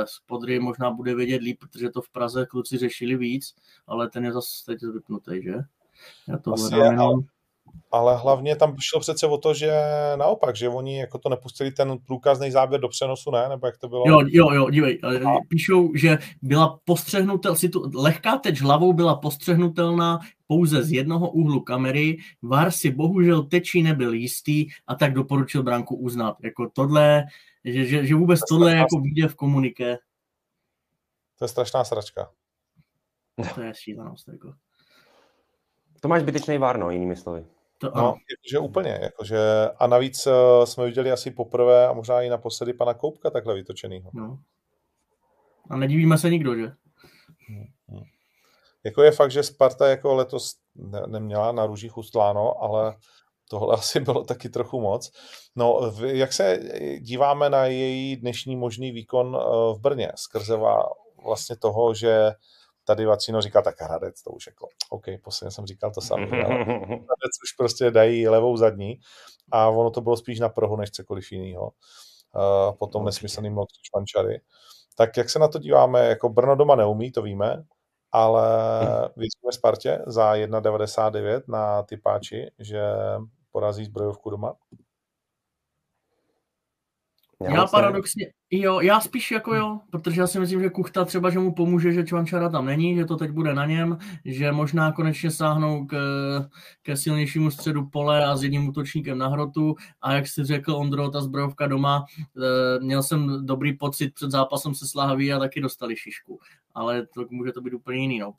Spodry 0.05 0.59
možná 0.59 0.91
bude 0.91 1.15
vědět 1.15 1.41
líp, 1.41 1.59
protože 1.59 1.89
to 1.89 2.01
v 2.01 2.09
Praze 2.09 2.45
kluci 2.45 2.77
řešili 2.77 3.17
víc, 3.17 3.55
ale 3.87 4.09
ten 4.09 4.25
je 4.25 4.31
zase 4.31 4.65
teď 4.65 4.81
vypnutý, 4.93 5.43
že? 5.43 5.55
Já 6.27 6.37
to 6.37 6.53
Asi 6.53 6.75
je, 6.75 6.83
jenom... 6.83 7.19
ale 7.91 8.17
hlavně 8.17 8.55
tam 8.55 8.75
šlo 8.79 8.99
přece 8.99 9.27
o 9.27 9.37
to, 9.37 9.53
že 9.53 9.71
naopak, 10.15 10.55
že 10.55 10.69
oni 10.69 10.99
jako 10.99 11.17
to 11.17 11.29
nepustili 11.29 11.71
ten 11.71 11.97
průkazný 12.05 12.51
záběr 12.51 12.81
do 12.81 12.87
přenosu, 12.87 13.31
ne? 13.31 13.49
Nebo 13.49 13.67
jak 13.67 13.77
to 13.77 13.87
bylo? 13.87 14.03
Jo, 14.07 14.19
jo, 14.27 14.51
jo, 14.51 14.69
dívej. 14.69 14.99
A... 15.03 15.33
Píšou, 15.49 15.95
že 15.95 16.17
byla 16.41 16.79
postřehnutel, 16.85 17.55
situ, 17.55 17.91
lehká 17.95 18.37
teď 18.37 18.61
hlavou 18.61 18.93
byla 18.93 19.15
postřehnutelná 19.15 20.19
pouze 20.47 20.83
z 20.83 20.91
jednoho 20.91 21.29
úhlu 21.31 21.59
kamery. 21.59 22.17
VAR 22.41 22.71
si 22.71 22.91
bohužel 22.91 23.43
tečí 23.43 23.83
nebyl 23.83 24.13
jistý 24.13 24.67
a 24.87 24.95
tak 24.95 25.13
doporučil 25.13 25.63
branku 25.63 25.95
uznat. 25.95 26.37
Jako 26.43 26.69
tohle, 26.73 27.23
že, 27.65 27.85
že, 27.85 28.05
že 28.05 28.15
vůbec 28.15 28.39
to 28.39 28.55
tohle 28.55 28.75
jako 28.75 28.99
vyjde 28.99 29.27
v 29.27 29.35
komuniké. 29.35 29.97
To 31.39 31.45
je 31.45 31.49
strašná 31.49 31.83
sračka. 31.83 32.29
To 33.55 33.61
je 33.61 33.73
šílenost. 33.75 34.27
Jako. 34.27 34.53
To 36.01 36.07
máš 36.07 36.21
zbytečný 36.21 36.57
vár, 36.57 36.79
no, 36.79 36.91
jinými 36.91 37.15
slovy. 37.15 37.45
To, 37.91 37.99
no, 37.99 38.15
že 38.51 38.59
úplně. 38.59 38.99
Jakože, 39.01 39.39
a 39.79 39.87
navíc 39.87 40.27
uh, 40.27 40.33
jsme 40.65 40.85
viděli 40.85 41.11
asi 41.11 41.31
poprvé 41.31 41.87
a 41.87 41.93
možná 41.93 42.21
i 42.21 42.29
naposledy 42.29 42.73
pana 42.73 42.93
Koupka 42.93 43.29
takhle 43.29 43.53
vytočenýho. 43.53 44.09
No. 44.13 44.39
A 45.69 45.77
nedivíme 45.77 46.17
se 46.17 46.29
nikdo, 46.29 46.55
že? 46.55 46.71
Hmm, 47.47 47.65
hmm. 47.87 48.03
Jako 48.83 49.01
je 49.01 49.11
fakt, 49.11 49.31
že 49.31 49.43
Sparta 49.43 49.87
jako 49.87 50.13
letos 50.13 50.51
ne, 50.75 51.01
neměla 51.07 51.51
na 51.51 51.65
růžích 51.65 51.97
ustláno, 51.97 52.63
ale 52.63 52.95
tohle 53.49 53.73
asi 53.77 53.99
bylo 53.99 54.23
taky 54.23 54.49
trochu 54.49 54.81
moc. 54.81 55.11
No, 55.55 55.93
jak 56.05 56.33
se 56.33 56.59
díváme 56.99 57.49
na 57.49 57.65
její 57.65 58.15
dnešní 58.15 58.55
možný 58.55 58.91
výkon 58.91 59.37
eh, 59.39 59.45
v 59.75 59.79
Brně 59.81 60.11
skrze 60.15 60.57
vlastně 61.25 61.55
toho, 61.55 61.93
že 61.93 62.31
tady 62.85 63.05
Vacino 63.05 63.41
říkal, 63.41 63.63
tak 63.63 63.81
Hradec, 63.81 64.21
to 64.21 64.31
už 64.31 64.47
jako, 64.47 64.67
OK, 64.89 65.05
posledně 65.23 65.51
jsem 65.51 65.65
říkal 65.65 65.91
to 65.91 66.01
samé, 66.01 66.25
Hradec 66.85 67.35
už 67.43 67.51
prostě 67.57 67.91
dají 67.91 68.27
levou 68.27 68.57
zadní 68.57 68.99
a 69.51 69.69
ono 69.69 69.91
to 69.91 70.01
bylo 70.01 70.17
spíš 70.17 70.39
na 70.39 70.49
prohu, 70.49 70.75
než 70.75 70.91
cokoliv 70.91 71.31
jiného. 71.31 71.71
Uh, 72.35 72.75
potom 72.77 73.01
okay. 73.01 73.05
nesmyslný 73.05 73.49
mlok 73.49 73.69
čvančary. 73.81 74.41
Tak 74.95 75.17
jak 75.17 75.29
se 75.29 75.39
na 75.39 75.47
to 75.47 75.59
díváme, 75.59 76.05
jako 76.05 76.29
Brno 76.29 76.55
doma 76.55 76.75
neumí, 76.75 77.11
to 77.11 77.21
víme, 77.21 77.63
ale 78.11 78.47
věříme 79.17 79.51
Spartě 79.51 80.03
za 80.07 80.33
1,99 80.33 81.41
na 81.47 81.83
typáči, 81.83 82.51
že 82.59 82.81
porazí 83.51 83.85
zbrojovku 83.85 84.29
doma. 84.29 84.53
Já, 87.45 87.55
já 87.55 87.67
paradoxně, 87.67 88.25
jo, 88.51 88.79
já 88.79 88.99
spíš 88.99 89.31
jako 89.31 89.55
jo, 89.55 89.79
protože 89.91 90.21
já 90.21 90.27
si 90.27 90.39
myslím, 90.39 90.61
že 90.61 90.69
Kuchta 90.69 91.05
třeba, 91.05 91.29
že 91.29 91.39
mu 91.39 91.53
pomůže, 91.53 91.91
že 91.91 92.03
Čvančara 92.03 92.49
tam 92.49 92.65
není, 92.65 92.95
že 92.95 93.05
to 93.05 93.15
teď 93.15 93.31
bude 93.31 93.53
na 93.53 93.65
něm, 93.65 93.97
že 94.25 94.51
možná 94.51 94.91
konečně 94.91 95.31
sáhnou 95.31 95.85
k, 95.85 95.95
ke 96.81 96.97
silnějšímu 96.97 97.51
středu 97.51 97.85
pole 97.85 98.25
a 98.25 98.35
s 98.35 98.43
jedním 98.43 98.67
útočníkem 98.67 99.17
na 99.17 99.27
hrotu. 99.27 99.75
A 100.01 100.13
jak 100.13 100.27
si 100.27 100.43
řekl 100.43 100.75
Ondro, 100.75 101.09
ta 101.09 101.21
zbrojovka 101.21 101.67
doma, 101.67 102.05
e, 102.19 102.79
měl 102.79 103.03
jsem 103.03 103.45
dobrý 103.45 103.77
pocit 103.77 104.13
před 104.13 104.31
zápasem 104.31 104.75
se 104.75 104.87
Slahaví 104.87 105.33
a 105.33 105.39
taky 105.39 105.61
dostali 105.61 105.95
šišku, 105.95 106.39
ale 106.73 107.07
to 107.13 107.25
může 107.29 107.51
to 107.51 107.61
být 107.61 107.73
úplně 107.73 107.99
jiný 107.99 108.19
no, 108.19 108.33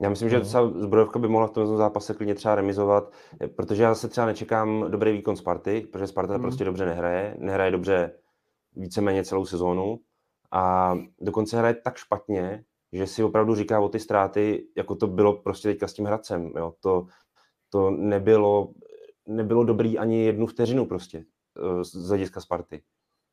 já 0.00 0.08
myslím, 0.08 0.28
že 0.28 0.40
třeba 0.40 0.68
zbrojovka 0.68 1.18
by 1.18 1.28
mohla 1.28 1.46
v 1.46 1.50
tom 1.50 1.76
zápase 1.76 2.14
klidně 2.14 2.34
třeba 2.34 2.54
remizovat, 2.54 3.12
protože 3.56 3.82
já 3.82 3.94
se 3.94 4.08
třeba 4.08 4.26
nečekám 4.26 4.90
dobrý 4.90 5.12
výkon 5.12 5.36
Sparty, 5.36 5.80
protože 5.92 6.06
Sparta 6.06 6.36
mm. 6.36 6.42
prostě 6.42 6.64
dobře 6.64 6.86
nehraje, 6.86 7.36
nehraje 7.38 7.70
dobře 7.70 8.12
víceméně 8.76 9.24
celou 9.24 9.46
sezónu 9.46 10.00
a 10.52 10.94
dokonce 11.20 11.58
hraje 11.58 11.74
tak 11.74 11.96
špatně, 11.96 12.64
že 12.92 13.06
si 13.06 13.24
opravdu 13.24 13.54
říká 13.54 13.80
o 13.80 13.88
ty 13.88 14.00
ztráty, 14.00 14.68
jako 14.76 14.94
to 14.94 15.06
bylo 15.06 15.32
prostě 15.32 15.68
teďka 15.68 15.88
s 15.88 15.92
tím 15.92 16.04
Hradcem. 16.04 16.52
Jo. 16.56 16.74
To, 16.80 17.06
to 17.70 17.90
nebylo, 17.90 18.72
nebylo 19.26 19.64
dobrý 19.64 19.98
ani 19.98 20.24
jednu 20.24 20.46
vteřinu 20.46 20.86
prostě 20.86 21.24
eh, 21.58 21.84
z 21.84 22.08
hlediska 22.08 22.40
Sparty. 22.40 22.82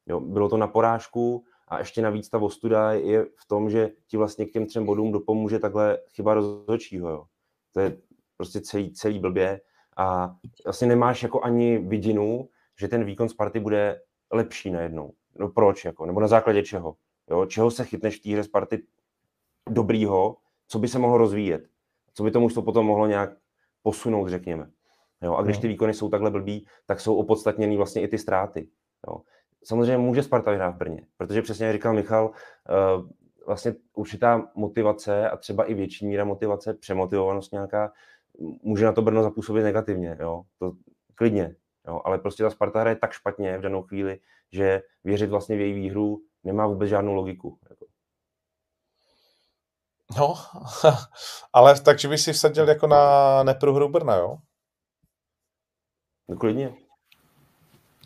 Jo. 0.06 0.20
Bylo 0.20 0.50
to 0.50 0.58
na 0.58 0.68
porážku, 0.68 1.44
a 1.68 1.80
ještě 1.80 2.02
navíc 2.02 2.30
ta 2.30 2.38
ostuda 2.38 2.94
je 2.94 3.26
v 3.26 3.46
tom, 3.48 3.70
že 3.70 3.92
ti 4.08 4.18
vlastně 4.18 4.46
k 4.46 4.52
těm 4.52 4.66
třem 4.66 4.86
bodům 4.86 5.12
dopomůže 5.12 5.60
takhle 5.60 5.98
chyba 6.10 6.34
rozhodčího. 6.34 7.10
Jo. 7.10 7.26
To 7.72 7.80
je 7.80 7.98
prostě 8.38 8.62
celý, 8.62 8.92
celý 8.92 9.20
blbě 9.20 9.62
a 9.98 10.36
vlastně 10.66 10.88
nemáš 10.88 11.24
jako 11.24 11.42
ani 11.42 11.78
vidinu, 11.78 12.50
že 12.80 12.88
ten 12.88 13.04
výkon 13.04 13.30
Sparty 13.30 13.60
bude 13.60 14.02
lepší 14.32 14.72
najednou. 14.72 15.14
No 15.40 15.50
proč? 15.50 15.86
Jako? 15.86 16.06
Nebo 16.06 16.20
na 16.20 16.28
základě 16.28 16.64
čeho? 16.64 16.96
Jo? 17.30 17.46
Čeho 17.46 17.72
se 17.72 17.86
chytneš 17.86 18.20
v 18.20 18.24
té 18.24 18.30
hře 18.30 18.44
Sparty 18.44 18.84
dobrýho, 19.70 20.38
co 20.68 20.80
by 20.80 20.88
se 20.88 21.00
mohlo 21.00 21.18
rozvíjet? 21.18 21.68
Co 22.14 22.24
by 22.24 22.32
tomu 22.32 22.50
to 22.50 22.62
potom 22.62 22.86
mohlo 22.86 23.08
nějak 23.08 23.38
posunout, 23.82 24.28
řekněme. 24.28 24.72
Jo? 25.22 25.36
A 25.36 25.42
když 25.42 25.58
ty 25.58 25.68
výkony 25.68 25.94
jsou 25.94 26.10
takhle 26.10 26.32
blbý, 26.32 26.68
tak 26.86 27.00
jsou 27.00 27.16
opodstatněný 27.16 27.78
vlastně 27.78 28.02
i 28.02 28.08
ty 28.08 28.18
ztráty. 28.18 28.70
Jo? 29.08 29.22
Samozřejmě 29.64 29.98
může 29.98 30.24
Sparta 30.24 30.52
vyhrát 30.52 30.76
v 30.76 30.78
Brně, 30.78 31.08
protože 31.18 31.42
přesně 31.42 31.66
jak 31.66 31.76
říkal 31.76 31.94
Michal, 31.94 32.26
uh, 32.26 33.10
vlastně 33.46 33.76
určitá 33.94 34.52
motivace 34.56 35.30
a 35.30 35.38
třeba 35.38 35.64
i 35.64 35.74
větší 35.74 36.08
míra 36.08 36.26
motivace, 36.26 36.74
přemotivovanost 36.74 37.52
nějaká, 37.52 37.92
může 38.64 38.86
na 38.86 38.92
to 38.92 39.02
Brno 39.02 39.24
zapůsobit 39.24 39.64
negativně, 39.64 40.18
jo, 40.20 40.44
to 40.60 40.74
klidně, 41.16 41.56
jo, 41.88 42.02
ale 42.06 42.18
prostě 42.18 42.44
ta 42.44 42.50
Sparta 42.50 42.80
hraje 42.80 42.96
tak 42.96 43.12
špatně 43.12 43.58
v 43.58 43.62
danou 43.62 43.84
chvíli, 43.84 44.20
že 44.52 44.82
věřit 45.04 45.30
vlastně 45.30 45.58
v 45.58 45.60
její 45.60 45.74
výhru 45.74 46.22
nemá 46.44 46.68
vůbec 46.68 46.90
žádnou 46.90 47.14
logiku. 47.14 47.60
Jako. 47.70 47.86
No, 50.18 50.36
ale 51.54 51.82
takže 51.82 52.08
by 52.08 52.18
si 52.18 52.34
vsadil 52.34 52.70
jako 52.70 52.88
na 52.88 53.44
neprohru 53.44 53.90
Brna, 53.90 54.16
jo? 54.16 54.38
No 56.28 56.38
klidně. 56.38 56.83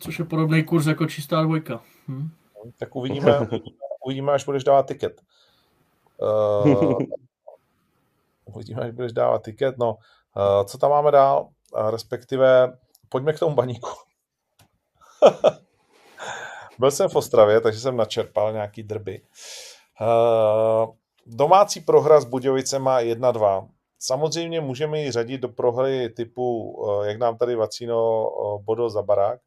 Což 0.00 0.18
je 0.18 0.24
podobný 0.24 0.64
kurz 0.64 0.86
jako 0.86 1.06
čistá 1.06 1.42
dvojka. 1.42 1.80
Hm? 2.08 2.28
Tak 2.78 2.96
uvidíme, 2.96 3.48
uvidíme, 4.04 4.32
až 4.32 4.44
budeš 4.44 4.64
dávat 4.64 4.86
tiket. 4.86 5.20
Uh, 6.18 6.98
uvidíme, 8.54 8.82
až 8.82 8.90
budeš 8.90 9.12
dávat 9.12 9.44
tiket. 9.44 9.78
No, 9.78 9.90
uh, 9.90 10.64
co 10.64 10.78
tam 10.78 10.90
máme 10.90 11.10
dál? 11.10 11.48
Uh, 11.72 11.90
respektive, 11.90 12.78
pojďme 13.08 13.32
k 13.32 13.38
tomu 13.38 13.54
baníku. 13.54 13.90
Byl 16.78 16.90
jsem 16.90 17.08
v 17.08 17.16
Ostravě, 17.16 17.60
takže 17.60 17.80
jsem 17.80 17.96
načerpal 17.96 18.52
nějaký 18.52 18.82
drby. 18.82 19.22
Uh, 20.00 20.94
domácí 21.26 21.80
prohra 21.80 22.20
s 22.20 22.24
Budějovicema 22.24 23.00
1-2. 23.00 23.68
Samozřejmě 23.98 24.60
můžeme 24.60 25.00
ji 25.00 25.10
řadit 25.10 25.40
do 25.40 25.48
prohry 25.48 26.10
typu, 26.10 26.76
jak 27.04 27.18
nám 27.18 27.38
tady 27.38 27.54
Vacino 27.54 28.30
Bodo 28.64 28.90
za 28.90 29.02
barák, 29.02 29.40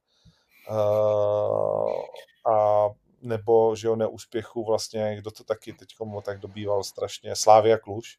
a 2.54 2.88
nebo 3.22 3.76
že 3.76 3.90
o 3.90 3.96
neúspěchu 3.96 4.66
vlastně, 4.66 5.16
kdo 5.16 5.32
to 5.32 5.44
taky 5.44 5.74
teď 5.74 5.90
tak 6.24 6.40
dobýval 6.40 6.84
strašně, 6.84 7.36
Slávia 7.36 7.78
Kluž, 7.78 8.18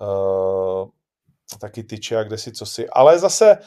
uh, 0.00 0.88
taky 1.60 1.82
tyče 1.82 2.18
a 2.18 2.22
kde 2.22 2.38
si 2.38 2.52
co 2.52 2.66
si, 2.66 2.88
ale 2.88 3.18
zase 3.18 3.58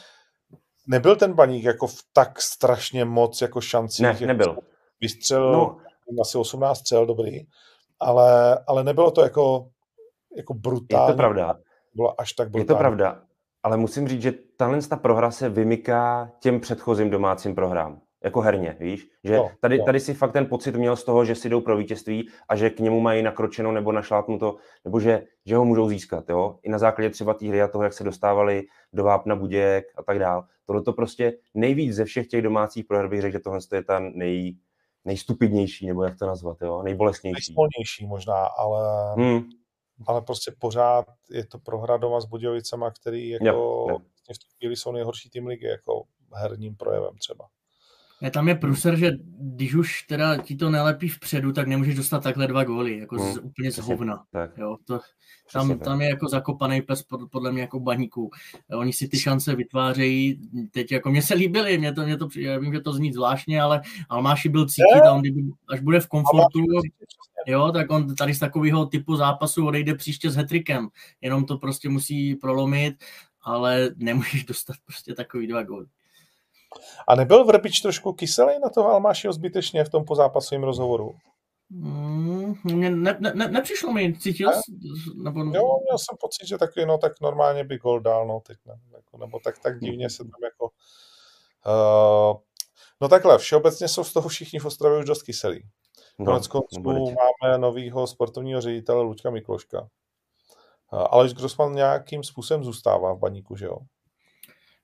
nebyl 0.87 1.15
ten 1.15 1.33
baník 1.33 1.63
jako 1.63 1.87
v 1.87 1.95
tak 2.13 2.41
strašně 2.41 3.05
moc 3.05 3.41
jako 3.41 3.61
šancí. 3.61 4.03
Ne, 4.03 4.17
nebyl. 4.25 4.57
Vystřelil 5.01 5.51
no. 5.51 5.77
asi 6.21 6.37
18 6.37 6.79
střel, 6.79 7.05
dobrý, 7.05 7.39
ale, 7.99 8.59
ale 8.67 8.83
nebylo 8.83 9.11
to 9.11 9.21
jako, 9.21 9.69
jako 10.37 10.53
brutální. 10.53 11.07
Je 11.07 11.13
to 11.13 11.17
pravda. 11.17 11.55
Bylo 11.93 12.21
až 12.21 12.33
tak 12.33 12.49
brutální. 12.49 12.63
Je 12.63 12.67
to 12.67 12.75
pravda, 12.75 13.21
ale 13.63 13.77
musím 13.77 14.07
říct, 14.07 14.21
že 14.21 14.33
tahle 14.57 14.81
ta 14.81 14.95
prohra 14.95 15.31
se 15.31 15.49
vymyká 15.49 16.31
těm 16.39 16.59
předchozím 16.59 17.09
domácím 17.09 17.55
prohrám 17.55 18.01
jako 18.23 18.41
herně, 18.41 18.77
víš? 18.79 19.09
Že 19.23 19.37
no, 19.37 19.51
tady, 19.61 19.77
no. 19.77 19.85
tady 19.85 19.99
si 19.99 20.13
fakt 20.13 20.33
ten 20.33 20.45
pocit 20.45 20.75
měl 20.75 20.95
z 20.95 21.03
toho, 21.03 21.25
že 21.25 21.35
si 21.35 21.49
jdou 21.49 21.61
pro 21.61 21.77
vítězství 21.77 22.29
a 22.49 22.55
že 22.55 22.69
k 22.69 22.79
němu 22.79 22.99
mají 22.99 23.23
nakročeno 23.23 23.71
nebo 23.71 23.91
našlápnuto, 23.91 24.55
nebo 24.85 24.99
že, 24.99 25.23
že 25.45 25.55
ho 25.55 25.65
můžou 25.65 25.89
získat, 25.89 26.29
jo? 26.29 26.59
I 26.63 26.69
na 26.69 26.77
základě 26.77 27.09
třeba 27.09 27.33
té 27.33 27.47
hry 27.47 27.61
a 27.61 27.67
toho, 27.67 27.83
jak 27.83 27.93
se 27.93 28.03
dostávali 28.03 28.63
do 28.93 29.03
Vápna, 29.03 29.35
Budějek 29.35 29.85
a 29.97 30.03
tak 30.03 30.19
dál. 30.19 30.45
Tohle 30.65 30.83
to 30.83 30.93
prostě 30.93 31.37
nejvíc 31.53 31.95
ze 31.95 32.05
všech 32.05 32.27
těch 32.27 32.41
domácích 32.41 32.85
proher 32.85 33.07
bych 33.07 33.21
řekl, 33.21 33.33
že 33.33 33.39
tohle 33.39 33.59
je 33.73 33.83
ta 33.83 33.99
nej, 33.99 34.57
nejstupidnější, 35.05 35.87
nebo 35.87 36.03
jak 36.03 36.19
to 36.19 36.27
nazvat, 36.27 36.57
jo? 36.61 36.83
Nejbolestnější. 36.83 37.33
Nejspolnější 37.33 38.07
možná, 38.07 38.45
ale, 38.45 39.13
hmm. 39.15 39.49
ale 40.07 40.21
prostě 40.21 40.51
pořád 40.59 41.05
je 41.29 41.45
to 41.45 41.59
prohra 41.59 41.97
doma 41.97 42.21
s 42.21 42.25
Budějovicema, 42.25 42.91
který 42.91 43.29
jako 43.29 43.45
jo, 43.45 43.87
jo. 43.89 43.99
v 44.33 44.37
tu 44.39 44.47
chvíli 44.57 44.75
jsou 44.75 44.91
nejhorší 44.91 45.29
tým 45.29 45.47
ligy, 45.47 45.67
jako 45.67 46.03
herním 46.33 46.75
projevem 46.75 47.15
třeba. 47.19 47.47
Je, 48.21 48.31
tam 48.31 48.47
je 48.47 48.55
průser, 48.55 48.95
že 48.95 49.11
když 49.39 49.75
už 49.75 50.03
teda 50.03 50.37
ti 50.37 50.55
to 50.55 50.69
nelepí 50.69 51.09
vpředu, 51.09 51.51
tak 51.51 51.67
nemůžeš 51.67 51.95
dostat 51.95 52.23
takhle 52.23 52.47
dva 52.47 52.63
góly, 52.63 52.97
jako 52.97 53.15
hmm. 53.15 53.33
z, 53.33 53.37
úplně 53.37 53.71
z 53.71 53.77
hovna. 53.77 54.23
Tak. 54.31 54.57
Jo, 54.57 54.77
to, 54.85 54.99
tam, 55.53 55.79
tam 55.79 56.01
je 56.01 56.09
jako 56.09 56.29
zakopaný 56.29 56.81
pes 56.81 57.03
podle 57.31 57.51
mě 57.51 57.61
jako 57.61 57.79
baníků. 57.79 58.29
Oni 58.77 58.93
si 58.93 59.07
ty 59.07 59.19
šance 59.19 59.55
vytvářejí, 59.55 60.41
teď 60.71 60.91
jako 60.91 61.09
mě 61.09 61.21
se 61.21 61.33
líbily, 61.33 61.77
mě 61.77 61.93
to, 61.93 62.05
mě 62.05 62.17
to, 62.17 62.27
já 62.35 62.59
vím, 62.59 62.73
že 62.73 62.81
to 62.81 62.93
zní 62.93 63.13
zvláštně, 63.13 63.61
ale 63.61 63.81
Almáši 64.09 64.49
byl 64.49 64.65
cítit 64.65 65.01
a 65.05 65.11
on 65.11 65.21
až 65.69 65.79
bude 65.79 65.99
v 65.99 66.07
komfortu, 66.07 66.59
jo, 67.47 67.71
tak 67.71 67.91
on 67.91 68.15
tady 68.15 68.33
z 68.33 68.39
takového 68.39 68.85
typu 68.85 69.15
zápasu 69.15 69.67
odejde 69.67 69.95
příště 69.95 70.29
s 70.29 70.35
hetrikem, 70.35 70.87
jenom 71.21 71.45
to 71.45 71.57
prostě 71.57 71.89
musí 71.89 72.35
prolomit 72.35 72.95
ale 73.47 73.89
nemůžeš 73.95 74.43
dostat 74.43 74.75
prostě 74.85 75.13
takový 75.13 75.47
dva 75.47 75.63
góly. 75.63 75.85
A 77.07 77.15
nebyl 77.15 77.45
Vrbič 77.45 77.81
trošku 77.81 78.13
kyselý 78.13 78.59
na 78.63 78.69
toho 78.69 78.89
Almášiho 78.89 79.33
zbytečně 79.33 79.83
v 79.83 79.89
tom 79.89 80.05
pozápasovém 80.05 80.63
rozhovoru? 80.63 81.15
Mm, 81.69 82.55
ne, 82.63 82.89
ne, 82.89 83.19
ne, 83.19 83.47
nepřišlo 83.47 83.93
mi, 83.93 84.17
cítil 84.19 84.51
jsi? 84.51 84.71
Nebo... 85.23 85.39
Jo, 85.39 85.77
měl 85.83 85.97
jsem 85.97 86.17
pocit, 86.19 86.47
že 86.47 86.57
taky, 86.57 86.85
no 86.85 86.97
tak 86.97 87.21
normálně 87.21 87.63
by 87.63 87.77
gol 87.77 87.99
dal, 87.99 88.27
no 88.27 88.39
teď 88.39 88.57
ne, 88.65 88.79
jako, 88.91 89.17
nebo 89.17 89.39
tak, 89.39 89.59
tak 89.59 89.79
divně 89.79 90.09
se 90.09 90.17
tam 90.17 90.43
jako... 90.43 90.69
Uh, 91.67 92.37
no 93.01 93.07
takhle, 93.07 93.37
všeobecně 93.37 93.87
jsou 93.87 94.03
z 94.03 94.13
toho 94.13 94.29
všichni 94.29 94.59
v 94.59 94.65
Ostravě 94.65 94.99
už 94.99 95.05
dost 95.05 95.23
kyselí. 95.23 95.63
No, 96.19 96.25
Konec 96.25 96.47
konců 96.47 96.81
máme 96.81 97.57
novýho 97.57 98.07
sportovního 98.07 98.61
ředitele 98.61 99.01
Luďka 99.01 99.29
Mikloška. 99.29 99.81
Uh, 99.81 99.87
Aleš 101.09 101.33
Grossman 101.33 101.75
nějakým 101.75 102.23
způsobem 102.23 102.63
zůstává 102.63 103.13
v 103.13 103.19
baníku, 103.19 103.55
že 103.55 103.65
jo? 103.65 103.77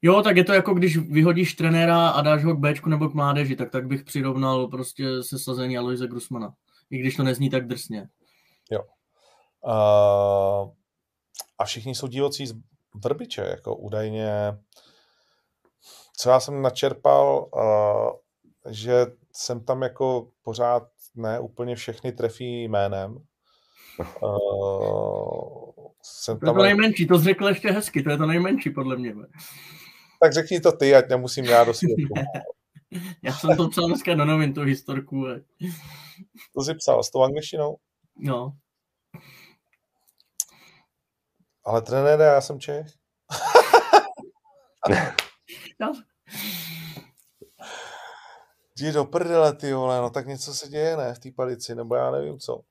Jo, 0.05 0.21
tak 0.21 0.37
je 0.37 0.43
to 0.43 0.53
jako 0.53 0.73
když 0.73 0.97
vyhodíš 0.97 1.53
trenéra 1.53 2.09
a 2.09 2.21
dáš 2.21 2.43
ho 2.43 2.55
k 2.55 2.59
Bčku 2.59 2.89
nebo 2.89 3.09
k 3.09 3.13
mládeži, 3.13 3.55
tak 3.55 3.71
tak 3.71 3.87
bych 3.87 4.03
přirovnal 4.03 4.67
prostě 4.67 5.23
se 5.23 5.39
sazení 5.39 5.77
Aloise 5.77 6.07
Grusmana. 6.07 6.53
I 6.89 6.97
když 6.97 7.15
to 7.15 7.23
nezní 7.23 7.49
tak 7.49 7.67
drsně. 7.67 8.09
Jo. 8.71 8.79
Uh, 9.61 10.71
a 11.57 11.65
všichni 11.65 11.95
jsou 11.95 12.07
divocí 12.07 12.47
z 12.47 12.55
Vrbiče, 13.03 13.41
jako 13.41 13.75
údajně. 13.75 14.31
Co 16.17 16.29
já 16.29 16.39
jsem 16.39 16.61
načerpal, 16.61 17.49
uh, 17.55 18.11
že 18.69 19.05
jsem 19.31 19.63
tam 19.63 19.81
jako 19.81 20.27
pořád 20.43 20.83
ne 21.15 21.39
úplně 21.39 21.75
všechny 21.75 22.11
trefí 22.11 22.63
jménem. 22.63 23.17
Uh, 24.21 25.71
jsem 26.01 26.39
to 26.39 26.45
je 26.45 26.47
tam 26.47 26.55
to 26.55 26.63
nejmenší, 26.63 27.07
to 27.07 27.19
řekl 27.19 27.47
ještě 27.47 27.71
hezky, 27.71 28.03
to 28.03 28.09
je 28.09 28.17
to 28.17 28.25
nejmenší 28.25 28.69
podle 28.69 28.95
mě. 28.97 29.15
Tak 30.23 30.33
řekni 30.33 30.59
to 30.59 30.71
ty, 30.71 30.95
ať 30.95 31.09
nemusím 31.09 31.45
já 31.45 31.63
do 31.63 31.73
Já 33.23 33.33
jsem 33.33 33.57
to 33.57 33.69
psal 33.69 33.87
dneska 33.87 34.15
do 34.15 34.25
novin, 34.25 34.53
tu 34.53 34.61
historku. 34.61 35.25
To 36.55 36.63
jsi 36.63 36.73
psal 36.73 37.03
s 37.03 37.11
tou 37.11 37.23
angličtinou? 37.23 37.77
No. 38.17 38.57
Ale 41.65 41.81
trenér, 41.81 42.19
já 42.19 42.41
jsem 42.41 42.59
Čech. 42.59 42.87
no. 45.79 45.93
Jdi 48.79 48.91
do 48.91 49.05
prdele, 49.05 49.55
ty 49.55 49.73
vole, 49.73 50.01
no 50.01 50.09
tak 50.09 50.27
něco 50.27 50.53
se 50.53 50.67
děje, 50.67 50.97
ne, 50.97 51.13
v 51.13 51.19
té 51.19 51.31
palici, 51.31 51.75
nebo 51.75 51.95
já 51.95 52.11
nevím 52.11 52.39
co. 52.39 52.61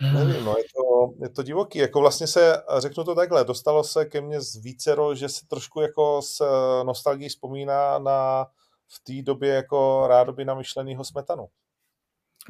Nevím, 0.00 0.44
no, 0.44 0.54
je 0.58 0.64
to, 0.64 1.14
je 1.22 1.28
to 1.28 1.42
divoký. 1.42 1.78
Jako 1.78 2.00
vlastně 2.00 2.26
se, 2.26 2.62
řeknu 2.78 3.04
to 3.04 3.14
takhle, 3.14 3.44
dostalo 3.44 3.84
se 3.84 4.04
ke 4.04 4.20
mně 4.20 4.40
z 4.40 4.56
vícero, 4.56 5.14
že 5.14 5.28
se 5.28 5.46
trošku 5.46 5.80
jako 5.80 6.22
s 6.22 6.44
nostalgií 6.82 7.28
vzpomíná 7.28 7.98
na 7.98 8.46
v 8.88 9.00
té 9.04 9.22
době 9.22 9.54
jako 9.54 10.04
rádoby 10.06 10.44
namyšlenýho 10.44 11.04
smetanu. 11.04 11.48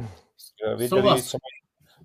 Že 0.01 0.77
věděli, 0.77 1.23
co 1.23 1.39
mají, 1.43 1.59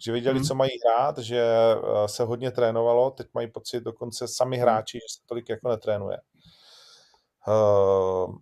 že 0.06 0.12
věděli, 0.12 0.40
hmm. 0.40 0.48
co 0.48 0.56
mají 0.56 0.72
hrát, 0.86 1.18
že 1.18 1.44
eh, 1.44 2.08
se 2.08 2.24
hodně 2.24 2.52
trénovalo, 2.52 3.12
teď 3.12 3.28
mají 3.34 3.52
pocit 3.52 3.84
dokonce 3.84 4.28
sami 4.28 4.58
mhm. 4.58 4.62
hráči, 4.62 4.98
že 4.98 5.20
se 5.20 5.26
tolik 5.26 5.50
jako 5.50 5.70
netrénuje. 5.70 6.18
Uh, 7.48 8.36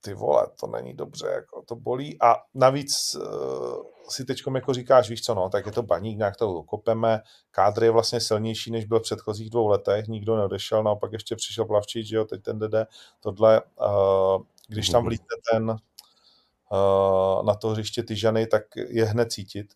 ty 0.00 0.14
vole, 0.14 0.46
to 0.60 0.66
není 0.66 0.94
dobře, 0.94 1.26
jako 1.26 1.62
to 1.62 1.76
bolí. 1.76 2.22
A 2.22 2.36
navíc 2.54 3.14
uh, 3.14 3.82
si 4.08 4.24
teď 4.24 4.42
jako 4.54 4.74
říkáš, 4.74 5.10
víš 5.10 5.22
co, 5.22 5.34
no, 5.34 5.48
tak 5.48 5.66
je 5.66 5.72
to 5.72 5.82
baník, 5.82 6.18
nějak 6.18 6.36
to 6.36 6.62
kopeme, 6.62 7.20
kádr 7.50 7.84
je 7.84 7.90
vlastně 7.90 8.20
silnější, 8.20 8.70
než 8.70 8.84
byl 8.84 8.98
v 8.98 9.02
předchozích 9.02 9.50
dvou 9.50 9.68
letech, 9.68 10.06
nikdo 10.08 10.36
neodešel, 10.36 10.82
naopak 10.82 11.12
ještě 11.12 11.36
přišel 11.36 11.64
Plavčič, 11.64 12.08
že 12.08 12.16
jo, 12.16 12.24
teď 12.24 12.42
ten 12.42 12.58
DD, 12.58 12.74
tohle, 13.20 13.62
uh, 13.62 14.42
když 14.68 14.88
tam 14.88 15.00
mhm. 15.00 15.08
vlítne 15.08 15.36
ten 15.52 15.70
uh, 15.70 17.44
na 17.44 17.54
to 17.54 17.68
hřiště 17.68 18.02
Tyžany, 18.02 18.46
tak 18.46 18.62
je 18.76 19.04
hned 19.04 19.32
cítit. 19.32 19.66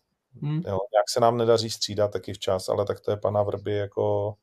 Hmm. 0.41 0.55
Jo, 0.55 0.79
nějak 0.93 1.09
se 1.09 1.19
nám 1.19 1.37
nedaří 1.37 1.69
střídat 1.69 2.11
taky 2.11 2.33
včas, 2.33 2.69
ale 2.69 2.85
tak 2.85 2.99
to 2.99 3.11
je 3.11 3.17
pana 3.17 3.43
Vrby 3.43 3.73
jako 3.73 4.33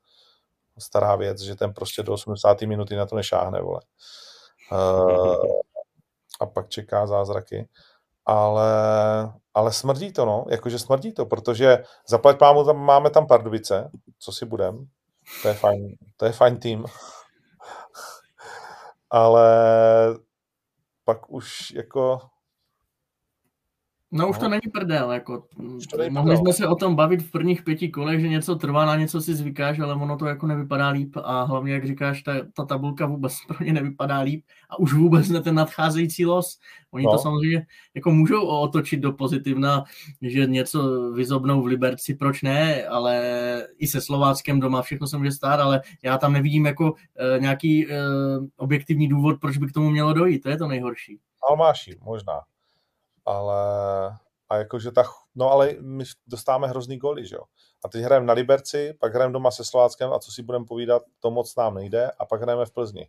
stará 0.78 1.16
věc, 1.16 1.40
že 1.40 1.56
ten 1.56 1.72
prostě 1.72 2.02
do 2.02 2.12
80. 2.12 2.62
minuty 2.62 2.96
na 2.96 3.06
to 3.06 3.16
nešáhne, 3.16 3.60
vole. 3.60 3.80
Uh, 4.72 5.36
a 6.40 6.46
pak 6.46 6.68
čeká 6.68 7.06
zázraky. 7.06 7.68
Ale, 8.26 8.72
ale 9.54 9.72
smrdí 9.72 10.12
to, 10.12 10.24
no, 10.24 10.44
jakože 10.50 10.78
smrdí 10.78 11.12
to, 11.12 11.26
protože 11.26 11.84
zaplať 12.08 12.38
pámu 12.38 12.64
tam 12.64 12.76
máme 12.76 13.10
tam 13.10 13.26
Pardubice, 13.26 13.90
co 14.18 14.32
si 14.32 14.46
budem, 14.46 14.86
to 15.42 15.48
je 15.48 15.54
fajn, 15.54 15.96
to 16.16 16.24
je 16.24 16.32
fajn 16.32 16.56
tým. 16.56 16.84
ale 19.10 19.48
pak 21.04 21.30
už 21.30 21.70
jako 21.70 22.18
No 24.12 24.28
už 24.28 24.38
to 24.38 24.48
není 24.48 24.60
prdel, 24.72 25.12
jako 25.12 25.46
mohli 26.10 26.36
jsme 26.36 26.52
se 26.52 26.66
o 26.66 26.74
tom 26.74 26.96
bavit 26.96 27.22
v 27.22 27.30
prvních 27.30 27.62
pěti 27.62 27.88
kolech, 27.88 28.20
že 28.20 28.28
něco 28.28 28.56
trvá, 28.56 28.84
na 28.84 28.96
něco 28.96 29.20
si 29.20 29.34
zvykáš, 29.34 29.78
ale 29.78 29.94
ono 29.94 30.16
to 30.16 30.26
jako 30.26 30.46
nevypadá 30.46 30.88
líp 30.88 31.16
a 31.22 31.42
hlavně, 31.42 31.72
jak 31.72 31.86
říkáš, 31.86 32.22
ta, 32.22 32.32
ta 32.54 32.64
tabulka 32.64 33.06
vůbec 33.06 33.36
pro 33.48 33.64
ně 33.64 33.72
nevypadá 33.72 34.18
líp 34.20 34.44
a 34.70 34.78
už 34.78 34.92
vůbec 34.92 35.28
ne 35.28 35.40
ten 35.40 35.54
nadcházející 35.54 36.26
los. 36.26 36.58
Oni 36.90 37.04
no. 37.04 37.12
to 37.12 37.18
samozřejmě 37.18 37.66
jako 37.94 38.10
můžou 38.10 38.46
otočit 38.46 39.00
do 39.00 39.12
pozitivna, 39.12 39.84
že 40.22 40.46
něco 40.46 41.10
vyzobnou 41.12 41.62
v 41.62 41.66
Liberci, 41.66 42.14
proč 42.14 42.42
ne, 42.42 42.84
ale 42.84 43.66
i 43.78 43.86
se 43.86 44.00
Slováckem 44.00 44.60
doma 44.60 44.82
všechno 44.82 45.06
se 45.06 45.18
může 45.18 45.32
stát, 45.32 45.60
ale 45.60 45.80
já 46.02 46.18
tam 46.18 46.32
nevidím 46.32 46.66
jako 46.66 46.94
e, 47.16 47.38
nějaký 47.38 47.92
e, 47.92 47.96
objektivní 48.56 49.08
důvod, 49.08 49.40
proč 49.40 49.56
by 49.56 49.66
k 49.66 49.72
tomu 49.72 49.90
mělo 49.90 50.12
dojít, 50.12 50.42
to 50.42 50.48
je 50.48 50.56
to 50.56 50.68
nejhorší. 50.68 51.18
Almáši, 51.50 51.96
možná 52.02 52.40
ale 53.26 53.60
a 54.50 54.56
jakože 54.56 54.90
ta, 54.90 55.04
no 55.34 55.50
ale 55.50 55.74
my 55.80 56.04
dostáváme 56.26 56.68
hrozný 56.68 56.96
goly, 56.98 57.26
že 57.26 57.36
jo. 57.36 57.42
A 57.84 57.88
teď 57.88 58.02
hrajeme 58.02 58.26
na 58.26 58.32
Liberci, 58.32 58.94
pak 59.00 59.14
hrajeme 59.14 59.32
doma 59.32 59.50
se 59.50 59.64
Slováckem 59.64 60.12
a 60.12 60.18
co 60.18 60.32
si 60.32 60.42
budeme 60.42 60.64
povídat, 60.64 61.02
to 61.20 61.30
moc 61.30 61.56
nám 61.56 61.74
nejde 61.74 62.10
a 62.18 62.24
pak 62.24 62.42
hrajeme 62.42 62.66
v 62.66 62.70
Plzni. 62.70 63.08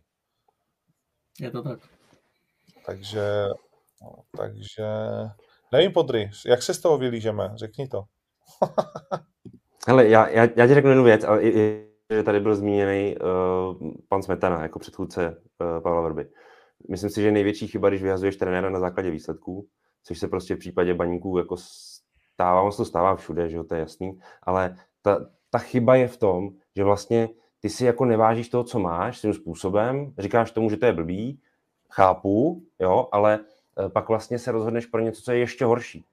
Je 1.40 1.50
to 1.50 1.62
tak. 1.62 1.78
Takže, 2.86 3.46
no, 4.02 4.12
takže, 4.36 4.86
nevím, 5.72 5.92
Podry, 5.92 6.30
jak 6.46 6.62
se 6.62 6.74
z 6.74 6.80
toho 6.80 6.98
vylížeme, 6.98 7.52
řekni 7.54 7.88
to. 7.88 8.04
Hele, 9.88 10.08
já, 10.08 10.28
já, 10.28 10.48
já 10.56 10.66
ti 10.66 10.74
řeknu 10.74 10.90
jednu 10.90 11.04
věc, 11.04 11.24
ale 11.24 11.42
i, 11.42 11.48
i, 11.48 11.88
že 12.10 12.22
tady 12.22 12.40
byl 12.40 12.54
zmíněný 12.54 13.16
uh, 13.16 13.92
pan 14.08 14.22
Smetana 14.22 14.62
jako 14.62 14.78
předchůdce 14.78 15.28
uh, 15.28 15.82
Pavla 15.82 16.00
Vrby. 16.00 16.30
Myslím 16.90 17.10
si, 17.10 17.22
že 17.22 17.32
největší 17.32 17.68
chyba, 17.68 17.88
když 17.88 18.02
vyhazuješ 18.02 18.36
trenéra 18.36 18.70
na 18.70 18.80
základě 18.80 19.10
výsledků, 19.10 19.68
což 20.02 20.18
se 20.18 20.28
prostě 20.28 20.54
v 20.54 20.58
případě 20.58 20.94
baníků 20.94 21.38
jako 21.38 21.56
stává, 22.34 22.62
on 22.62 22.72
se 22.72 22.76
to 22.76 22.84
stává 22.84 23.16
všude, 23.16 23.48
že 23.48 23.56
jo, 23.56 23.64
to 23.64 23.74
je 23.74 23.80
jasný, 23.80 24.18
ale 24.42 24.76
ta, 25.02 25.26
ta 25.50 25.58
chyba 25.58 25.94
je 25.94 26.08
v 26.08 26.16
tom, 26.16 26.50
že 26.76 26.84
vlastně 26.84 27.28
ty 27.60 27.70
si 27.70 27.84
jako 27.84 28.04
nevážíš 28.04 28.48
toho, 28.48 28.64
co 28.64 28.78
máš 28.78 29.20
tím 29.20 29.34
způsobem, 29.34 30.14
říkáš 30.18 30.50
tomu, 30.50 30.70
že 30.70 30.76
to 30.76 30.86
je 30.86 30.92
blbý, 30.92 31.40
chápu, 31.90 32.62
jo, 32.80 33.08
ale 33.12 33.40
eh, 33.78 33.88
pak 33.88 34.08
vlastně 34.08 34.38
se 34.38 34.52
rozhodneš 34.52 34.86
pro 34.86 35.00
něco, 35.00 35.22
co 35.22 35.32
je 35.32 35.38
ještě 35.38 35.64
horší. 35.64 36.04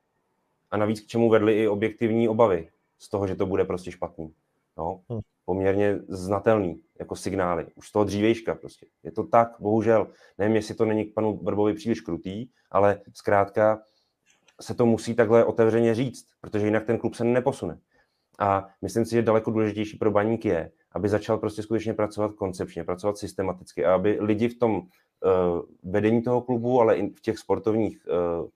A 0.72 0.78
navíc 0.78 1.02
k 1.02 1.08
čemu 1.08 1.30
vedly 1.30 1.60
i 1.60 1.68
objektivní 1.68 2.30
obavy 2.30 2.70
z 3.00 3.10
toho, 3.10 3.28
že 3.28 3.36
to 3.36 3.46
bude 3.46 3.66
prostě 3.66 3.92
špatný. 3.92 4.34
No, 4.80 5.02
poměrně 5.46 6.00
znatelný, 6.08 6.82
jako 7.00 7.16
signály. 7.16 7.68
Už 7.76 7.88
z 7.88 7.92
toho 7.92 8.06
dřívejška 8.06 8.56
prostě. 8.56 8.86
Je 9.04 9.12
to 9.12 9.24
tak, 9.24 9.50
bohužel. 9.60 10.08
Nevím, 10.38 10.56
jestli 10.56 10.76
to 10.76 10.86
není 10.86 11.06
k 11.06 11.14
panu 11.14 11.38
Brbovi 11.38 11.74
příliš 11.74 12.02
krutý, 12.02 12.48
ale 12.72 13.02
zkrátka 13.14 13.82
se 14.62 14.74
to 14.74 14.86
musí 14.86 15.16
takhle 15.16 15.46
otevřeně 15.46 15.96
říct, 15.96 16.26
protože 16.42 16.66
jinak 16.66 16.86
ten 16.86 16.98
klub 16.98 17.16
se 17.16 17.24
neposune. 17.24 17.80
A 18.40 18.68
myslím 18.82 19.06
si, 19.06 19.12
že 19.12 19.22
daleko 19.22 19.52
důležitější 19.52 19.98
pro 19.98 20.12
baník 20.12 20.46
je, 20.46 20.72
aby 20.92 21.10
začal 21.10 21.38
prostě 21.38 21.64
skutečně 21.64 21.94
pracovat 21.94 22.34
koncepčně, 22.34 22.84
pracovat 22.84 23.18
systematicky 23.18 23.86
a 23.86 23.96
aby 23.96 24.18
lidi 24.20 24.50
v 24.50 24.60
tom 24.60 24.76
uh, 24.76 24.82
vedení 25.84 26.22
toho 26.22 26.42
klubu, 26.42 26.82
ale 26.82 26.98
i 26.98 27.10
v 27.10 27.22
těch 27.22 27.38
sportovních 27.38 28.08
uh, 28.08 28.50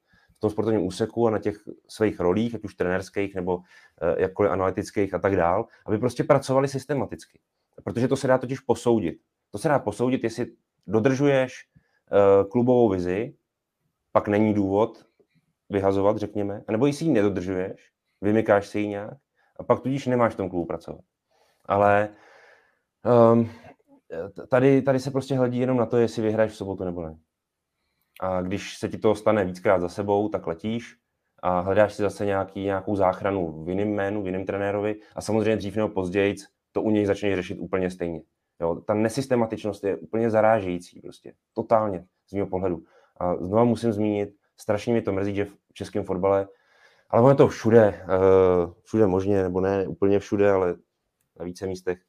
tom 0.43 0.49
sportovním 0.49 0.85
úseku 0.85 1.27
a 1.27 1.31
na 1.31 1.39
těch 1.39 1.55
svých 1.87 2.19
rolích, 2.19 2.55
ať 2.55 2.63
už 2.63 2.75
trenérských 2.75 3.35
nebo 3.35 3.59
eh, 4.01 4.21
jakkoliv 4.21 4.51
analytických 4.51 5.13
a 5.13 5.19
tak 5.19 5.35
dál, 5.35 5.65
aby 5.85 5.97
prostě 5.97 6.23
pracovali 6.23 6.67
systematicky. 6.67 7.39
Protože 7.83 8.07
to 8.07 8.15
se 8.15 8.27
dá 8.27 8.37
totiž 8.37 8.59
posoudit. 8.59 9.17
To 9.51 9.57
se 9.57 9.67
dá 9.67 9.79
posoudit, 9.79 10.23
jestli 10.23 10.51
dodržuješ 10.87 11.53
eh, 11.55 12.45
klubovou 12.49 12.89
vizi, 12.89 13.35
pak 14.11 14.27
není 14.27 14.53
důvod 14.53 15.05
vyhazovat, 15.69 16.17
řekněme, 16.17 16.63
anebo 16.67 16.85
jestli 16.85 17.05
ji 17.05 17.11
nedodržuješ, 17.11 17.91
vymykáš 18.21 18.67
si 18.67 18.79
ji 18.79 18.87
nějak 18.87 19.17
a 19.59 19.63
pak 19.63 19.79
tudíž 19.79 20.07
nemáš 20.07 20.33
v 20.33 20.37
tom 20.37 20.49
klubu 20.49 20.65
pracovat. 20.65 21.01
Ale 21.65 22.09
um, 23.33 23.49
tady, 24.49 24.81
tady 24.81 24.99
se 24.99 25.11
prostě 25.11 25.35
hledí 25.35 25.59
jenom 25.59 25.77
na 25.77 25.85
to, 25.85 25.97
jestli 25.97 26.21
vyhraješ 26.21 26.51
v 26.51 26.55
sobotu 26.55 26.83
nebo 26.83 27.01
ne. 27.01 27.17
A 28.23 28.41
když 28.41 28.77
se 28.77 28.89
ti 28.89 28.97
to 28.97 29.15
stane 29.15 29.45
víckrát 29.45 29.81
za 29.81 29.89
sebou, 29.89 30.29
tak 30.29 30.47
letíš 30.47 30.97
a 31.41 31.59
hledáš 31.59 31.93
si 31.93 32.01
zase 32.01 32.25
nějaký, 32.25 32.63
nějakou 32.63 32.95
záchranu 32.95 33.63
v 33.63 33.69
jiném 33.69 33.89
jménu, 33.89 34.23
v 34.23 34.25
jiném 34.25 34.45
trenérovi 34.45 34.95
a 35.15 35.21
samozřejmě 35.21 35.55
dřív 35.55 35.75
nebo 35.75 35.89
později 35.89 36.35
to 36.71 36.81
u 36.81 36.91
něj 36.91 37.05
začneš 37.05 37.35
řešit 37.35 37.57
úplně 37.59 37.89
stejně. 37.91 38.21
Jo, 38.61 38.75
ta 38.75 38.93
nesystematičnost 38.93 39.83
je 39.83 39.97
úplně 39.97 40.29
zarážející, 40.29 41.01
prostě, 41.01 41.33
totálně, 41.53 42.05
z 42.29 42.33
mého 42.33 42.47
pohledu. 42.47 42.83
A 43.17 43.35
znovu 43.35 43.65
musím 43.65 43.93
zmínit, 43.93 44.29
strašně 44.57 44.93
mi 44.93 45.01
to 45.01 45.11
mrzí, 45.11 45.35
že 45.35 45.45
v 45.45 45.73
českém 45.73 46.03
fotbale, 46.03 46.47
ale 47.09 47.21
ono 47.21 47.29
je 47.29 47.35
to 47.35 47.47
všude, 47.47 48.05
uh, 48.05 48.73
všude 48.83 49.07
možně, 49.07 49.43
nebo 49.43 49.61
ne 49.61 49.87
úplně 49.87 50.19
všude, 50.19 50.51
ale 50.51 50.75
na 51.39 51.45
více 51.45 51.67
místech, 51.67 51.99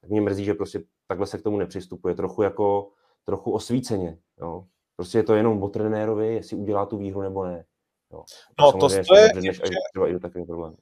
tak 0.00 0.10
mě 0.10 0.20
mrzí, 0.20 0.44
že 0.44 0.54
prostě 0.54 0.82
takhle 1.06 1.26
se 1.26 1.38
k 1.38 1.42
tomu 1.42 1.58
nepřistupuje, 1.58 2.14
trochu 2.14 2.42
jako, 2.42 2.90
trochu 3.24 3.52
osvíceně, 3.52 4.18
jo. 4.40 4.66
Prostě 4.96 5.18
je 5.18 5.22
to 5.22 5.34
jenom 5.34 5.62
o 5.62 5.68
trenérovi, 5.68 6.34
jestli 6.34 6.56
udělá 6.56 6.86
tu 6.86 6.96
výhru 6.96 7.22
nebo 7.22 7.44
ne. 7.44 7.64
Jo. 8.12 8.24
No 8.60 8.72
to, 8.72 8.88
to 8.88 9.16
je, 9.16 9.30
než 9.34 9.60
třeba 9.92 10.08
i 10.08 10.44
do. 10.46 10.72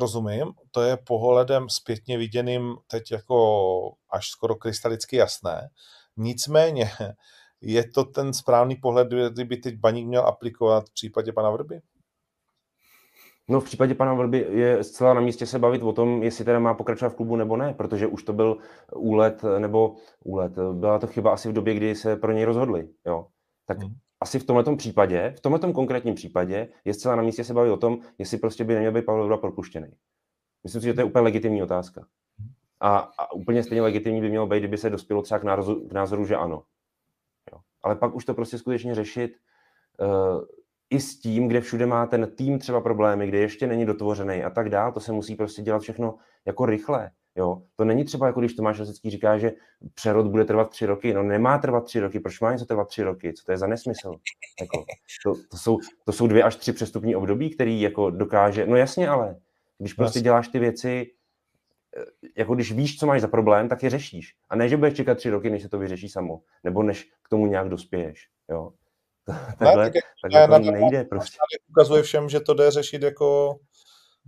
Rozumím, 0.00 0.52
to 0.70 0.82
je 0.82 0.96
pohledem 0.96 1.68
zpětně 1.68 2.18
viděným 2.18 2.76
teď 2.86 3.12
jako 3.12 3.92
až 4.10 4.28
skoro 4.28 4.54
krystalicky 4.54 5.16
jasné. 5.16 5.68
Nicméně, 6.16 6.90
je 7.60 7.90
to 7.90 8.04
ten 8.04 8.32
správný 8.32 8.76
pohled, 8.76 9.08
kdyby 9.08 9.56
teď 9.56 9.76
Baník 9.76 10.06
měl 10.06 10.26
aplikovat 10.26 10.88
v 10.88 10.92
případě 10.92 11.32
pana 11.32 11.50
Vrby? 11.50 11.80
No 13.48 13.60
v 13.60 13.64
případě 13.64 13.94
pana 13.94 14.14
Vrby 14.14 14.46
je 14.50 14.84
zcela 14.84 15.14
na 15.14 15.20
místě 15.20 15.46
se 15.46 15.58
bavit 15.58 15.82
o 15.82 15.92
tom, 15.92 16.22
jestli 16.22 16.44
teda 16.44 16.58
má 16.58 16.74
pokračovat 16.74 17.10
v 17.10 17.16
klubu 17.16 17.36
nebo 17.36 17.56
ne, 17.56 17.74
protože 17.74 18.06
už 18.06 18.22
to 18.22 18.32
byl 18.32 18.56
úlet, 18.94 19.42
nebo 19.58 19.96
úlet, 20.24 20.52
byla 20.72 20.98
to 20.98 21.06
chyba 21.06 21.32
asi 21.32 21.48
v 21.48 21.52
době, 21.52 21.74
kdy 21.74 21.94
se 21.94 22.16
pro 22.16 22.32
něj 22.32 22.44
rozhodli, 22.44 22.88
jo. 23.06 23.26
Tak 23.68 23.78
hmm. 23.78 23.94
asi 24.20 24.38
v 24.38 24.44
tomto 24.44 24.76
případě, 24.76 25.34
v 25.36 25.40
tomto 25.40 25.72
konkrétním 25.72 26.14
případě 26.14 26.68
je 26.84 26.94
zcela 26.94 27.16
na 27.16 27.22
místě 27.22 27.44
se 27.44 27.54
bavit 27.54 27.70
o 27.70 27.76
tom, 27.76 27.98
jestli 28.18 28.38
prostě 28.38 28.64
by 28.64 28.74
neměl 28.74 28.92
být 28.92 29.04
Pavel 29.04 29.24
Vrba 29.24 29.36
propuštěný. 29.36 29.88
Myslím 30.64 30.80
si, 30.80 30.86
že 30.86 30.94
to 30.94 31.00
je 31.00 31.04
úplně 31.04 31.22
legitimní 31.22 31.62
otázka. 31.62 32.06
A, 32.80 32.98
a 32.98 33.32
úplně 33.32 33.62
stejně 33.62 33.82
legitimní 33.82 34.20
by 34.20 34.28
mělo 34.28 34.46
být, 34.46 34.58
kdyby 34.58 34.78
se 34.78 34.90
dospělo 34.90 35.22
třeba 35.22 35.38
k 35.38 35.42
názoru, 35.42 35.88
k 35.88 35.92
názoru 35.92 36.24
že 36.24 36.36
ano. 36.36 36.62
Jo. 37.52 37.60
Ale 37.82 37.96
pak 37.96 38.14
už 38.14 38.24
to 38.24 38.34
prostě 38.34 38.58
skutečně 38.58 38.94
řešit 38.94 39.36
uh, 40.00 40.44
i 40.90 41.00
s 41.00 41.20
tím, 41.20 41.48
kde 41.48 41.60
všude 41.60 41.86
má 41.86 42.06
ten 42.06 42.30
tým 42.36 42.58
třeba 42.58 42.80
problémy, 42.80 43.26
kde 43.26 43.38
ještě 43.38 43.66
není 43.66 43.86
dotvořený 43.86 44.44
a 44.44 44.50
tak 44.50 44.68
dále, 44.68 44.92
to 44.92 45.00
se 45.00 45.12
musí 45.12 45.34
prostě 45.34 45.62
dělat 45.62 45.82
všechno 45.82 46.14
jako 46.44 46.66
rychle. 46.66 47.10
Jo? 47.38 47.62
To 47.76 47.84
není 47.84 48.04
třeba 48.04 48.26
jako 48.26 48.40
když 48.40 48.54
Tomáš 48.54 48.78
Rosický 48.78 49.10
říká, 49.10 49.38
že 49.38 49.52
přerod 49.94 50.26
bude 50.26 50.44
trvat 50.44 50.70
tři 50.70 50.86
roky. 50.86 51.14
No 51.14 51.22
nemá 51.22 51.58
trvat 51.58 51.84
tři 51.84 52.00
roky, 52.00 52.20
proč 52.20 52.40
má 52.40 52.52
něco 52.52 52.66
trvat 52.66 52.88
tři 52.88 53.02
roky? 53.02 53.32
Co 53.32 53.44
to 53.44 53.52
je 53.52 53.58
za 53.58 53.66
nesmysl? 53.66 54.14
Jako, 54.60 54.84
to, 55.24 55.34
to, 55.50 55.56
jsou, 55.56 55.78
to 56.04 56.12
jsou 56.12 56.26
dvě 56.26 56.42
až 56.42 56.56
tři 56.56 56.72
přestupní 56.72 57.16
období, 57.16 57.50
který 57.50 57.80
jako 57.80 58.10
dokáže, 58.10 58.66
no 58.66 58.76
jasně 58.76 59.08
ale, 59.08 59.36
když 59.78 59.92
prostě 59.92 60.20
děláš 60.20 60.48
ty 60.48 60.58
věci, 60.58 61.10
eh, 61.96 62.04
jako 62.36 62.54
když 62.54 62.72
víš, 62.72 62.98
co 62.98 63.06
máš 63.06 63.20
za 63.20 63.28
problém, 63.28 63.68
tak 63.68 63.82
je 63.82 63.90
řešíš. 63.90 64.34
A 64.48 64.56
ne, 64.56 64.68
že 64.68 64.76
budeš 64.76 64.94
čekat 64.94 65.18
tři 65.18 65.30
roky, 65.30 65.50
než 65.50 65.62
se 65.62 65.68
to 65.68 65.78
vyřeší 65.78 66.08
samo, 66.08 66.40
nebo 66.64 66.82
než 66.82 67.10
k 67.22 67.28
tomu 67.28 67.46
nějak 67.46 67.68
dospěješ. 67.68 68.28
Jo? 68.50 68.72
takhle, 69.58 69.84
ne, 69.84 69.90
tak, 69.90 70.02
takhle 70.32 70.60
to 70.60 70.70
nejde 70.70 71.04
prostě. 71.04 71.36
Ukazuje 71.68 72.02
všem, 72.02 72.28
že 72.28 72.40
to 72.40 72.54
jde 72.54 72.70
řešit 72.70 73.02
jako 73.02 73.58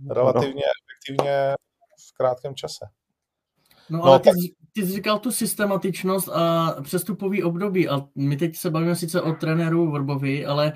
relativně 0.09 0.63
no. 0.65 0.71
efektivně 0.81 1.55
krátkém 2.21 2.55
čase. 2.55 2.85
No, 3.89 3.97
no 3.97 4.03
ale 4.03 4.19
ty, 4.19 4.29
ty 4.73 4.85
jsi 4.85 4.91
říkal 4.91 5.19
tu 5.19 5.31
systematičnost 5.31 6.29
a 6.29 6.75
přestupový 6.81 7.43
období 7.43 7.89
a 7.89 8.07
my 8.15 8.37
teď 8.37 8.55
se 8.55 8.69
bavíme 8.69 8.95
sice 8.95 9.21
o 9.21 9.33
trenéru 9.33 9.91
Vrbovi, 9.91 10.45
ale 10.45 10.73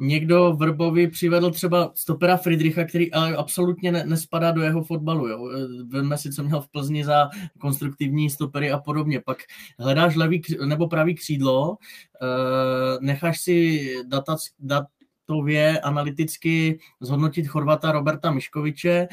někdo 0.00 0.52
Vrbovi 0.52 1.08
přivedl 1.08 1.50
třeba 1.50 1.92
stopera 1.94 2.36
Friedricha, 2.36 2.84
který 2.84 3.12
ale 3.12 3.36
absolutně 3.36 3.92
ne, 3.92 4.04
nespadá 4.06 4.50
do 4.50 4.62
jeho 4.62 4.84
fotbalu. 4.84 5.28
Jo. 5.28 5.50
Veme 5.86 6.18
si, 6.18 6.32
co 6.32 6.42
měl 6.42 6.60
v 6.60 6.68
Plzni 6.68 7.04
za 7.04 7.30
konstruktivní 7.60 8.30
stopery 8.30 8.70
a 8.70 8.78
podobně. 8.78 9.20
Pak 9.20 9.38
hledáš 9.78 10.16
levý 10.16 10.42
nebo 10.64 10.88
pravý 10.88 11.14
křídlo, 11.14 11.76
eh, 12.22 12.98
necháš 13.00 13.40
si 13.40 13.86
data, 14.06 14.36
dat, 14.58 14.84
datově 15.28 15.80
analyticky 15.80 16.78
zhodnotit 17.00 17.46
Chorvata 17.46 17.92
Roberta 17.92 18.30
Miškoviče. 18.30 18.90
E, 18.90 19.08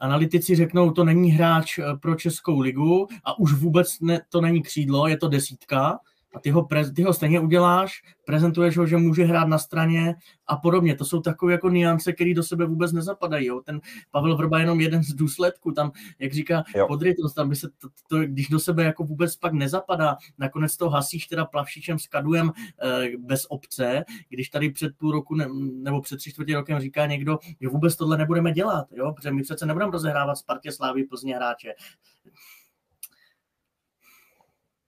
analytici 0.00 0.54
řeknou, 0.54 0.90
to 0.90 1.04
není 1.04 1.30
hráč 1.30 1.78
pro 2.00 2.14
Českou 2.14 2.60
ligu 2.60 3.08
a 3.24 3.38
už 3.38 3.52
vůbec 3.52 4.00
ne, 4.00 4.20
to 4.28 4.40
není 4.40 4.62
křídlo, 4.62 5.08
je 5.08 5.16
to 5.16 5.28
desítka 5.28 5.98
a 6.34 6.40
ty 6.40 6.50
ho, 6.50 6.64
pre, 6.64 6.90
ty 6.90 7.02
ho 7.02 7.12
stejně 7.12 7.40
uděláš, 7.40 8.02
prezentuješ 8.24 8.76
ho, 8.76 8.86
že 8.86 8.96
může 8.96 9.24
hrát 9.24 9.48
na 9.48 9.58
straně 9.58 10.14
a 10.46 10.56
podobně. 10.56 10.94
To 10.94 11.04
jsou 11.04 11.20
takové 11.20 11.52
jako 11.52 11.68
niance, 11.68 12.12
které 12.12 12.34
do 12.34 12.42
sebe 12.42 12.66
vůbec 12.66 12.92
nezapadají. 12.92 13.46
Jo. 13.46 13.60
Ten 13.60 13.80
Pavel 14.10 14.36
Vrba 14.36 14.58
je 14.58 14.62
jenom 14.62 14.80
jeden 14.80 15.02
z 15.02 15.14
důsledků. 15.14 15.72
Tam, 15.72 15.92
jak 16.18 16.32
říká 16.32 16.64
podrytost, 16.86 17.34
tam 17.34 17.48
by 17.48 17.56
se 17.56 17.68
to, 17.78 17.88
to, 18.08 18.18
když 18.18 18.48
do 18.48 18.58
sebe 18.58 18.84
jako 18.84 19.04
vůbec 19.04 19.36
pak 19.36 19.52
nezapadá, 19.52 20.16
nakonec 20.38 20.76
to 20.76 20.90
hasíš 20.90 21.26
teda 21.26 21.44
plavšičem 21.44 21.98
s 21.98 22.06
kadujem 22.06 22.52
e, 22.82 23.08
bez 23.18 23.46
obce, 23.48 24.04
když 24.28 24.48
tady 24.48 24.70
před 24.70 24.96
půl 24.96 25.12
roku 25.12 25.34
ne, 25.34 25.46
nebo 25.72 26.00
před 26.00 26.16
tři 26.16 26.30
čtvrtě 26.30 26.54
rokem 26.54 26.80
říká 26.80 27.06
někdo, 27.06 27.38
že 27.60 27.68
vůbec 27.68 27.96
tohle 27.96 28.16
nebudeme 28.16 28.52
dělat, 28.52 28.86
jo, 28.92 29.12
protože 29.12 29.30
my 29.30 29.42
přece 29.42 29.66
nebudeme 29.66 29.92
rozehrávat 29.92 30.38
Spartě 30.38 30.72
Slávy 30.72 31.04
Plzně 31.04 31.36
hráče. 31.36 31.74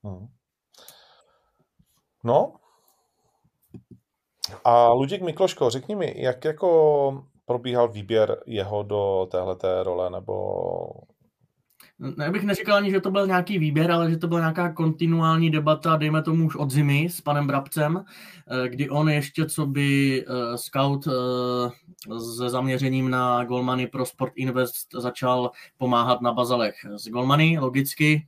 Hmm. 0.03 0.27
No. 2.23 2.53
A 4.63 4.93
Luděk 4.93 5.21
Mikloško, 5.21 5.69
řekni 5.69 5.95
mi, 5.95 6.13
jak 6.17 6.45
jako 6.45 7.23
probíhal 7.45 7.87
výběr 7.87 8.37
jeho 8.45 8.83
do 8.83 9.27
téhleté 9.31 9.83
role, 9.83 10.09
nebo... 10.09 10.33
No, 11.99 12.23
já 12.23 12.31
bych 12.31 12.43
neříkal 12.43 12.75
ani, 12.75 12.91
že 12.91 13.01
to 13.01 13.11
byl 13.11 13.27
nějaký 13.27 13.59
výběr, 13.59 13.91
ale 13.91 14.11
že 14.11 14.17
to 14.17 14.27
byla 14.27 14.39
nějaká 14.39 14.73
kontinuální 14.73 15.51
debata, 15.51 15.95
dejme 15.95 16.23
tomu 16.23 16.45
už 16.45 16.55
od 16.55 16.71
zimy 16.71 17.09
s 17.09 17.21
panem 17.21 17.47
Brabcem, 17.47 18.05
eh, 18.65 18.69
kdy 18.69 18.89
on 18.89 19.09
ještě 19.09 19.45
co 19.45 19.65
by 19.65 20.25
uh, 20.25 20.55
scout 20.55 21.07
uh, 21.07 22.19
se 22.19 22.49
zaměřením 22.49 23.09
na 23.09 23.43
Golmany 23.43 23.87
pro 23.87 24.05
Sport 24.05 24.33
Invest 24.35 24.87
začal 24.93 25.51
pomáhat 25.77 26.21
na 26.21 26.33
bazalech 26.33 26.75
z 26.95 27.07
Golmany, 27.07 27.59
logicky 27.59 28.27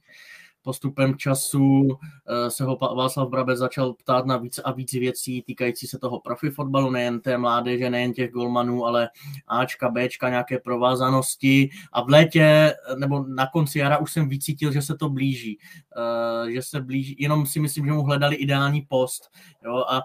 postupem 0.64 1.18
času 1.18 1.88
eh, 2.28 2.50
se 2.50 2.64
ho 2.64 2.78
Václav 2.96 3.30
Brabec 3.30 3.60
začal 3.60 3.94
ptát 3.94 4.26
na 4.26 4.38
více 4.38 4.62
a 4.62 4.72
víc 4.72 4.94
věcí 4.94 5.42
týkající 5.42 5.88
se 5.88 6.00
toho 6.00 6.20
profi 6.20 6.50
fotbalu, 6.50 6.92
nejen 6.92 7.20
té 7.20 7.38
mládeže, 7.38 7.90
nejen 7.90 8.14
těch 8.14 8.32
golmanů, 8.32 8.86
ale 8.86 9.10
Ačka, 9.48 9.90
Bčka, 9.90 10.30
nějaké 10.30 10.60
provázanosti. 10.60 11.70
A 11.92 12.04
v 12.04 12.10
létě 12.10 12.76
nebo 12.98 13.26
na 13.28 13.48
konci 13.48 13.80
jara 13.80 13.98
už 13.98 14.12
jsem 14.14 14.30
vycítil, 14.30 14.72
že 14.72 14.82
se 14.82 14.98
to 14.98 15.10
blíží, 15.10 15.58
eh, 15.98 16.52
že 16.52 16.62
se 16.62 16.82
blíží, 16.82 17.16
jenom 17.20 17.46
si 17.46 17.60
myslím, 17.60 17.86
že 17.86 17.92
mu 17.92 18.04
hledali 18.04 18.36
ideální 18.36 18.82
post, 18.82 19.30
jo, 19.66 19.86
a 19.90 20.02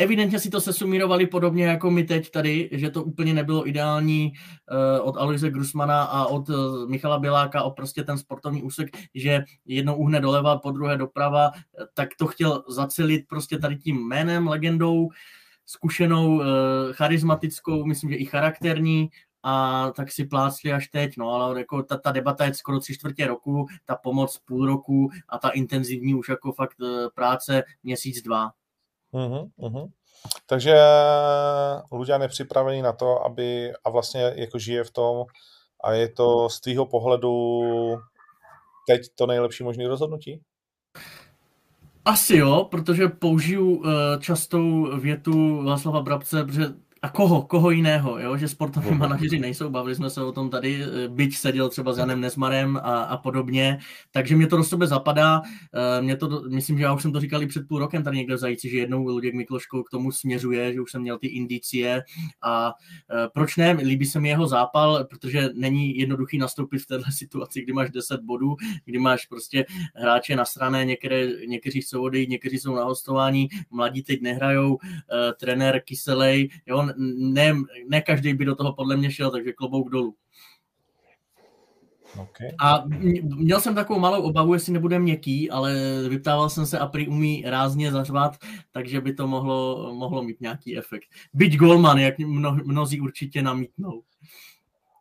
evidentně 0.00 0.38
si 0.38 0.50
to 0.50 0.60
sesumírovali 0.60 1.26
podobně 1.26 1.64
jako 1.64 1.90
my 1.90 2.04
teď 2.04 2.30
tady, 2.30 2.68
že 2.72 2.90
to 2.90 3.04
úplně 3.04 3.34
nebylo 3.34 3.68
ideální 3.68 4.32
uh, 5.02 5.08
od 5.08 5.16
Aloise 5.16 5.50
Grusmana 5.50 6.02
a 6.02 6.26
od 6.26 6.48
uh, 6.48 6.88
Michala 6.88 7.18
Běláka, 7.18 7.62
o 7.62 7.70
prostě 7.70 8.04
ten 8.04 8.18
sportovní 8.18 8.62
úsek, 8.62 8.88
že 9.14 9.44
jednou 9.64 9.96
uhne 9.96 10.20
doleva, 10.20 10.58
po 10.58 10.70
druhé 10.70 10.96
doprava, 10.96 11.50
tak 11.94 12.08
to 12.18 12.26
chtěl 12.26 12.64
zacelit 12.68 13.28
prostě 13.28 13.58
tady 13.58 13.76
tím 13.76 14.08
jménem, 14.08 14.48
legendou, 14.48 15.08
zkušenou, 15.66 16.42
charismatickou, 16.92 17.84
myslím, 17.84 18.10
že 18.10 18.16
i 18.16 18.24
charakterní 18.24 19.08
a 19.42 19.86
tak 19.96 20.12
si 20.12 20.24
plácli 20.24 20.72
až 20.72 20.88
teď, 20.88 21.16
no 21.16 21.28
ale 21.28 21.58
jako 21.58 21.82
ta, 21.82 21.96
ta 21.96 22.12
debata 22.12 22.44
je 22.44 22.54
skoro 22.54 22.80
tři 22.80 22.94
čtvrtě 22.94 23.26
roku, 23.26 23.66
ta 23.84 23.96
pomoc 23.96 24.38
půl 24.38 24.66
roku 24.66 25.10
a 25.28 25.38
ta 25.38 25.48
intenzivní 25.48 26.14
už 26.14 26.28
jako 26.28 26.52
fakt 26.52 26.76
práce 27.14 27.62
měsíc, 27.82 28.22
dva. 28.22 28.50
Uh-huh, 29.14 29.48
uh-huh. 29.58 29.90
Takže 30.46 30.76
Luďan 31.92 32.22
je 32.22 32.28
připravený 32.28 32.82
na 32.82 32.92
to, 32.92 33.24
aby 33.24 33.72
a 33.84 33.90
vlastně 33.90 34.32
jako 34.36 34.58
žije 34.58 34.84
v 34.84 34.90
tom 34.90 35.24
a 35.84 35.92
je 35.92 36.08
to 36.08 36.48
z 36.48 36.60
tvýho 36.60 36.86
pohledu 36.86 37.60
teď 38.86 39.00
to 39.14 39.26
nejlepší 39.26 39.64
možné 39.64 39.88
rozhodnutí? 39.88 40.40
Asi 42.04 42.36
jo, 42.36 42.68
protože 42.70 43.08
použiju 43.08 43.76
uh, 43.76 43.86
častou 44.20 44.98
větu 45.00 45.64
Václava 45.64 46.00
Brabce, 46.00 46.44
protože 46.44 46.66
a 47.02 47.08
koho, 47.08 47.42
koho 47.42 47.70
jiného, 47.70 48.18
jo? 48.18 48.36
že 48.36 48.48
sportoví 48.48 48.90
manažeři 48.90 49.38
nejsou, 49.38 49.70
bavili 49.70 49.94
jsme 49.94 50.10
se 50.10 50.22
o 50.22 50.32
tom 50.32 50.50
tady, 50.50 50.84
eh, 50.84 51.08
byť 51.08 51.36
seděl 51.36 51.68
třeba 51.68 51.92
s 51.92 51.98
Janem 51.98 52.20
Nesmarem 52.20 52.76
a, 52.76 53.02
a 53.02 53.16
podobně, 53.16 53.78
takže 54.10 54.36
mě 54.36 54.46
to 54.46 54.56
do 54.56 54.64
sebe 54.64 54.86
zapadá, 54.86 55.42
eh, 55.98 56.02
mě 56.02 56.16
to, 56.16 56.42
myslím, 56.48 56.78
že 56.78 56.84
já 56.84 56.92
už 56.92 57.02
jsem 57.02 57.12
to 57.12 57.20
říkal 57.20 57.42
i 57.42 57.46
před 57.46 57.68
půl 57.68 57.78
rokem 57.78 58.02
tady 58.02 58.16
někde 58.16 58.38
zajíci, 58.38 58.70
že 58.70 58.78
jednou 58.78 59.06
Luděk 59.06 59.34
Mikloško 59.34 59.84
k 59.84 59.90
tomu 59.90 60.12
směřuje, 60.12 60.72
že 60.72 60.80
už 60.80 60.90
jsem 60.90 61.02
měl 61.02 61.18
ty 61.18 61.26
indicie. 61.26 62.02
A 62.42 62.72
eh, 63.10 63.28
proč 63.34 63.56
ne, 63.56 63.72
líbí 63.72 64.06
se 64.06 64.20
mi 64.20 64.28
jeho 64.28 64.46
zápal, 64.46 65.04
protože 65.04 65.48
není 65.54 65.98
jednoduchý 65.98 66.38
nastoupit 66.38 66.78
v 66.78 66.86
této 66.86 67.10
situaci, 67.10 67.62
kdy 67.62 67.72
máš 67.72 67.90
10 67.90 68.20
bodů, 68.20 68.56
kdy 68.84 68.98
máš 68.98 69.26
prostě 69.26 69.64
hráče 69.94 70.36
na 70.36 70.44
straně, 70.44 70.84
některé, 70.84 71.26
někteří 71.46 71.82
jsou 71.82 72.02
odejít, 72.02 72.30
někteří 72.30 72.58
jsou 72.58 72.74
na 72.74 72.84
hostování, 72.84 73.48
mladí 73.70 74.02
teď 74.02 74.20
nehrajou, 74.20 74.78
trenér 75.38 75.80
Kyselej, 75.84 76.48
jo, 76.66 76.89
ne, 76.98 77.54
ne 77.88 78.00
každý 78.00 78.34
by 78.34 78.44
do 78.44 78.54
toho 78.54 78.72
podle 78.72 78.96
mě 78.96 79.10
šel, 79.10 79.30
takže 79.30 79.52
klobouk 79.52 79.90
dolů. 79.90 80.14
Okay. 82.18 82.48
A 82.60 82.84
měl 83.22 83.60
jsem 83.60 83.74
takovou 83.74 84.00
malou 84.00 84.22
obavu, 84.22 84.54
jestli 84.54 84.72
nebude 84.72 84.98
měkký, 84.98 85.50
ale 85.50 85.74
vyptával 86.08 86.50
jsem 86.50 86.66
se 86.66 86.78
a 86.78 86.86
prý 86.86 87.08
umí 87.08 87.44
rázně 87.46 87.92
zařvat, 87.92 88.36
takže 88.72 89.00
by 89.00 89.14
to 89.14 89.26
mohlo, 89.26 89.90
mohlo 89.94 90.22
mít 90.22 90.40
nějaký 90.40 90.78
efekt. 90.78 91.08
Byť 91.34 91.56
Golman, 91.56 91.98
jak 91.98 92.18
mno, 92.18 92.56
mnozí 92.64 93.00
určitě 93.00 93.42
namítnou. 93.42 94.02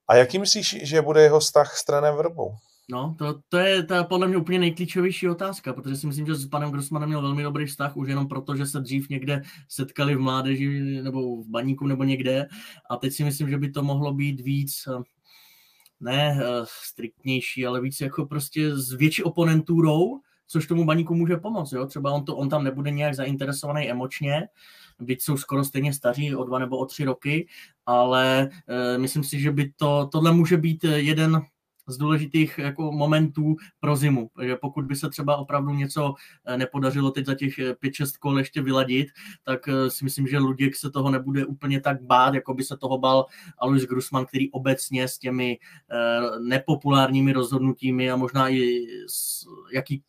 A 0.07 0.15
jaký 0.15 0.39
myslíš, 0.39 0.77
že 0.81 1.01
bude 1.01 1.21
jeho 1.21 1.39
vztah 1.39 1.77
s 1.77 1.85
trenem 1.85 2.15
Vrbou? 2.15 2.55
No, 2.91 3.15
to, 3.17 3.39
to 3.49 3.57
je 3.57 3.83
ta 3.83 4.03
podle 4.03 4.27
mě 4.27 4.37
úplně 4.37 4.59
nejklíčovější 4.59 5.29
otázka, 5.29 5.73
protože 5.73 5.95
si 5.95 6.07
myslím, 6.07 6.25
že 6.25 6.35
s 6.35 6.47
panem 6.47 6.71
Grossmanem 6.71 7.09
měl 7.09 7.21
velmi 7.21 7.43
dobrý 7.43 7.65
vztah, 7.65 7.97
už 7.97 8.09
jenom 8.09 8.27
proto, 8.27 8.55
že 8.55 8.65
se 8.65 8.79
dřív 8.79 9.09
někde 9.09 9.41
setkali 9.67 10.15
v 10.15 10.19
mládeži 10.19 11.01
nebo 11.01 11.43
v 11.43 11.49
baníku 11.49 11.87
nebo 11.87 12.03
někde 12.03 12.47
a 12.89 12.97
teď 12.97 13.13
si 13.13 13.23
myslím, 13.23 13.49
že 13.49 13.57
by 13.57 13.71
to 13.71 13.83
mohlo 13.83 14.13
být 14.13 14.41
víc 14.41 14.87
ne 15.99 16.33
uh, 16.35 16.65
striktnější, 16.83 17.65
ale 17.65 17.81
víc 17.81 18.01
jako 18.01 18.25
prostě 18.25 18.75
s 18.75 18.93
větší 18.93 19.23
oponentůrou, 19.23 20.19
což 20.47 20.67
tomu 20.67 20.85
baníku 20.85 21.15
může 21.15 21.37
pomoct. 21.37 21.71
Jo? 21.71 21.85
Třeba 21.85 22.11
on, 22.11 22.25
to, 22.25 22.35
on 22.35 22.49
tam 22.49 22.63
nebude 22.63 22.91
nějak 22.91 23.15
zainteresovaný 23.15 23.89
emočně, 23.89 24.47
byť 24.99 25.21
jsou 25.21 25.37
skoro 25.37 25.63
stejně 25.63 25.93
staří, 25.93 26.35
o 26.35 26.43
dva 26.43 26.59
nebo 26.59 26.77
o 26.77 26.85
tři 26.85 27.05
roky, 27.05 27.47
ale 27.85 28.49
uh, 28.49 29.01
myslím 29.01 29.23
si, 29.23 29.39
že 29.39 29.51
by 29.51 29.71
to, 29.77 30.09
tohle 30.11 30.31
může 30.31 30.57
být 30.57 30.83
jeden 30.83 31.41
z 31.89 31.97
důležitých 31.97 32.57
jako 32.57 32.91
momentů 32.91 33.55
pro 33.79 33.95
zimu. 33.95 34.29
Pokud 34.61 34.85
by 34.85 34.95
se 34.95 35.09
třeba 35.09 35.37
opravdu 35.37 35.73
něco 35.73 36.13
eh, 36.45 36.57
nepodařilo 36.57 37.11
teď 37.11 37.25
za 37.25 37.35
těch 37.35 37.59
5-6 37.59 38.17
kol 38.19 38.39
ještě 38.39 38.61
vyladit, 38.61 39.07
tak 39.43 39.59
si 39.87 40.03
myslím, 40.03 40.27
že 40.27 40.37
Luděk 40.37 40.75
se 40.75 40.91
toho 40.91 41.11
nebude 41.11 41.45
úplně 41.45 41.81
tak 41.81 42.01
bát, 42.01 42.33
jako 42.33 42.53
by 42.53 42.63
se 42.63 42.77
toho 42.77 42.97
bal 42.97 43.25
Alois 43.57 43.83
Grusman, 43.83 44.25
který 44.25 44.51
obecně 44.51 45.07
s 45.07 45.17
těmi 45.17 45.57
nepopulárními 46.39 47.33
rozhodnutími 47.33 48.11
a 48.11 48.15
možná 48.15 48.49
i 48.49 48.85
s 49.07 49.45
jaký, 49.73 50.03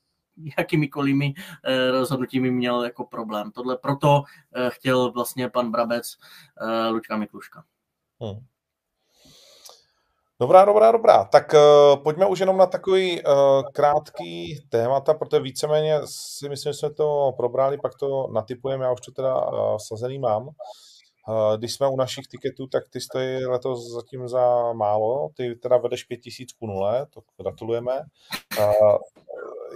jakýmikoliv 0.58 1.16
rozhodnutími 1.90 2.50
měl 2.50 2.84
jako 2.84 3.04
problém. 3.04 3.50
Tohle 3.50 3.78
proto 3.78 4.22
chtěl 4.68 5.12
vlastně 5.12 5.48
pan 5.48 5.70
Brabec 5.70 6.16
Lučka 6.90 7.16
Mikluška. 7.16 7.64
Hmm. 8.20 8.49
Dobrá, 10.40 10.64
dobrá, 10.64 10.92
dobrá. 10.92 11.24
Tak 11.24 11.54
uh, 11.54 12.02
pojďme 12.02 12.26
už 12.26 12.38
jenom 12.38 12.56
na 12.56 12.66
takový 12.66 13.22
uh, 13.22 13.62
krátký 13.72 14.60
témata, 14.68 15.14
protože 15.14 15.42
víceméně 15.42 16.00
si 16.04 16.48
myslím, 16.48 16.72
že 16.72 16.78
jsme 16.78 16.90
to 16.90 17.32
probrali, 17.36 17.78
pak 17.78 17.94
to 17.94 18.26
natypujeme, 18.32 18.84
já 18.84 18.92
už 18.92 19.00
to 19.00 19.12
teda 19.12 19.46
uh, 19.46 19.76
sazený 19.88 20.18
mám. 20.18 20.46
Uh, 20.46 21.56
když 21.58 21.74
jsme 21.74 21.88
u 21.88 21.96
našich 21.96 22.26
tiketů, 22.30 22.66
tak 22.66 22.82
ty 22.90 23.00
stojí 23.00 23.46
letos 23.46 23.92
zatím 23.92 24.28
za 24.28 24.72
málo, 24.72 25.28
ty 25.36 25.54
teda 25.54 25.76
vedeš 25.76 26.04
5000 26.04 26.52
ku 26.52 26.66
nule, 26.66 27.06
to 27.10 27.20
gratulujeme. 27.42 28.00
Uh, 28.58 28.96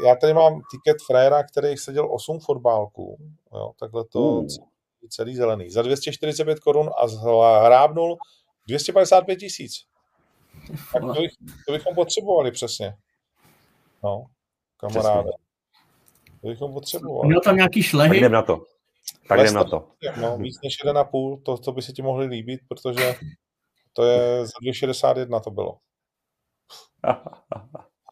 já 0.06 0.16
tady 0.16 0.34
mám 0.34 0.60
tiket 0.70 0.96
Frera, 1.06 1.42
který 1.42 1.76
seděl 1.76 2.08
8 2.14 2.40
fotbálků, 2.40 3.16
jo, 3.54 3.72
takhle 3.80 4.04
to 4.04 4.20
uh. 4.20 4.46
celý 5.08 5.36
zelený, 5.36 5.70
za 5.70 5.82
245 5.82 6.60
korun 6.60 6.90
a 6.96 7.06
hrábnul 7.66 8.16
255 8.66 9.36
tisíc. 9.36 9.93
Tak 10.92 11.02
to, 11.02 11.12
bych, 11.12 11.30
to 11.66 11.72
bychom 11.72 11.94
potřebovali 11.94 12.50
přesně. 12.50 12.94
No, 14.04 14.24
kamaráde. 14.76 15.30
To 16.40 16.48
bychom 16.48 16.72
potřebovali. 16.72 17.28
Měl 17.28 17.40
tam 17.40 17.56
nějaký 17.56 17.82
šlehy? 17.82 18.08
Tak 18.10 18.18
jdem 18.18 18.32
na 18.32 18.42
to. 18.42 18.64
Tak 19.28 19.40
jdem 19.40 19.54
na 19.54 19.64
to. 19.64 19.88
No, 20.20 20.38
víc 20.38 20.56
než 20.64 20.84
1,5, 20.84 21.42
to, 21.42 21.58
to 21.58 21.72
by 21.72 21.82
se 21.82 21.92
ti 21.92 22.02
mohli 22.02 22.26
líbit, 22.26 22.60
protože 22.68 23.14
to 23.92 24.04
je 24.04 24.46
za 24.46 24.52
2,61 24.62 25.40
to 25.40 25.50
bylo. 25.50 25.78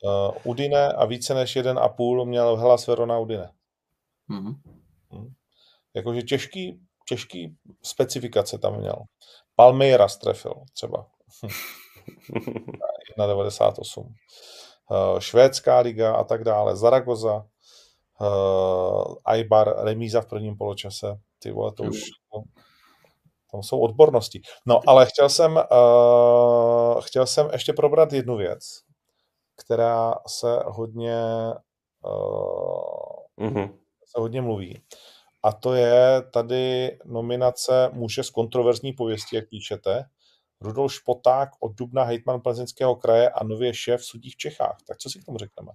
uh, 0.05 0.37
Udine 0.45 0.93
a 0.93 1.05
více 1.05 1.35
než 1.35 1.57
1,5 1.57 2.27
měl 2.27 2.57
hlas 2.57 2.87
Verona 2.87 3.19
Udine. 3.19 3.51
Mm-hmm. 4.31 4.55
Hmm. 5.11 5.33
Jakože 5.95 6.23
těžký, 6.23 6.81
těžký 7.09 7.57
specifikace 7.83 8.59
tam 8.59 8.79
měl. 8.79 8.97
Palmeira 9.57 10.09
strefil 10.09 10.55
třeba. 10.73 11.07
1,98. 13.19 14.07
Eh, 14.93 15.21
švédská 15.21 15.79
liga 15.79 16.15
a 16.15 16.25
tak 16.25 16.45
dále, 16.45 16.77
Zaragoza, 16.77 17.45
Aibar, 19.25 19.75
remíza 19.85 20.21
v 20.21 20.27
prvním 20.27 20.57
poločase, 20.57 21.19
ty 21.39 21.51
vole, 21.51 21.73
to 21.73 21.83
už 21.83 22.01
tam 23.53 23.63
jsou 23.63 23.81
odbornosti. 23.81 24.43
No, 24.67 24.81
ale 24.87 25.07
chtěl 25.07 25.29
jsem, 25.29 25.57
uh, 25.57 27.01
chtěl 27.01 27.27
jsem 27.27 27.49
ještě 27.53 27.73
probrat 27.73 28.13
jednu 28.13 28.37
věc, 28.37 28.61
která 29.57 30.15
se 30.27 30.59
hodně 30.67 31.23
uh, 32.05 33.47
mm-hmm. 33.47 33.73
se 34.05 34.21
hodně 34.21 34.43
mluví. 34.43 34.83
A 35.43 35.53
to 35.53 35.75
je 35.75 36.23
tady 36.33 36.99
nominace 37.05 37.91
muže 37.93 38.23
z 38.23 38.31
kontroverzní 38.31 38.93
pověsti, 38.93 39.37
jak 39.37 39.49
píšete, 39.49 40.05
Rudolf 40.63 40.93
Špoták 40.93 41.51
od 41.61 41.75
Dubna 41.75 42.05
hejtman 42.05 42.41
Plzeňského 42.41 42.97
kraje 42.97 43.31
a 43.31 43.45
nově 43.45 43.75
šéf 43.75 44.03
v 44.03 44.37
Čechách. 44.37 44.77
Tak 44.87 44.99
co 44.99 45.11
si 45.11 45.19
k 45.21 45.25
tomu 45.25 45.39
řekneme? 45.39 45.73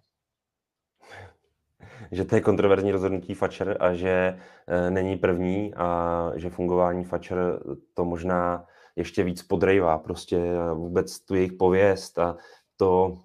Že 2.11 2.25
to 2.25 2.35
je 2.35 2.41
kontroverzní 2.41 2.91
rozhodnutí 2.91 3.33
Fatscher 3.33 3.77
a 3.79 3.93
že 3.93 4.39
e, 4.67 4.91
není 4.91 5.17
první 5.17 5.73
a 5.73 6.31
že 6.35 6.49
fungování 6.49 7.03
Fatscher 7.03 7.59
to 7.93 8.05
možná 8.05 8.65
ještě 8.95 9.23
víc 9.23 9.43
podrejvá 9.43 9.97
prostě 9.97 10.39
vůbec 10.73 11.19
tu 11.19 11.35
jejich 11.35 11.53
pověst 11.53 12.19
a 12.19 12.38
to, 12.77 13.17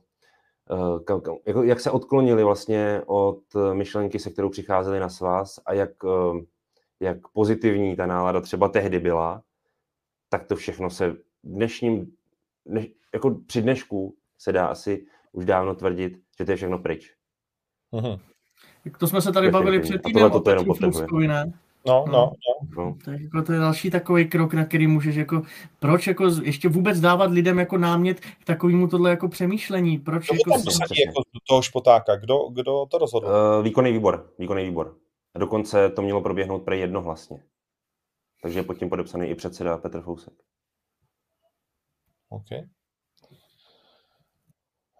e, 0.71 1.13
jako, 1.49 1.63
jak 1.63 1.81
se 1.81 1.91
odklonili 1.91 2.45
vlastně 2.45 3.03
od 3.07 3.43
myšlenky, 3.73 4.19
se 4.19 4.31
kterou 4.31 4.49
přicházeli 4.49 5.01
na 5.01 5.09
svaz 5.09 5.61
a 5.67 5.73
jak, 5.73 5.91
e, 6.05 6.45
jak 7.01 7.29
pozitivní 7.29 7.97
ta 7.97 8.07
nálada 8.07 8.41
třeba 8.41 8.69
tehdy 8.69 8.99
byla, 8.99 9.43
tak 10.29 10.45
to 10.45 10.57
všechno 10.57 10.91
se 10.91 11.17
dnešním, 11.45 12.13
dneš, 12.67 12.87
jako 13.15 13.31
při 13.47 13.63
dnešku 13.63 14.17
se 14.39 14.53
dá 14.53 14.67
asi 14.67 15.07
už 15.33 15.45
dávno 15.45 15.75
tvrdit, 15.75 16.13
že 16.39 16.45
to 16.45 16.53
je 16.53 16.57
všechno 16.57 16.79
pryč. 16.79 17.15
Mm-hmm. 17.93 18.21
To 18.99 19.07
jsme 19.07 19.21
se 19.23 19.33
tady 19.33 19.51
bavili 19.51 19.81
před 19.81 20.03
týdnem 20.03 20.33
o 20.33 20.41
Petru 20.41 21.19
ne? 21.19 21.53
No, 21.87 22.05
no, 22.07 22.13
no. 22.13 22.33
no. 22.77 22.97
Tak 23.05 23.21
jako 23.21 23.43
to 23.43 23.53
je 23.53 23.59
další 23.59 23.91
takový 23.91 24.29
krok, 24.29 24.55
na 24.55 24.65
který 24.65 24.87
můžeš 24.87 25.17
jako, 25.17 25.43
proč 25.79 26.07
jako 26.07 26.25
ještě 26.43 26.69
vůbec 26.69 27.01
dávat 27.01 27.31
lidem 27.31 27.59
jako 27.59 27.79
námět 27.79 28.21
k 28.21 28.45
takovému 28.45 28.89
tohle 28.89 29.11
jako 29.11 29.29
přemýšlení, 29.29 29.99
proč 29.99 30.27
kdo 30.27 30.35
jako... 30.35 30.71
Tam 30.71 30.87
jako 31.07 31.23
toho 31.49 31.63
špotáka, 31.63 32.17
kdo, 32.17 32.49
kdo 32.49 32.87
to 32.91 32.99
rozhodl? 32.99 33.27
Uh, 33.27 33.65
výkonný 33.65 33.93
výbor, 33.93 34.31
výkonný 34.39 34.65
výbor. 34.65 34.97
A 35.35 35.39
dokonce 35.39 35.91
to 35.91 36.03
mělo 36.03 36.21
proběhnout 36.21 36.63
pro 36.63 36.75
jednohlasně. 36.75 37.43
Takže 38.43 38.59
je 38.59 38.63
pod 38.63 38.79
tím 38.79 38.89
podepsaný 38.89 39.29
i 39.29 39.35
předseda 39.35 39.79
Petr 39.79 40.01
Fousek. 40.01 40.35
OK. 42.33 42.67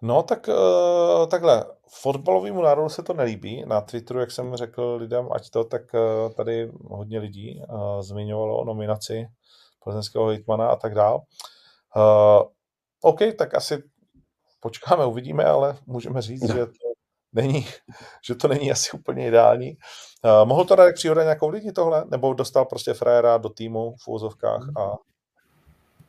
No, 0.01 0.23
tak 0.23 0.47
uh, 0.47 1.27
takhle. 1.27 1.65
Fotbalovému 2.01 2.61
národu 2.61 2.89
se 2.89 3.03
to 3.03 3.13
nelíbí. 3.13 3.65
Na 3.65 3.81
Twitteru, 3.81 4.19
jak 4.19 4.31
jsem 4.31 4.55
řekl 4.55 4.97
lidem, 4.99 5.27
ať 5.31 5.49
to, 5.49 5.63
tak 5.63 5.81
uh, 5.93 6.33
tady 6.33 6.71
hodně 6.85 7.19
lidí 7.19 7.61
uh, 7.69 8.01
zmiňovalo 8.01 8.57
o 8.57 8.65
nominaci 8.65 9.27
plzeňského 9.83 10.27
hitmana 10.27 10.67
a 10.67 10.75
tak 10.75 10.93
dál. 10.95 11.21
Uh, 11.95 12.43
OK, 13.01 13.19
tak 13.37 13.53
asi 13.53 13.83
počkáme, 14.59 15.05
uvidíme, 15.05 15.45
ale 15.45 15.77
můžeme 15.85 16.21
říct, 16.21 16.53
že 16.53 16.65
to 16.65 16.93
není, 17.33 17.65
že 18.27 18.35
to 18.35 18.47
není 18.47 18.71
asi 18.71 18.97
úplně 18.97 19.27
ideální. 19.27 19.71
Uh, 20.25 20.47
mohl 20.47 20.65
to 20.65 20.75
Radek 20.75 20.95
Příhoda 20.95 21.23
nějakou 21.23 21.49
lidi 21.49 21.71
tohle? 21.71 22.05
Nebo 22.11 22.33
dostal 22.33 22.65
prostě 22.65 22.93
frajera 22.93 23.37
do 23.37 23.49
týmu 23.49 23.95
v 24.03 24.07
úzovkách 24.07 24.61
a 24.77 24.95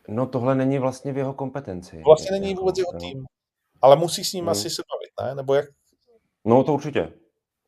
No 0.09 0.27
tohle 0.27 0.55
není 0.55 0.79
vlastně 0.79 1.13
v 1.13 1.17
jeho 1.17 1.35
kompetenci. 1.35 2.03
Vlastně 2.07 2.41
není 2.41 2.55
vůbec 2.55 2.79
jeho 2.79 2.93
tým. 3.01 3.25
Ale 3.83 3.97
musí 3.97 4.25
s 4.25 4.33
ním 4.33 4.45
hmm. 4.45 4.49
asi 4.49 4.71
se 4.71 4.83
bavit, 4.93 5.29
ne? 5.29 5.35
Nebo 5.35 5.55
jak? 5.55 5.65
No 6.45 6.65
to 6.65 6.75
určitě. 6.75 7.13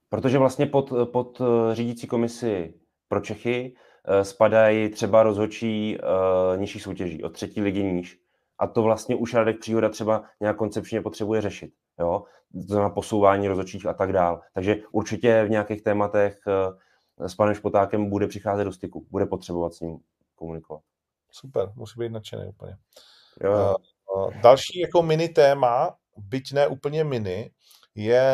Protože 0.09 0.39
vlastně 0.39 0.66
pod, 0.66 0.93
pod 1.12 1.41
eh, 1.41 1.74
řídící 1.74 2.07
komisi 2.07 2.74
pro 3.09 3.20
Čechy 3.20 3.74
uh, 4.09 4.20
spadají 4.20 4.89
třeba 4.89 5.22
rozhodčí 5.22 5.99
uh, 5.99 6.61
nižší 6.61 6.80
soutěží, 6.80 7.22
od 7.22 7.32
třetí 7.32 7.61
ligy 7.61 7.82
níž. 7.82 8.20
A 8.59 8.66
to 8.66 8.82
vlastně 8.82 9.16
už 9.16 9.34
Radek 9.34 9.59
Příhoda 9.59 9.89
třeba 9.89 10.24
nějak 10.41 10.57
koncepčně 10.57 11.01
potřebuje 11.01 11.41
řešit. 11.41 11.72
Jo? 12.01 12.24
To 12.53 12.61
znamená 12.61 12.91
posouvání 12.91 13.49
rozhodčích 13.49 13.87
a 13.87 13.95
tak 13.95 14.12
dál. 14.12 14.41
Takže 14.55 14.76
určitě 14.93 15.45
v 15.45 15.51
nějakých 15.51 15.82
tématech 15.82 16.39
uh, 16.47 17.26
s 17.26 17.34
panem 17.34 17.55
Špotákem 17.55 18.11
bude 18.11 18.26
přicházet 18.26 18.64
do 18.64 18.72
styku, 18.72 19.07
bude 19.11 19.26
potřebovat 19.26 19.74
s 19.74 19.80
ním 19.80 19.99
komunikovat 20.34 20.82
super, 21.37 21.72
musí 21.74 22.01
být 22.01 22.12
nadšený 22.12 22.49
úplně. 22.49 22.76
Jo. 23.45 23.76
Uh, 24.16 24.41
další 24.41 24.80
jako 24.80 25.03
mini 25.03 25.28
téma, 25.28 25.97
byť 26.16 26.53
ne 26.53 26.66
úplně 26.66 27.05
mini, 27.05 27.51
je 27.95 28.32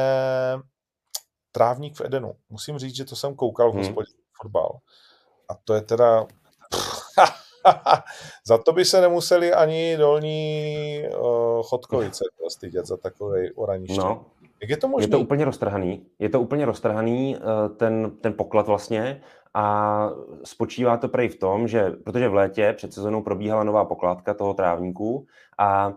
trávník 1.53 1.96
v 1.96 2.00
Edenu. 2.00 2.34
Musím 2.50 2.78
říct, 2.78 2.96
že 2.96 3.05
to 3.05 3.16
jsem 3.16 3.34
koukal 3.34 3.70
v 3.70 3.74
hmm. 3.74 3.82
hospodě 3.82 4.12
hmm. 4.12 4.22
fotbal. 4.42 4.78
A 5.48 5.55
to 5.64 5.74
je 5.74 5.80
teda... 5.80 6.26
za 8.46 8.59
to 8.59 8.72
by 8.72 8.84
se 8.84 9.00
nemuseli 9.00 9.53
ani 9.53 9.96
dolní 9.96 11.03
uh, 11.09 11.62
chodkovice 11.62 12.24
stydět 12.50 12.86
za 12.86 12.96
takový 12.96 13.53
oraniště. 13.53 14.00
No, 14.00 14.26
Jak 14.61 14.70
je 14.70 14.76
to 14.76 14.88
možné? 14.88 15.05
Je 15.05 15.11
to 15.11 15.20
úplně 15.20 15.44
roztrhaný. 15.44 16.07
Je 16.18 16.28
to 16.28 16.40
úplně 16.40 16.64
roztrhaný 16.64 17.36
uh, 17.36 17.76
ten, 17.76 18.16
ten 18.20 18.34
poklad 18.34 18.66
vlastně 18.66 19.22
a 19.55 20.09
spočívá 20.44 20.96
to 20.96 21.09
prej 21.09 21.28
v 21.28 21.38
tom, 21.38 21.68
že 21.68 21.90
protože 21.90 22.28
v 22.28 22.34
létě 22.34 22.72
před 22.76 22.92
sezónou 22.92 23.22
probíhala 23.22 23.64
nová 23.64 23.84
pokladka 23.84 24.34
toho 24.34 24.55
trávníku 24.55 25.26
a 25.59 25.88
uh, 25.88 25.94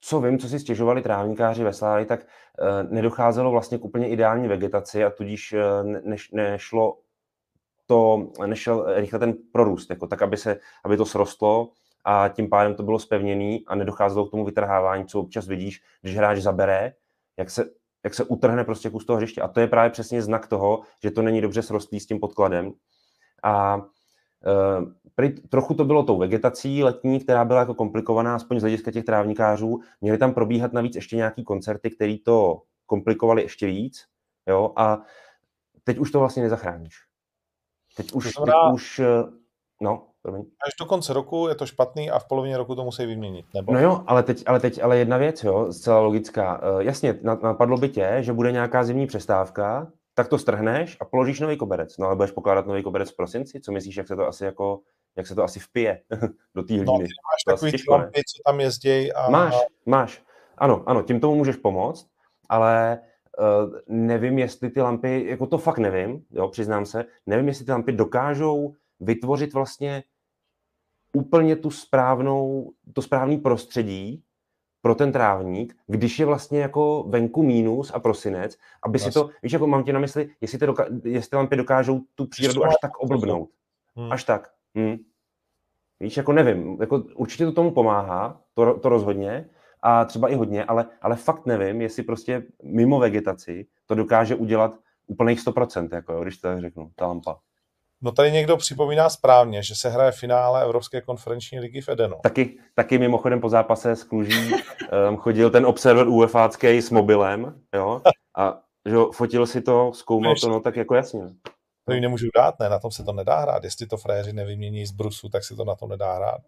co 0.00 0.20
vím, 0.20 0.38
co 0.38 0.48
si 0.48 0.58
stěžovali 0.58 1.02
trávníkáři 1.02 1.64
ve 1.64 1.72
Slávi, 1.72 2.06
tak 2.06 2.20
uh, 2.20 2.92
nedocházelo 2.92 3.50
vlastně 3.50 3.78
k 3.78 3.84
úplně 3.84 4.08
ideální 4.08 4.48
vegetaci 4.48 5.04
a 5.04 5.10
tudíž 5.10 5.52
uh, 5.52 5.86
ne, 5.86 6.16
nešlo 6.32 6.98
to, 7.86 8.30
nešel 8.46 8.94
rychle 8.96 9.18
ten 9.18 9.34
prorůst, 9.52 9.90
jako 9.90 10.06
tak, 10.06 10.22
aby, 10.22 10.36
se, 10.36 10.60
aby 10.84 10.96
to 10.96 11.06
srostlo 11.06 11.70
a 12.04 12.28
tím 12.28 12.48
pádem 12.48 12.74
to 12.74 12.82
bylo 12.82 12.98
spevněný 12.98 13.64
a 13.66 13.74
nedocházelo 13.74 14.26
k 14.26 14.30
tomu 14.30 14.44
vytrhávání, 14.44 15.06
co 15.06 15.20
občas 15.20 15.46
vidíš, 15.46 15.82
když 16.02 16.16
hráč 16.16 16.38
zabere, 16.38 16.92
jak 17.38 17.50
se, 17.50 17.70
jak 18.04 18.14
se 18.14 18.24
utrhne 18.24 18.64
prostě 18.64 18.90
kus 18.90 19.04
toho 19.04 19.16
hřiště. 19.16 19.40
A 19.40 19.48
to 19.48 19.60
je 19.60 19.66
právě 19.66 19.90
přesně 19.90 20.22
znak 20.22 20.46
toho, 20.46 20.82
že 21.02 21.10
to 21.10 21.22
není 21.22 21.40
dobře 21.40 21.62
srostlý 21.62 22.00
s 22.00 22.06
tím 22.06 22.20
podkladem. 22.20 22.72
A 23.42 23.82
e, 25.20 25.28
trochu 25.48 25.74
to 25.74 25.84
bylo 25.84 26.02
tou 26.02 26.18
vegetací 26.18 26.84
letní, 26.84 27.20
která 27.20 27.44
byla 27.44 27.60
jako 27.60 27.74
komplikovaná, 27.74 28.34
aspoň 28.34 28.58
z 28.58 28.62
hlediska 28.62 28.90
těch 28.90 29.04
trávníkářů. 29.04 29.80
Měly 30.00 30.18
tam 30.18 30.34
probíhat 30.34 30.72
navíc 30.72 30.96
ještě 30.96 31.16
nějaký 31.16 31.44
koncerty, 31.44 31.90
které 31.90 32.16
to 32.24 32.62
komplikovali 32.86 33.42
ještě 33.42 33.66
víc. 33.66 34.06
Jo? 34.46 34.72
A 34.76 35.02
teď 35.84 35.98
už 35.98 36.10
to 36.10 36.18
vlastně 36.18 36.42
nezachráníš. 36.42 36.94
Teď 37.96 38.12
už, 38.12 38.24
teď 38.24 38.54
už 38.72 38.98
eh, 38.98 39.04
no, 39.80 40.11
promiň. 40.22 40.42
Až 40.42 40.72
do 40.80 40.86
konce 40.86 41.12
roku 41.12 41.48
je 41.48 41.54
to 41.54 41.66
špatný 41.66 42.10
a 42.10 42.18
v 42.18 42.28
polovině 42.28 42.56
roku 42.56 42.74
to 42.74 42.84
musí 42.84 43.06
vyměnit, 43.06 43.46
nebo? 43.54 43.72
No 43.72 43.80
jo, 43.80 44.04
ale 44.06 44.22
teď, 44.22 44.42
ale 44.46 44.60
teď 44.60 44.82
ale 44.82 44.98
jedna 44.98 45.16
věc, 45.16 45.44
jo, 45.44 45.72
zcela 45.72 46.00
logická. 46.00 46.62
Uh, 46.72 46.80
jasně, 46.80 47.18
napadlo 47.22 47.76
by 47.76 47.88
tě, 47.88 48.16
že 48.20 48.32
bude 48.32 48.52
nějaká 48.52 48.84
zimní 48.84 49.06
přestávka, 49.06 49.92
tak 50.14 50.28
to 50.28 50.38
strhneš 50.38 50.96
a 51.00 51.04
položíš 51.04 51.40
nový 51.40 51.56
koberec. 51.56 51.98
No 51.98 52.06
ale 52.06 52.16
budeš 52.16 52.30
pokládat 52.30 52.66
nový 52.66 52.82
koberec 52.82 53.10
v 53.10 53.16
prosinci? 53.16 53.60
Co 53.60 53.72
myslíš, 53.72 53.96
jak 53.96 54.08
se 54.08 54.16
to 54.16 54.26
asi 54.26 54.44
jako, 54.44 54.80
jak 55.16 55.26
se 55.26 55.34
to 55.34 55.42
asi 55.42 55.60
vpije 55.60 56.00
do 56.54 56.62
té 56.62 56.74
hlíny? 56.74 56.86
No, 56.86 56.98
máš 56.98 57.44
to 57.46 57.52
takový 57.52 57.72
těžko, 57.72 57.92
lampy, 57.92 58.20
co 58.20 58.42
tam 58.46 58.60
jezdí. 58.60 59.12
A... 59.12 59.30
Máš, 59.30 59.54
máš. 59.86 60.22
Ano, 60.58 60.82
ano, 60.86 61.02
tím 61.02 61.20
tomu 61.20 61.34
můžeš 61.34 61.56
pomoct, 61.56 62.06
ale 62.48 63.00
Uh, 63.38 63.72
nevím, 63.88 64.38
jestli 64.38 64.70
ty 64.70 64.80
lampy, 64.80 65.24
jako 65.28 65.46
to 65.46 65.58
fakt 65.58 65.78
nevím, 65.78 66.24
jo, 66.30 66.48
přiznám 66.48 66.86
se, 66.86 67.04
nevím, 67.26 67.48
jestli 67.48 67.64
ty 67.64 67.72
lampy 67.72 67.92
dokážou 67.92 68.74
vytvořit 69.00 69.54
vlastně 69.54 70.02
úplně 71.12 71.56
tu 71.56 71.70
správnou, 71.70 72.72
to 72.92 73.02
správný 73.02 73.38
prostředí 73.38 74.22
pro 74.82 74.94
ten 74.94 75.12
trávník, 75.12 75.76
když 75.86 76.18
je 76.18 76.26
vlastně 76.26 76.60
jako 76.60 77.04
venku 77.08 77.42
mínus 77.42 77.90
a 77.94 77.98
prosinec, 78.00 78.58
aby 78.82 78.98
si 78.98 79.10
to, 79.10 79.30
víš, 79.42 79.52
jako 79.52 79.66
mám 79.66 79.84
tě 79.84 79.92
na 79.92 80.00
mysli, 80.00 80.30
jestli 80.40 80.58
ty, 80.58 80.66
doka- 80.66 81.00
jestli 81.04 81.30
ty 81.30 81.36
lampy 81.36 81.56
dokážou 81.56 82.00
tu 82.14 82.26
přírodu 82.26 82.64
až 82.64 82.74
tak 82.82 82.98
oblbnout. 82.98 83.50
Hmm. 83.96 84.12
Až 84.12 84.24
tak. 84.24 84.50
Hmm. 84.74 84.96
Víš, 86.00 86.16
jako 86.16 86.32
nevím, 86.32 86.76
jako 86.80 87.04
určitě 87.14 87.44
to 87.44 87.52
tomu 87.52 87.70
pomáhá, 87.70 88.40
to, 88.54 88.78
to 88.78 88.88
rozhodně, 88.88 89.48
a 89.82 90.04
třeba 90.04 90.28
i 90.28 90.34
hodně, 90.34 90.64
ale, 90.64 90.86
ale 91.02 91.16
fakt 91.16 91.46
nevím, 91.46 91.80
jestli 91.80 92.02
prostě 92.02 92.42
mimo 92.62 92.98
vegetaci 92.98 93.66
to 93.86 93.94
dokáže 93.94 94.34
udělat 94.34 94.78
úplných 95.06 95.40
100%, 95.40 95.88
jako, 95.92 96.20
když 96.20 96.38
to 96.38 96.48
tak 96.48 96.60
řeknu, 96.60 96.90
ta 96.94 97.06
lampa. 97.06 97.38
No 98.02 98.12
tady 98.12 98.32
někdo 98.32 98.56
připomíná 98.56 99.10
správně, 99.10 99.62
že 99.62 99.74
se 99.74 99.90
hraje 99.90 100.12
finále 100.12 100.62
Evropské 100.62 101.00
konferenční 101.00 101.60
ligy 101.60 101.80
v 101.80 101.88
Edenu. 101.88 102.16
Taky, 102.22 102.58
taky 102.74 102.98
mimochodem 102.98 103.40
po 103.40 103.48
zápase 103.48 103.96
s 103.96 104.04
Kluží 104.04 104.52
um, 105.08 105.16
chodil 105.16 105.50
ten 105.50 105.66
observer 105.66 106.08
UEFácký 106.08 106.82
s 106.82 106.90
mobilem, 106.90 107.60
jo, 107.74 108.02
a 108.38 108.62
že 108.88 108.96
fotil 109.12 109.46
si 109.46 109.62
to, 109.62 109.92
zkoumal 109.94 110.34
to, 110.40 110.48
no 110.48 110.60
tak 110.60 110.76
jako 110.76 110.94
jasně. 110.94 111.20
To 111.84 111.92
jim 111.92 112.02
nemůžu 112.02 112.26
dát, 112.36 112.58
ne, 112.60 112.68
na 112.68 112.78
tom 112.78 112.90
se 112.90 113.04
to 113.04 113.12
nedá 113.12 113.40
hrát. 113.40 113.64
Jestli 113.64 113.86
to 113.86 113.96
frajeři 113.96 114.32
nevymění 114.32 114.86
z 114.86 114.92
brusu, 114.92 115.28
tak 115.28 115.44
se 115.44 115.56
to 115.56 115.64
na 115.64 115.74
tom 115.74 115.90
nedá 115.90 116.14
hrát. 116.14 116.40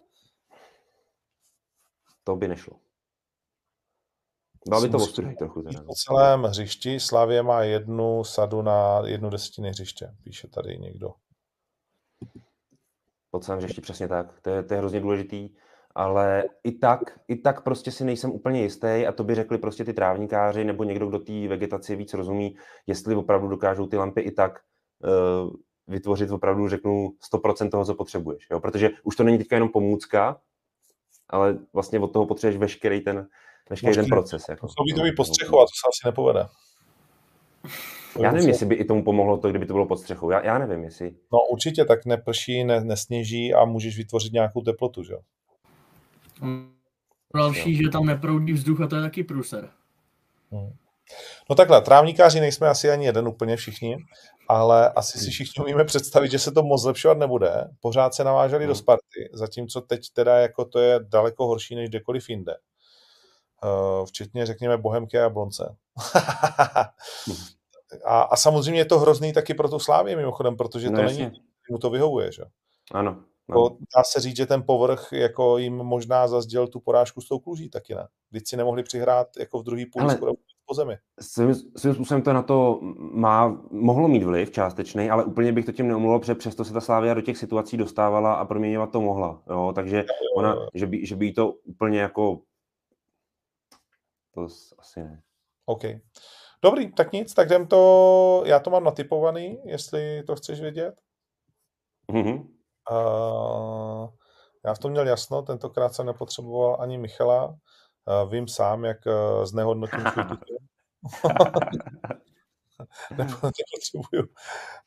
To 2.25 2.37
by 2.37 2.49
nešlo. 2.49 2.77
Dal 4.71 4.83
by 4.83 4.89
to 4.89 4.97
ostudej 4.97 5.37
trochu. 5.37 5.63
Teda. 5.63 5.83
Po 5.83 5.95
celém 5.95 6.43
hřišti 6.43 7.01
Slavě 7.01 7.43
má 7.43 7.63
jednu 7.63 8.25
sadu 8.25 8.63
na 8.63 9.03
jednu 9.05 9.31
desetiny 9.31 9.69
hřiště, 9.69 10.15
píše 10.25 10.49
tady 10.49 10.79
někdo. 10.79 11.11
Po 13.35 13.41
celém 13.41 13.59
hřišti 13.59 13.81
přesně 13.81 14.09
tak. 14.09 14.41
To 14.43 14.51
je, 14.51 14.63
to 14.63 14.75
je 14.75 14.79
hrozně 14.79 15.01
důležitý. 15.01 15.51
Ale 15.95 16.45
i 16.65 16.73
tak, 16.73 17.01
i 17.29 17.37
tak 17.37 17.63
prostě 17.63 17.91
si 17.91 18.05
nejsem 18.05 18.31
úplně 18.31 18.63
jistý 18.63 19.07
a 19.07 19.13
to 19.13 19.25
by 19.25 19.35
řekli 19.35 19.59
prostě 19.59 19.85
ty 19.85 19.93
trávníkáři 19.93 20.65
nebo 20.65 20.85
někdo, 20.85 21.07
kdo 21.07 21.19
té 21.19 21.49
vegetaci 21.49 21.97
víc 21.97 22.15
rozumí, 22.15 22.57
jestli 22.87 23.15
opravdu 23.15 23.49
dokážou 23.49 23.87
ty 23.87 23.97
lampy 23.97 24.21
i 24.21 24.31
tak 24.31 24.61
uh, 25.05 25.53
vytvořit 25.87 26.31
opravdu, 26.31 26.69
řeknu, 26.69 27.13
100% 27.33 27.71
toho, 27.71 27.85
co 27.85 27.95
potřebuješ. 27.95 28.47
Jo? 28.51 28.61
Protože 28.61 28.91
už 29.05 29.17
to 29.17 29.25
není 29.25 29.39
teďka 29.39 29.57
jenom 29.57 29.69
pomůcka, 29.69 30.41
ale 31.29 31.59
vlastně 31.73 31.99
od 31.99 32.13
toho 32.13 32.27
potřebuješ 32.27 32.61
veškerý 32.61 33.01
ten, 33.01 33.29
veškerý 33.71 33.95
ten 33.95 34.07
proces. 34.07 34.49
Jako. 34.49 34.67
To 34.67 35.03
by 35.03 35.13
pod 35.13 35.25
střechou 35.25 35.61
a 35.61 35.63
to 35.63 35.67
se 35.67 35.89
asi 35.89 36.09
nepovede. 36.09 36.47
Já 38.21 38.33
nevím, 38.33 38.49
jestli 38.49 38.67
by 38.67 38.75
i 38.75 38.85
tomu 38.85 39.05
pomohlo 39.05 39.39
to, 39.39 39.51
kdyby 39.51 39.67
to 39.67 39.73
bylo 39.73 39.87
pod 39.87 39.97
střechou. 39.97 40.31
Já, 40.31 40.45
já 40.45 40.59
nevím, 40.59 40.85
jestli... 40.85 41.11
No 41.33 41.39
určitě, 41.51 41.85
tak 41.85 42.07
neprší, 42.07 42.65
ne, 42.65 42.81
nesněží 42.81 43.55
a 43.55 43.65
můžeš 43.65 43.97
vytvořit 43.97 44.33
nějakou 44.33 44.61
teplotu, 44.61 45.03
že 45.03 45.13
jo? 45.13 45.21
Další, 47.35 47.77
že 47.77 47.89
tam 47.89 48.07
neproudí 48.07 48.53
vzduch 48.53 48.81
a 48.81 48.87
to 48.87 48.97
je 48.97 49.03
taky 49.03 49.25
průser. 49.25 49.71
Hmm. 50.53 50.73
No 51.51 51.57
takhle, 51.57 51.81
trávníkáři 51.81 52.41
nejsme 52.41 52.69
asi 52.69 52.91
ani 52.91 53.07
jeden 53.07 53.29
úplně 53.29 53.57
všichni, 53.57 53.97
ale 54.49 54.89
asi 54.89 55.19
si 55.19 55.31
všichni 55.31 55.65
umíme 55.65 55.85
představit, 55.85 56.31
že 56.31 56.39
se 56.39 56.53
to 56.53 56.63
moc 56.63 56.83
zlepšovat 56.83 57.19
nebude. 57.19 57.69
Pořád 57.81 58.15
se 58.15 58.25
naváželi 58.25 58.65
hmm. 58.65 58.69
do 58.69 58.75
Sparty, 58.75 59.31
zatímco 59.33 59.81
teď 59.81 60.01
teda 60.13 60.39
jako 60.39 60.65
to 60.65 60.79
je 60.79 61.01
daleko 61.03 61.47
horší 61.47 61.75
než 61.75 61.89
kdekoliv 61.89 62.31
jinde. 62.31 62.55
Uh, 63.65 64.07
včetně, 64.07 64.47
řekněme, 64.47 64.79
Bohemky 64.79 65.19
a 65.19 65.29
Blonce. 65.29 65.77
a, 68.05 68.23
a 68.23 68.37
samozřejmě 68.37 68.81
je 68.81 68.85
to 68.85 68.99
hrozný 68.99 69.33
taky 69.33 69.55
pro 69.55 69.69
tu 69.69 69.79
Slávě 69.79 70.17
mimochodem, 70.17 70.57
protože 70.57 70.91
no, 70.91 70.97
to 70.97 71.03
jasně. 71.03 71.25
není, 71.25 71.43
mu 71.71 71.79
to 71.79 71.91
vyhovuje, 71.91 72.33
že? 72.33 72.43
Ano. 72.93 73.23
No. 73.49 73.69
Dá 73.97 74.05
se 74.05 74.21
říct, 74.21 74.37
že 74.37 74.47
ten 74.47 74.63
povrch 74.63 75.09
jako 75.13 75.59
jim 75.59 75.75
možná 75.75 76.29
zazděl 76.29 76.67
tu 76.67 76.81
porážku 76.81 77.21
s 77.21 77.29
tou 77.29 77.39
kluží 77.39 77.71
taky, 77.71 77.95
ne? 77.95 78.07
Když 78.31 78.43
si 78.47 78.57
nemohli 78.57 78.83
přihrát 78.83 79.29
jako 79.39 79.59
v 79.59 79.65
druhý 79.65 79.87
půl 79.87 80.11
skoro 80.11 80.33
po 80.67 80.75
zemi. 80.75 80.99
Svým, 81.21 81.55
svým 81.77 81.95
způsobem 81.95 82.23
to 82.23 82.33
na 82.33 82.43
to 82.43 82.79
má, 82.99 83.61
mohlo 83.71 84.09
mít 84.09 84.23
vliv 84.23 84.51
částečný, 84.51 85.11
ale 85.11 85.25
úplně 85.25 85.53
bych 85.53 85.65
to 85.65 85.73
tím 85.73 85.89
neumluvil, 85.89 86.19
protože 86.19 86.35
přesto 86.35 86.65
se 86.65 86.73
ta 86.73 86.81
Slávia 86.81 87.15
do 87.15 87.21
těch 87.21 87.39
situací 87.39 87.77
dostávala 87.77 88.35
a 88.35 88.45
proměňovat 88.45 88.93
to 88.93 89.01
mohla. 89.01 89.43
Jo? 89.51 89.73
Takže 89.75 90.05
ona, 90.37 90.57
že 90.75 90.87
by, 90.87 91.07
že 91.07 91.17
by 91.17 91.33
to 91.33 91.53
úplně 91.53 92.01
jako 92.01 92.41
to 94.35 94.47
asi 94.79 95.03
ne. 95.03 95.23
OK. 95.67 95.83
Dobrý, 96.65 96.93
tak 96.93 97.13
nic, 97.13 97.35
tak 97.35 97.47
jdem 97.47 97.67
to, 97.67 98.43
já 98.47 98.61
to 98.61 98.71
mám 98.71 98.85
natypovaný, 98.85 99.59
jestli 99.65 100.23
to 100.23 100.37
chceš 100.37 100.61
vědět. 100.61 101.01
Mm-hmm. 102.13 102.47
Uh, 102.91 104.09
já 104.65 104.75
v 104.75 104.79
tom 104.79 104.91
měl 104.91 105.09
jasno, 105.09 105.43
tentokrát 105.43 105.95
jsem 105.95 106.07
nepotřeboval 106.07 106.77
ani 106.81 106.99
Michala. 106.99 107.47
Uh, 107.47 108.31
vím 108.31 108.49
sám, 108.49 108.85
jak 108.85 108.99
uh, 109.07 109.45
znehodnotím 109.45 110.01
svůj 110.01 110.25
nepotřebuju, 113.19 114.29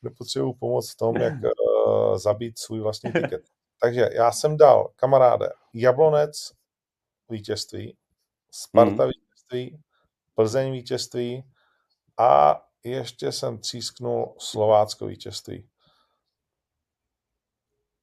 nepotřebuju 0.02 0.52
pomoc 0.52 0.92
v 0.92 0.96
tom, 0.96 1.16
jak 1.16 1.34
uh, 1.34 2.16
zabít 2.16 2.58
svůj 2.58 2.80
vlastní 2.80 3.12
tiket. 3.12 3.42
Takže 3.80 4.08
já 4.12 4.32
jsem 4.32 4.56
dal, 4.56 4.88
kamaráde, 4.96 5.48
Jablonec 5.74 6.52
vítězství, 7.28 7.96
Sparta 8.50 9.04
mm. 9.04 9.10
vítězství, 9.10 9.80
Plzeň 10.34 10.72
vítězství 10.72 11.44
a 12.18 12.60
ještě 12.84 13.32
jsem 13.32 13.58
třísknul 13.58 14.34
Slovácko 14.38 15.06
vítězství. 15.06 15.68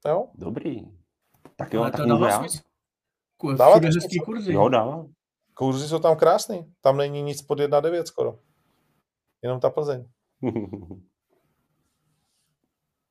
Jo? 0.07 0.28
Dobrý. 0.34 0.82
Tak 1.55 1.74
jo, 1.74 1.82
Ale 1.82 1.91
tak 1.91 2.01
to 2.01 2.07
můžu 2.07 2.26
já? 2.26 2.43
Dává 3.57 3.76
hezký 3.76 4.20
kurzy. 4.20 4.53
Jo, 4.53 4.70
dává. 4.70 5.05
Kurzy 5.53 5.88
jsou 5.88 5.99
tam 5.99 6.18
krásný. 6.18 6.74
Tam 6.82 6.97
není 6.97 7.22
nic 7.22 7.41
pod 7.41 7.59
1,9 7.59 8.03
skoro. 8.03 8.39
Jenom 9.41 9.59
ta 9.59 9.70
Plzeň. 9.70 10.09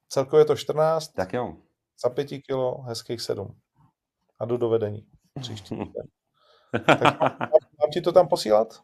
Celkově 0.08 0.40
je 0.40 0.44
to 0.44 0.56
14. 0.56 1.08
Tak 1.08 1.32
jo. 1.32 1.56
Za 2.02 2.10
5 2.10 2.26
kilo, 2.26 2.82
hezkých 2.82 3.20
7. 3.20 3.60
A 4.38 4.44
jdu 4.44 4.56
do 4.56 4.68
vedení. 4.68 5.06
Příští 5.40 5.76
tak 6.78 7.20
mám 7.80 7.90
ti 7.92 8.00
to 8.00 8.12
tam 8.12 8.28
posílat? 8.28 8.82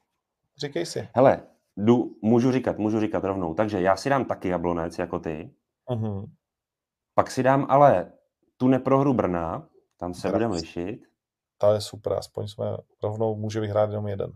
Říkej 0.58 0.86
si. 0.86 1.08
Hele, 1.14 1.46
jdu, 1.84 2.16
můžu 2.22 2.52
říkat, 2.52 2.78
můžu 2.78 3.00
říkat 3.00 3.24
rovnou. 3.24 3.54
Takže 3.54 3.80
já 3.80 3.96
si 3.96 4.10
dám 4.10 4.24
taky 4.24 4.48
jablonec 4.48 4.98
jako 4.98 5.18
ty. 5.18 5.54
Uh-huh. 5.88 6.30
Pak 7.14 7.30
si 7.30 7.42
dám 7.42 7.66
ale 7.68 8.12
tu 8.56 8.68
neprohru 8.68 9.14
Brna, 9.14 9.68
tam 9.96 10.14
se 10.14 10.30
budeme 10.30 10.54
lišit. 10.54 11.00
Ta 11.58 11.74
je 11.74 11.80
super, 11.80 12.12
aspoň 12.12 12.48
jsme 12.48 12.76
rovnou 13.02 13.36
může 13.36 13.60
vyhrát 13.60 13.90
jenom 13.90 14.08
jeden. 14.08 14.32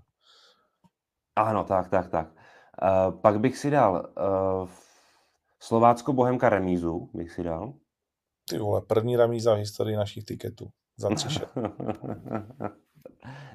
Ano, 1.37 1.65
tak, 1.65 1.89
tak, 1.89 2.09
tak. 2.11 2.29
Uh, 2.83 3.21
pak 3.21 3.41
bych 3.41 3.59
si 3.59 3.71
dal 3.71 4.13
uh, 4.63 4.69
Slovácko 5.61 6.13
Bohemka 6.13 6.49
remízu, 6.49 7.11
bych 7.15 7.33
si 7.33 7.43
dal. 7.43 7.75
Ty 8.49 8.59
vole, 8.59 8.81
první 8.81 9.17
remíza 9.17 9.55
v 9.55 9.59
historii 9.59 9.97
našich 9.97 10.25
tiketů. 10.25 10.69
Za 10.97 11.09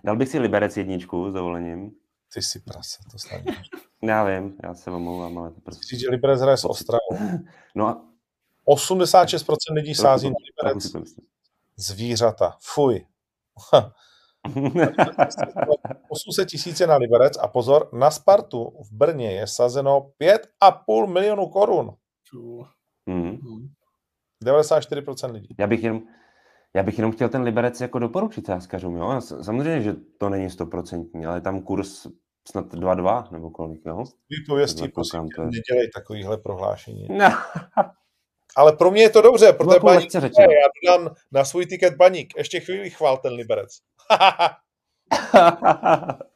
Dal 0.04 0.18
bych 0.18 0.30
si 0.30 0.40
Liberec 0.40 0.78
jedničku 0.78 1.32
s 1.32 1.34
dovolením. 1.34 1.92
Ty 2.34 2.42
si 2.42 2.60
prase, 2.60 2.98
to 3.12 3.20
snad 3.20 3.42
Já 4.04 4.24
vím, 4.24 4.58
já 4.64 4.74
se 4.74 4.92
omlouvám, 4.92 5.38
ale 5.38 5.52
to 5.52 5.62
prostě... 5.62 5.88
Říct, 5.88 6.00
že 6.00 6.10
Liberec 6.10 6.42
hraje 6.42 6.58
s 6.58 6.66
Ostravou. 6.66 7.18
No 7.76 7.88
a... 7.88 8.06
86% 8.68 9.56
lidí 9.74 9.96
sází 9.96 10.30
na 10.30 10.36
Liberec. 10.46 10.96
Zvířata. 11.76 12.58
Fuj. 12.62 13.06
800 16.10 16.50
tisíce 16.50 16.88
na 16.88 16.96
Liberec 16.96 17.38
a 17.38 17.48
pozor, 17.48 17.90
na 17.94 18.12
Spartu 18.12 18.74
v 18.84 18.92
Brně 18.92 19.32
je 19.32 19.48
sazeno 19.48 20.12
5,5 20.22 21.08
milionů 21.08 21.48
korun. 21.48 21.96
Hmm. 23.08 23.70
94% 24.46 25.32
lidí. 25.32 25.56
Já 25.60 25.68
bych 25.68 25.84
jenom, 25.84 26.02
já 26.76 26.84
bych 26.84 26.98
jenom 26.98 27.12
chtěl 27.12 27.30
ten 27.30 27.42
Liberec 27.42 27.82
jako 27.82 28.00
doporučit 28.00 28.46
sázkařům, 28.46 28.96
jo. 28.96 29.22
Samozřejmě, 29.22 29.82
že 29.82 29.96
to 30.18 30.30
není 30.30 30.50
stoprocentní, 30.50 31.26
ale 31.26 31.42
tam 31.42 31.62
kurz 31.62 32.08
snad 32.48 32.66
2-2 32.66 33.32
nebo 33.32 33.50
kolik, 33.50 33.82
jo. 33.86 34.04
Výpověstí, 34.30 34.88
prosím, 34.88 35.28
to 35.36 35.42
je... 35.42 35.46
nedělej 35.46 35.90
takovýhle 35.96 36.38
prohlášení. 36.38 37.08
No. 37.10 37.30
Ale 38.56 38.74
pro 38.74 38.92
mě 38.92 39.02
je 39.02 39.10
to 39.10 39.22
dobře, 39.22 39.54
protože 39.54 39.80
baník, 39.80 40.14
já 40.14 40.92
dám 40.92 41.16
na 41.32 41.46
svůj 41.46 41.66
tiket 41.66 41.96
baník. 41.96 42.34
Ještě 42.38 42.60
chvíli 42.60 42.90
chvál 42.90 43.18
ten 43.18 43.34
Liberec. 43.34 43.78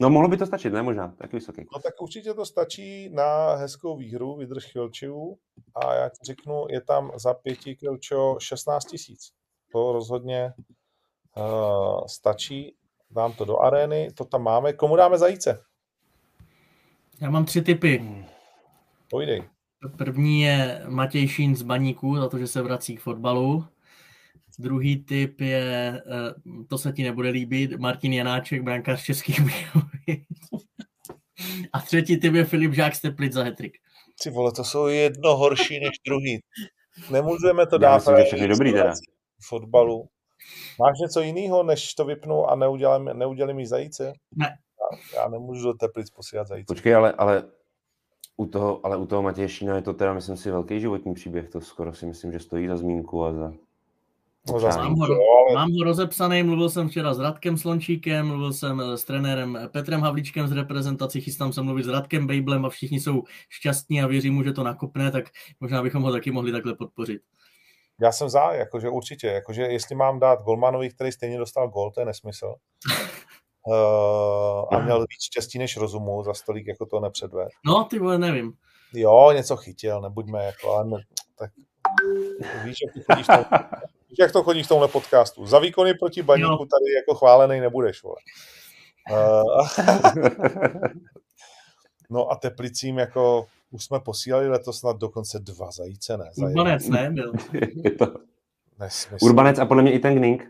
no 0.00 0.10
mohlo 0.10 0.28
by 0.28 0.36
to 0.36 0.46
stačit, 0.46 0.72
ne 0.72 0.82
možná, 0.82 1.14
tak 1.18 1.32
vysoký. 1.32 1.66
No 1.74 1.80
tak 1.80 2.02
určitě 2.02 2.34
to 2.34 2.46
stačí 2.46 3.08
na 3.08 3.54
hezkou 3.54 3.96
výhru, 3.96 4.36
vydrž 4.36 4.64
chvilčů 4.64 5.38
a 5.74 5.94
já 5.94 6.08
ti 6.08 6.18
řeknu, 6.24 6.66
je 6.70 6.80
tam 6.80 7.10
za 7.16 7.34
pěti 7.34 7.76
kilčo 7.76 8.36
16 8.40 8.84
tisíc. 8.84 9.32
To 9.72 9.92
rozhodně 9.92 10.52
uh, 11.36 12.06
stačí. 12.06 12.76
Dám 13.10 13.32
to 13.32 13.44
do 13.44 13.58
arény, 13.58 14.10
to 14.14 14.24
tam 14.24 14.42
máme. 14.42 14.72
Komu 14.72 14.96
dáme 14.96 15.18
zajíce? 15.18 15.64
Já 17.20 17.30
mám 17.30 17.44
tři 17.44 17.62
typy. 17.62 18.24
Pojdej. 19.10 19.42
První 19.98 20.40
je 20.40 20.82
Matěj 20.88 21.28
Šín 21.28 21.56
z 21.56 21.62
Baníku, 21.62 22.16
za 22.16 22.28
to, 22.28 22.38
že 22.38 22.46
se 22.46 22.62
vrací 22.62 22.96
k 22.96 23.00
fotbalu. 23.00 23.64
Druhý 24.58 25.04
typ 25.04 25.40
je, 25.40 26.02
eh, 26.06 26.34
to 26.68 26.78
se 26.78 26.92
ti 26.92 27.02
nebude 27.02 27.28
líbit, 27.28 27.78
Martin 27.78 28.12
Janáček, 28.12 28.62
brankář 28.62 29.04
Českých 29.04 29.40
Budějovic. 29.40 30.28
A 31.72 31.80
třetí 31.80 32.20
typ 32.20 32.34
je 32.34 32.44
Filip 32.44 32.74
Žák 32.74 32.94
Steplic 32.94 33.32
za 33.32 33.42
hetrik. 33.42 33.72
Ty 34.22 34.30
vole, 34.30 34.52
to 34.52 34.64
jsou 34.64 34.86
jedno 34.86 35.36
horší 35.36 35.80
než 35.80 35.90
druhý. 36.06 36.40
Nemůžeme 37.10 37.66
to 37.66 37.78
dát. 37.78 37.90
Já 37.90 37.96
myslím, 37.96 38.16
že 38.16 38.24
všechny 38.24 38.48
dobrý 38.48 38.72
teda. 38.72 38.92
Fotbalu. 39.48 40.08
Máš 40.80 40.98
něco 41.02 41.20
jiného, 41.20 41.62
než 41.62 41.94
to 41.94 42.04
vypnu 42.04 42.46
a 42.46 42.56
neudělám, 42.56 43.04
neudělím 43.04 43.56
mi 43.56 43.66
zajíce? 43.66 44.12
Ne. 44.36 44.46
Já, 44.46 45.20
já 45.20 45.28
nemůžu 45.28 45.64
do 45.64 45.74
Teplic 45.74 46.10
posílat 46.10 46.46
zajíce. 46.46 46.66
Počkej, 46.66 46.94
ale, 46.94 47.12
ale 47.12 47.44
u 48.36 48.46
toho, 48.46 48.86
ale 48.86 48.96
u 48.96 49.06
toho 49.06 49.22
Matěje 49.22 49.48
Šína 49.48 49.76
je 49.76 49.82
to 49.82 49.92
teda, 49.92 50.14
myslím 50.14 50.36
si, 50.36 50.50
velký 50.50 50.80
životní 50.80 51.14
příběh. 51.14 51.48
To 51.48 51.60
skoro 51.60 51.94
si 51.94 52.06
myslím, 52.06 52.32
že 52.32 52.40
stojí 52.40 52.68
za 52.68 52.76
zmínku 52.76 53.24
a 53.24 53.32
za... 53.32 53.52
No, 54.48 54.60
mám, 54.60 54.94
ho, 54.94 55.06
mám 55.54 55.72
ho 55.72 55.84
rozepsaný, 55.84 56.42
mluvil 56.42 56.70
jsem 56.70 56.88
včera 56.88 57.14
s 57.14 57.18
Radkem 57.18 57.56
Slončíkem, 57.56 58.26
mluvil 58.26 58.52
jsem 58.52 58.80
s 58.80 59.04
trenérem 59.04 59.58
Petrem 59.72 60.00
Havlíčkem 60.00 60.48
z 60.48 60.52
reprezentací, 60.52 61.20
chystám 61.20 61.52
se 61.52 61.62
mluvit 61.62 61.84
s 61.84 61.88
Radkem 61.88 62.26
Bejblem 62.26 62.64
a 62.64 62.68
všichni 62.68 63.00
jsou 63.00 63.22
šťastní 63.48 64.02
a 64.02 64.06
věří 64.06 64.30
mu, 64.30 64.42
že 64.42 64.52
to 64.52 64.62
nakopne, 64.62 65.10
tak 65.10 65.24
možná 65.60 65.82
bychom 65.82 66.02
ho 66.02 66.12
taky 66.12 66.30
mohli 66.30 66.52
takhle 66.52 66.74
podpořit. 66.74 67.22
Já 68.00 68.12
jsem 68.12 68.28
za, 68.28 68.52
jakože 68.52 68.88
určitě, 68.88 69.26
jakože 69.26 69.62
jestli 69.62 69.94
mám 69.94 70.20
dát 70.20 70.42
Golmanovi, 70.42 70.90
který 70.90 71.12
stejně 71.12 71.38
dostal 71.38 71.68
gol, 71.68 71.90
to 71.90 72.00
je 72.00 72.06
nesmysl. 72.06 72.54
Uh, 73.66 73.74
a 74.72 74.78
měl 74.84 75.00
víc 75.00 75.22
štěstí 75.22 75.58
než 75.58 75.76
rozumu, 75.76 76.22
za 76.22 76.34
stolík 76.34 76.66
jako 76.66 76.86
to 76.86 77.00
nepředved. 77.00 77.48
No, 77.66 77.84
ty 77.84 77.98
vole, 77.98 78.18
nevím. 78.18 78.52
Jo, 78.92 79.32
něco 79.34 79.56
chytil, 79.56 80.00
nebuďme 80.00 80.44
jako, 80.44 80.72
ale 80.72 80.84
ne, 80.84 80.96
tak 81.38 81.50
víš, 82.64 82.76
jak 82.86 83.06
chodíš 83.06 83.26
tam, 83.26 83.44
jak 84.18 84.32
to 84.32 84.42
chodí 84.42 84.62
v 84.62 84.68
tomhle 84.68 84.88
podcastu. 84.88 85.46
Za 85.46 85.58
výkony 85.58 85.94
proti 85.94 86.22
baníku 86.22 86.50
jo. 86.50 86.56
tady 86.58 86.92
jako 86.96 87.14
chválený 87.14 87.60
nebudeš, 87.60 88.02
vole. 88.02 88.16
Uh, 89.10 89.68
no 92.10 92.30
a 92.30 92.36
Teplicím 92.36 92.98
jako 92.98 93.46
už 93.70 93.84
jsme 93.84 94.00
posílali 94.00 94.48
letos 94.48 94.78
snad 94.78 94.96
dokonce 94.96 95.38
dva 95.38 95.70
zajíce, 95.70 96.16
ne? 96.16 96.30
Urbanec, 96.36 96.88
ne? 96.88 97.10
Byl. 97.10 97.32
Urbanec 99.22 99.58
a 99.58 99.66
podle 99.66 99.82
mě 99.82 99.92
i 99.92 99.98
ten 99.98 100.14
Gning. 100.14 100.42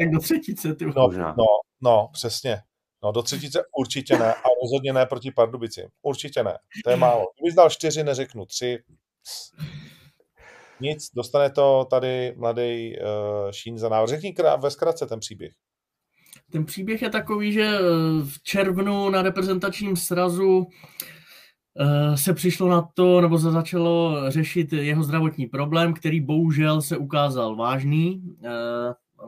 Jak 0.00 0.10
do 0.10 0.18
třetice, 0.18 0.74
ty 0.74 0.86
no, 0.86 1.08
no, 1.16 1.44
no, 1.80 2.08
přesně. 2.12 2.62
No, 3.02 3.12
do 3.12 3.22
třetice 3.22 3.62
určitě 3.78 4.18
ne 4.18 4.34
a 4.34 4.44
rozhodně 4.62 4.92
ne 4.92 5.06
proti 5.06 5.30
Pardubicím. 5.30 5.84
Určitě 6.02 6.42
ne. 6.42 6.58
To 6.84 6.90
je 6.90 6.96
málo. 6.96 7.26
Kdybych 7.40 7.56
dal 7.56 7.70
čtyři, 7.70 8.04
neřeknu 8.04 8.46
tři. 8.46 8.78
Nic, 10.80 11.10
dostane 11.14 11.50
to 11.50 11.86
tady 11.90 12.34
mladý 12.36 12.96
uh, 12.98 13.50
Šín 13.50 13.78
za 13.78 13.88
návrh. 13.88 14.08
Řekni 14.08 14.34
ve 14.60 14.70
zkratce 14.70 15.06
ten 15.06 15.20
příběh. 15.20 15.52
Ten 16.50 16.64
příběh 16.64 17.02
je 17.02 17.10
takový, 17.10 17.52
že 17.52 17.62
eh, 17.62 17.80
v 18.24 18.42
červnu 18.42 19.10
na 19.10 19.22
reprezentačním 19.22 19.96
srazu 19.96 20.66
eh, 21.80 22.16
se 22.16 22.34
přišlo 22.34 22.68
na 22.68 22.88
to, 22.94 23.20
nebo 23.20 23.38
se 23.38 23.50
začalo 23.50 24.16
řešit 24.30 24.72
jeho 24.72 25.02
zdravotní 25.02 25.46
problém, 25.46 25.94
který 25.94 26.20
bohužel 26.20 26.82
se 26.82 26.96
ukázal 26.96 27.56
vážný 27.56 28.22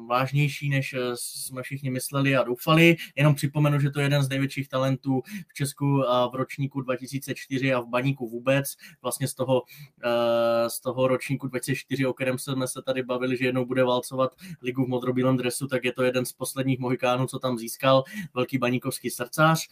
vážnější, 0.09 0.69
než 0.69 0.93
eh, 0.95 0.99
jsme 1.15 1.63
všichni 1.63 1.91
mysleli 1.91 2.37
a 2.37 2.43
doufali. 2.43 2.97
Jenom 3.17 3.35
připomenu, 3.35 3.81
že 3.81 3.91
to 3.91 4.01
je 4.01 4.07
jeden 4.07 4.23
z 4.23 4.29
největších 4.29 4.69
talentů 4.69 5.23
v 5.49 5.55
Česku 5.55 6.03
v 6.33 6.35
ročníku 6.35 6.81
2004 6.81 7.75
a 7.75 7.81
v 7.81 7.89
Baníku 7.89 8.29
vůbec. 8.29 8.77
Vlastně 9.03 9.29
z 9.29 9.35
toho, 9.35 9.63
eh, 10.05 10.71
z 10.71 10.81
toho 10.81 11.09
ročníku 11.09 11.47
2004, 11.49 12.07
o 12.07 12.13
kterém 12.13 12.39
jsme 12.39 12.69
se 12.69 12.83
tady 12.83 13.03
bavili, 13.03 13.37
že 13.37 13.45
jednou 13.45 13.65
bude 13.65 13.85
válcovat 13.85 14.31
ligu 14.63 14.85
v 14.85 14.89
modrobílém 14.89 15.37
dresu, 15.37 15.67
tak 15.67 15.85
je 15.85 15.93
to 15.93 16.03
jeden 16.03 16.25
z 16.25 16.33
posledních 16.33 16.79
mohikánů, 16.79 17.27
co 17.27 17.39
tam 17.39 17.59
získal, 17.59 18.05
velký 18.35 18.59
baníkovský 18.59 19.11
srdcář. 19.11 19.69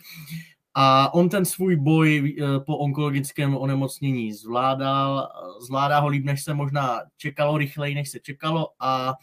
A 0.74 1.14
on 1.14 1.28
ten 1.28 1.44
svůj 1.44 1.76
boj 1.76 2.36
eh, 2.38 2.60
po 2.60 2.78
onkologickém 2.78 3.56
onemocnění 3.56 4.32
zvládal, 4.32 5.28
zvládá 5.60 5.98
ho 5.98 6.08
líp, 6.08 6.24
než 6.24 6.44
se 6.44 6.54
možná 6.54 7.00
čekalo, 7.16 7.58
rychleji, 7.58 7.94
než 7.94 8.10
se 8.10 8.20
čekalo 8.20 8.68
a 8.78 9.14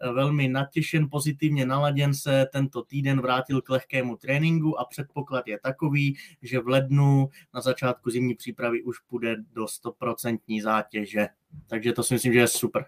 eh, 0.00 0.12
velmi 0.12 0.48
natěšen, 0.48 1.10
pozitivně 1.10 1.66
naladěn 1.66 2.14
se 2.14 2.46
tento 2.52 2.82
týden 2.82 3.20
vrátil 3.20 3.62
k 3.62 3.68
lehkému 3.68 4.16
tréninku 4.16 4.80
a 4.80 4.84
předpoklad 4.84 5.48
je 5.48 5.58
takový, 5.60 6.16
že 6.42 6.60
v 6.60 6.68
lednu 6.68 7.28
na 7.54 7.60
začátku 7.60 8.10
zimní 8.10 8.34
přípravy 8.34 8.82
už 8.82 8.98
půjde 8.98 9.36
do 9.52 9.64
100% 9.64 10.62
zátěže. 10.62 11.28
Takže 11.66 11.92
to 11.92 12.02
si 12.02 12.14
myslím, 12.14 12.32
že 12.32 12.38
je 12.38 12.48
super. 12.48 12.86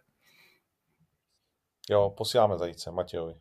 Jo, 1.91 2.15
posíláme 2.17 2.59
zajíce 2.59 2.91
Matějovi. 2.91 3.35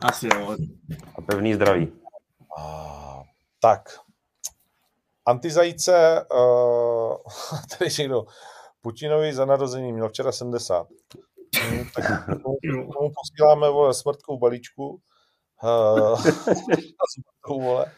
Asi 0.00 0.26
jo. 0.26 0.56
A 1.14 1.20
pevný 1.20 1.54
zdraví. 1.54 2.03
Tak, 3.60 3.88
antizajíce, 5.26 6.26
uh, 6.32 7.16
tady 7.78 7.90
někdo, 7.98 8.24
Putinovi 8.80 9.34
za 9.34 9.44
narození 9.44 9.92
měl 9.92 10.08
včera 10.08 10.32
70. 10.32 10.86
Hmm, 11.62 11.84
tak 11.94 12.26
tomu, 12.26 13.12
posíláme 13.14 13.70
vole, 13.70 13.94
smrtkou 13.94 14.38
balíčku. 14.38 15.00
Uh, 17.48 17.60
vole. 17.62 17.92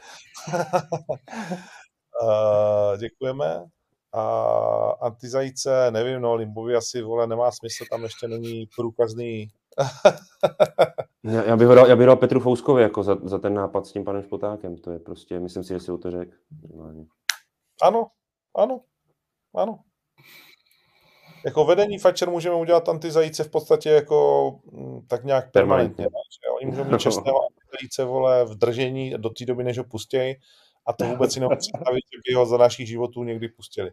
uh, 2.23 2.97
děkujeme. 2.99 3.65
A 4.13 4.23
antizajíce, 5.01 5.91
nevím, 5.91 6.21
no, 6.21 6.35
Limbovi 6.35 6.77
asi, 6.77 7.03
vole, 7.03 7.27
nemá 7.27 7.51
smysl, 7.51 7.85
tam 7.91 8.03
ještě 8.03 8.29
není 8.29 8.67
průkazný 8.77 9.49
já, 11.25 11.45
já, 11.45 11.57
bych 11.57 11.69
dal, 11.69 11.87
já 11.87 11.97
bych 11.97 12.07
dal 12.07 12.17
Petru 12.17 12.41
Fouskovi 12.41 12.83
jako 12.83 13.03
za, 13.03 13.17
za 13.23 13.39
ten 13.39 13.55
nápad 13.55 13.87
s 13.87 13.93
tím 13.93 14.05
panem 14.05 14.23
Špotákem. 14.23 14.77
To 14.77 14.91
je 14.91 14.99
prostě, 14.99 15.41
myslím 15.41 15.65
si, 15.65 15.75
že 15.75 15.81
si 15.81 15.93
o 15.93 15.99
to 15.99 16.11
řekl. 16.11 16.33
Ano, 17.83 18.07
ano, 18.57 18.81
ano. 19.55 19.79
Jako 21.45 21.65
vedení 21.65 21.99
Fatcher 21.99 22.31
můžeme 22.31 22.57
udělat 22.57 22.89
antizajíce 22.89 23.45
v 23.45 23.51
podstatě 23.51 23.91
jako 23.91 24.51
mm, 24.73 25.07
tak 25.07 25.25
nějak 25.25 25.53
permanentně. 25.53 26.05
permanentně. 26.05 26.49
Oni 26.57 26.67
můžou 26.67 26.85
mít 26.85 27.01
čestného 27.01 27.39
antizajíce 27.43 28.05
vole 28.13 28.45
v 28.45 28.55
držení 28.55 29.15
do 29.17 29.31
té 29.31 29.45
doby, 29.45 29.65
než 29.65 29.79
ho 29.79 29.85
pustějí 29.85 30.35
a 30.87 30.93
to 30.93 31.05
vůbec 31.09 31.33
si 31.33 31.41
nemůžu 31.41 31.57
představit, 31.57 32.01
že 32.13 32.21
by 32.29 32.35
ho 32.35 32.47
za 32.47 32.57
našich 32.57 32.89
životů 32.89 33.25
někdy 33.25 33.49
pustili. 33.49 33.91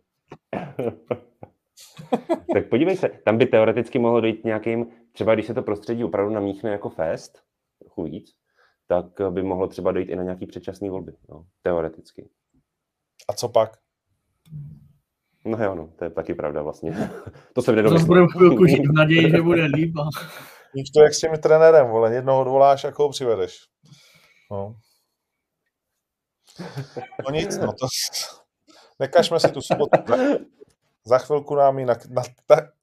Tak 2.54 2.70
podívej 2.70 2.98
se, 2.98 3.10
tam 3.10 3.38
by 3.38 3.45
teoreticky 3.45 4.00
mohlo 4.00 4.22
dojít 4.22 4.45
nějakým, 4.45 4.86
třeba 5.12 5.34
když 5.34 5.45
se 5.48 5.54
to 5.54 5.62
prostředí 5.62 6.04
opravdu 6.04 6.34
namíchne 6.34 6.72
jako 6.72 6.90
fest, 6.90 7.41
trochu 7.80 8.04
víc, 8.04 8.32
tak 8.88 9.06
by 9.30 9.44
mohlo 9.44 9.68
třeba 9.68 9.91
dojít 9.91 10.10
i 10.10 10.16
na 10.16 10.24
nějaký 10.24 10.45
předčasný 10.45 10.90
volby, 10.90 11.14
no, 11.30 11.45
teoreticky. 11.62 12.30
A 13.30 13.34
co 13.34 13.50
pak? 13.50 13.78
No 15.45 15.64
jo, 15.64 15.76
no, 15.76 15.94
to 15.98 16.04
je 16.04 16.10
taky 16.10 16.34
pravda 16.34 16.62
vlastně. 16.62 16.91
to 17.54 17.62
jsem 17.62 17.76
nedomyslel. 17.76 18.00
Zase 18.00 18.08
budeme 18.08 18.28
chvilku 18.38 18.66
žít 18.68 18.88
v 18.88 18.94
naději, 18.94 19.32
že 19.32 19.41
bude 19.41 19.66
líp. 19.66 19.94
A... 19.98 20.10
Víš 20.76 20.90
to 20.90 21.02
jak 21.04 21.14
s 21.14 21.20
těmi 21.20 21.38
trenérem, 21.38 21.88
vole, 21.88 22.16
jednoho 22.16 22.41
odvoláš, 22.41 22.84
jako 22.84 23.04
ho 23.04 23.10
přivedeš. 23.10 23.58
No. 24.52 24.76
No 27.26 27.32
nic, 27.32 27.58
no 27.58 27.68
to... 27.68 27.88
Nekažme 29.00 29.40
si 29.40 29.52
tu 29.52 29.62
sobotu. 29.62 30.14
Za 31.05 31.17
chvilku 31.17 31.55
nám 31.55 31.80
ji 31.80 31.85
na, 31.85 31.95
na, 32.09 32.23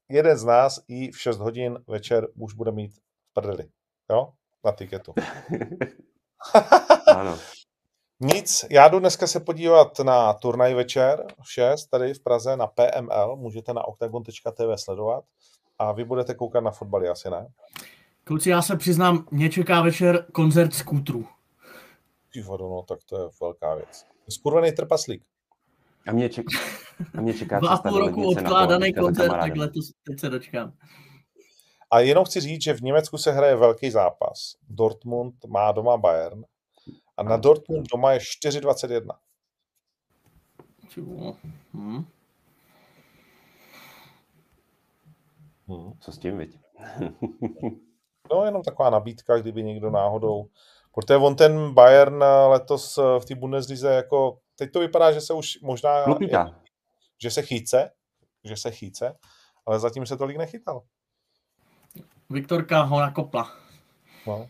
jeden 0.09 0.38
z 0.38 0.44
nás 0.44 0.80
i 0.88 1.10
v 1.10 1.20
6 1.20 1.38
hodin 1.38 1.78
večer 1.86 2.28
už 2.38 2.55
bude 2.55 2.72
mít 2.72 2.92
prdeli. 3.32 3.68
Jo? 4.10 4.32
Na 4.64 4.72
tiketu. 4.72 5.14
ano. 7.16 7.38
Nic, 8.20 8.64
já 8.70 8.88
jdu 8.88 8.98
dneska 8.98 9.26
se 9.26 9.40
podívat 9.40 9.98
na 9.98 10.32
turnaj 10.32 10.74
večer 10.74 11.26
v 11.42 11.52
6 11.52 11.86
tady 11.86 12.14
v 12.14 12.22
Praze 12.22 12.56
na 12.56 12.66
PML, 12.66 13.36
můžete 13.36 13.72
na 13.72 13.88
octagon.tv 13.88 14.76
sledovat 14.76 15.24
a 15.78 15.92
vy 15.92 16.05
budete 16.05 16.34
koukat 16.34 16.64
na 16.64 16.70
fotbaly, 16.70 17.09
asi 17.09 17.30
ne? 17.30 17.47
Kluci, 18.24 18.51
já 18.51 18.62
se 18.62 18.76
přiznám, 18.76 19.26
mě 19.30 19.51
čeká 19.51 19.82
večer 19.82 20.26
koncert 20.32 20.74
skútru. 20.74 21.26
Ty 22.32 22.44
no, 22.48 22.84
tak 22.88 22.98
to 23.05 23.18
je 23.18 23.28
velká 23.40 23.74
věc. 23.74 24.06
Skurvený 24.28 24.72
trpaslík. 24.72 25.22
A 26.06 26.12
mě, 26.12 26.28
ček, 26.28 26.47
a 27.18 27.20
mě 27.20 27.35
čeká 27.35 27.60
Dva 27.60 27.70
a 27.70 27.89
půl 27.89 27.98
roku 27.98 28.28
odkládaný 28.28 28.94
koncert, 28.94 29.31
tak 29.31 29.56
letos 29.56 29.93
teď 30.06 30.20
se 30.20 30.28
dočkám. 30.28 30.72
A 31.90 32.01
jenom 32.01 32.24
chci 32.24 32.40
říct, 32.40 32.62
že 32.62 32.74
v 32.74 32.82
Německu 32.82 33.18
se 33.18 33.32
hraje 33.32 33.56
velký 33.56 33.90
zápas. 33.90 34.55
Dortmund 34.68 35.44
má 35.44 35.72
doma 35.72 35.97
Bayern 35.97 36.44
a 37.16 37.22
na 37.22 37.36
Dortmund 37.36 37.89
doma 37.93 38.12
je 38.12 38.18
4,21. 38.18 39.16
Hmm. 41.72 42.05
Hmm. 45.68 45.93
Co 46.01 46.12
s 46.12 46.18
tím, 46.18 46.39
viď? 46.39 46.59
no, 48.32 48.44
jenom 48.44 48.62
taková 48.62 48.90
nabídka, 48.90 49.39
kdyby 49.39 49.62
někdo 49.62 49.90
náhodou... 49.90 50.47
Protože 50.94 51.16
on 51.16 51.36
ten 51.36 51.74
Bayern 51.74 52.24
letos 52.47 52.98
v 53.18 53.24
té 53.24 53.35
Bundeslize 53.35 53.89
jako... 53.94 54.39
Teď 54.61 54.73
to 54.73 54.81
vypadá, 54.81 55.12
že 55.12 55.20
se 55.20 55.35
už 55.35 55.61
možná... 55.62 56.05
Je, 56.20 56.28
že 57.23 57.31
se 57.31 57.43
chýce, 57.43 57.91
že 58.45 58.57
se 58.57 58.70
chýce, 58.70 59.19
ale 59.66 59.81
zatím 59.81 60.07
se 60.07 60.16
tolik 60.16 60.37
nechytal. 60.37 60.82
Viktorka 62.31 62.82
ho 62.82 63.01
nakopla. 63.01 63.57
No. 64.27 64.49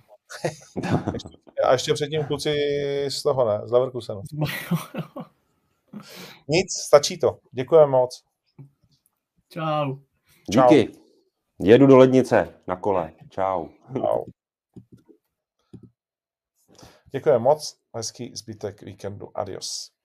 A 1.65 1.73
ještě 1.73 1.95
předtím 1.95 2.25
kluci 2.25 2.55
z 3.09 3.23
toho, 3.23 3.49
ne? 3.49 3.69
Z 3.69 3.73
Leverkusenu. 3.73 4.23
Nic, 6.49 6.73
stačí 6.87 7.19
to. 7.19 7.39
Děkujeme 7.53 7.87
moc. 7.87 8.25
Čau. 9.49 9.97
Díky. 10.49 10.93
Jedu 11.61 11.87
do 11.87 11.97
lednice 11.97 12.61
na 12.67 12.77
kole. 12.77 13.13
Čau. 13.29 13.69
Čau. 13.97 14.25
Děkujeme 17.13 17.39
moc. 17.39 17.77
Hezký 17.95 18.37
zbytek 18.37 18.83
víkendu. 18.83 19.39
Adios. 19.39 20.00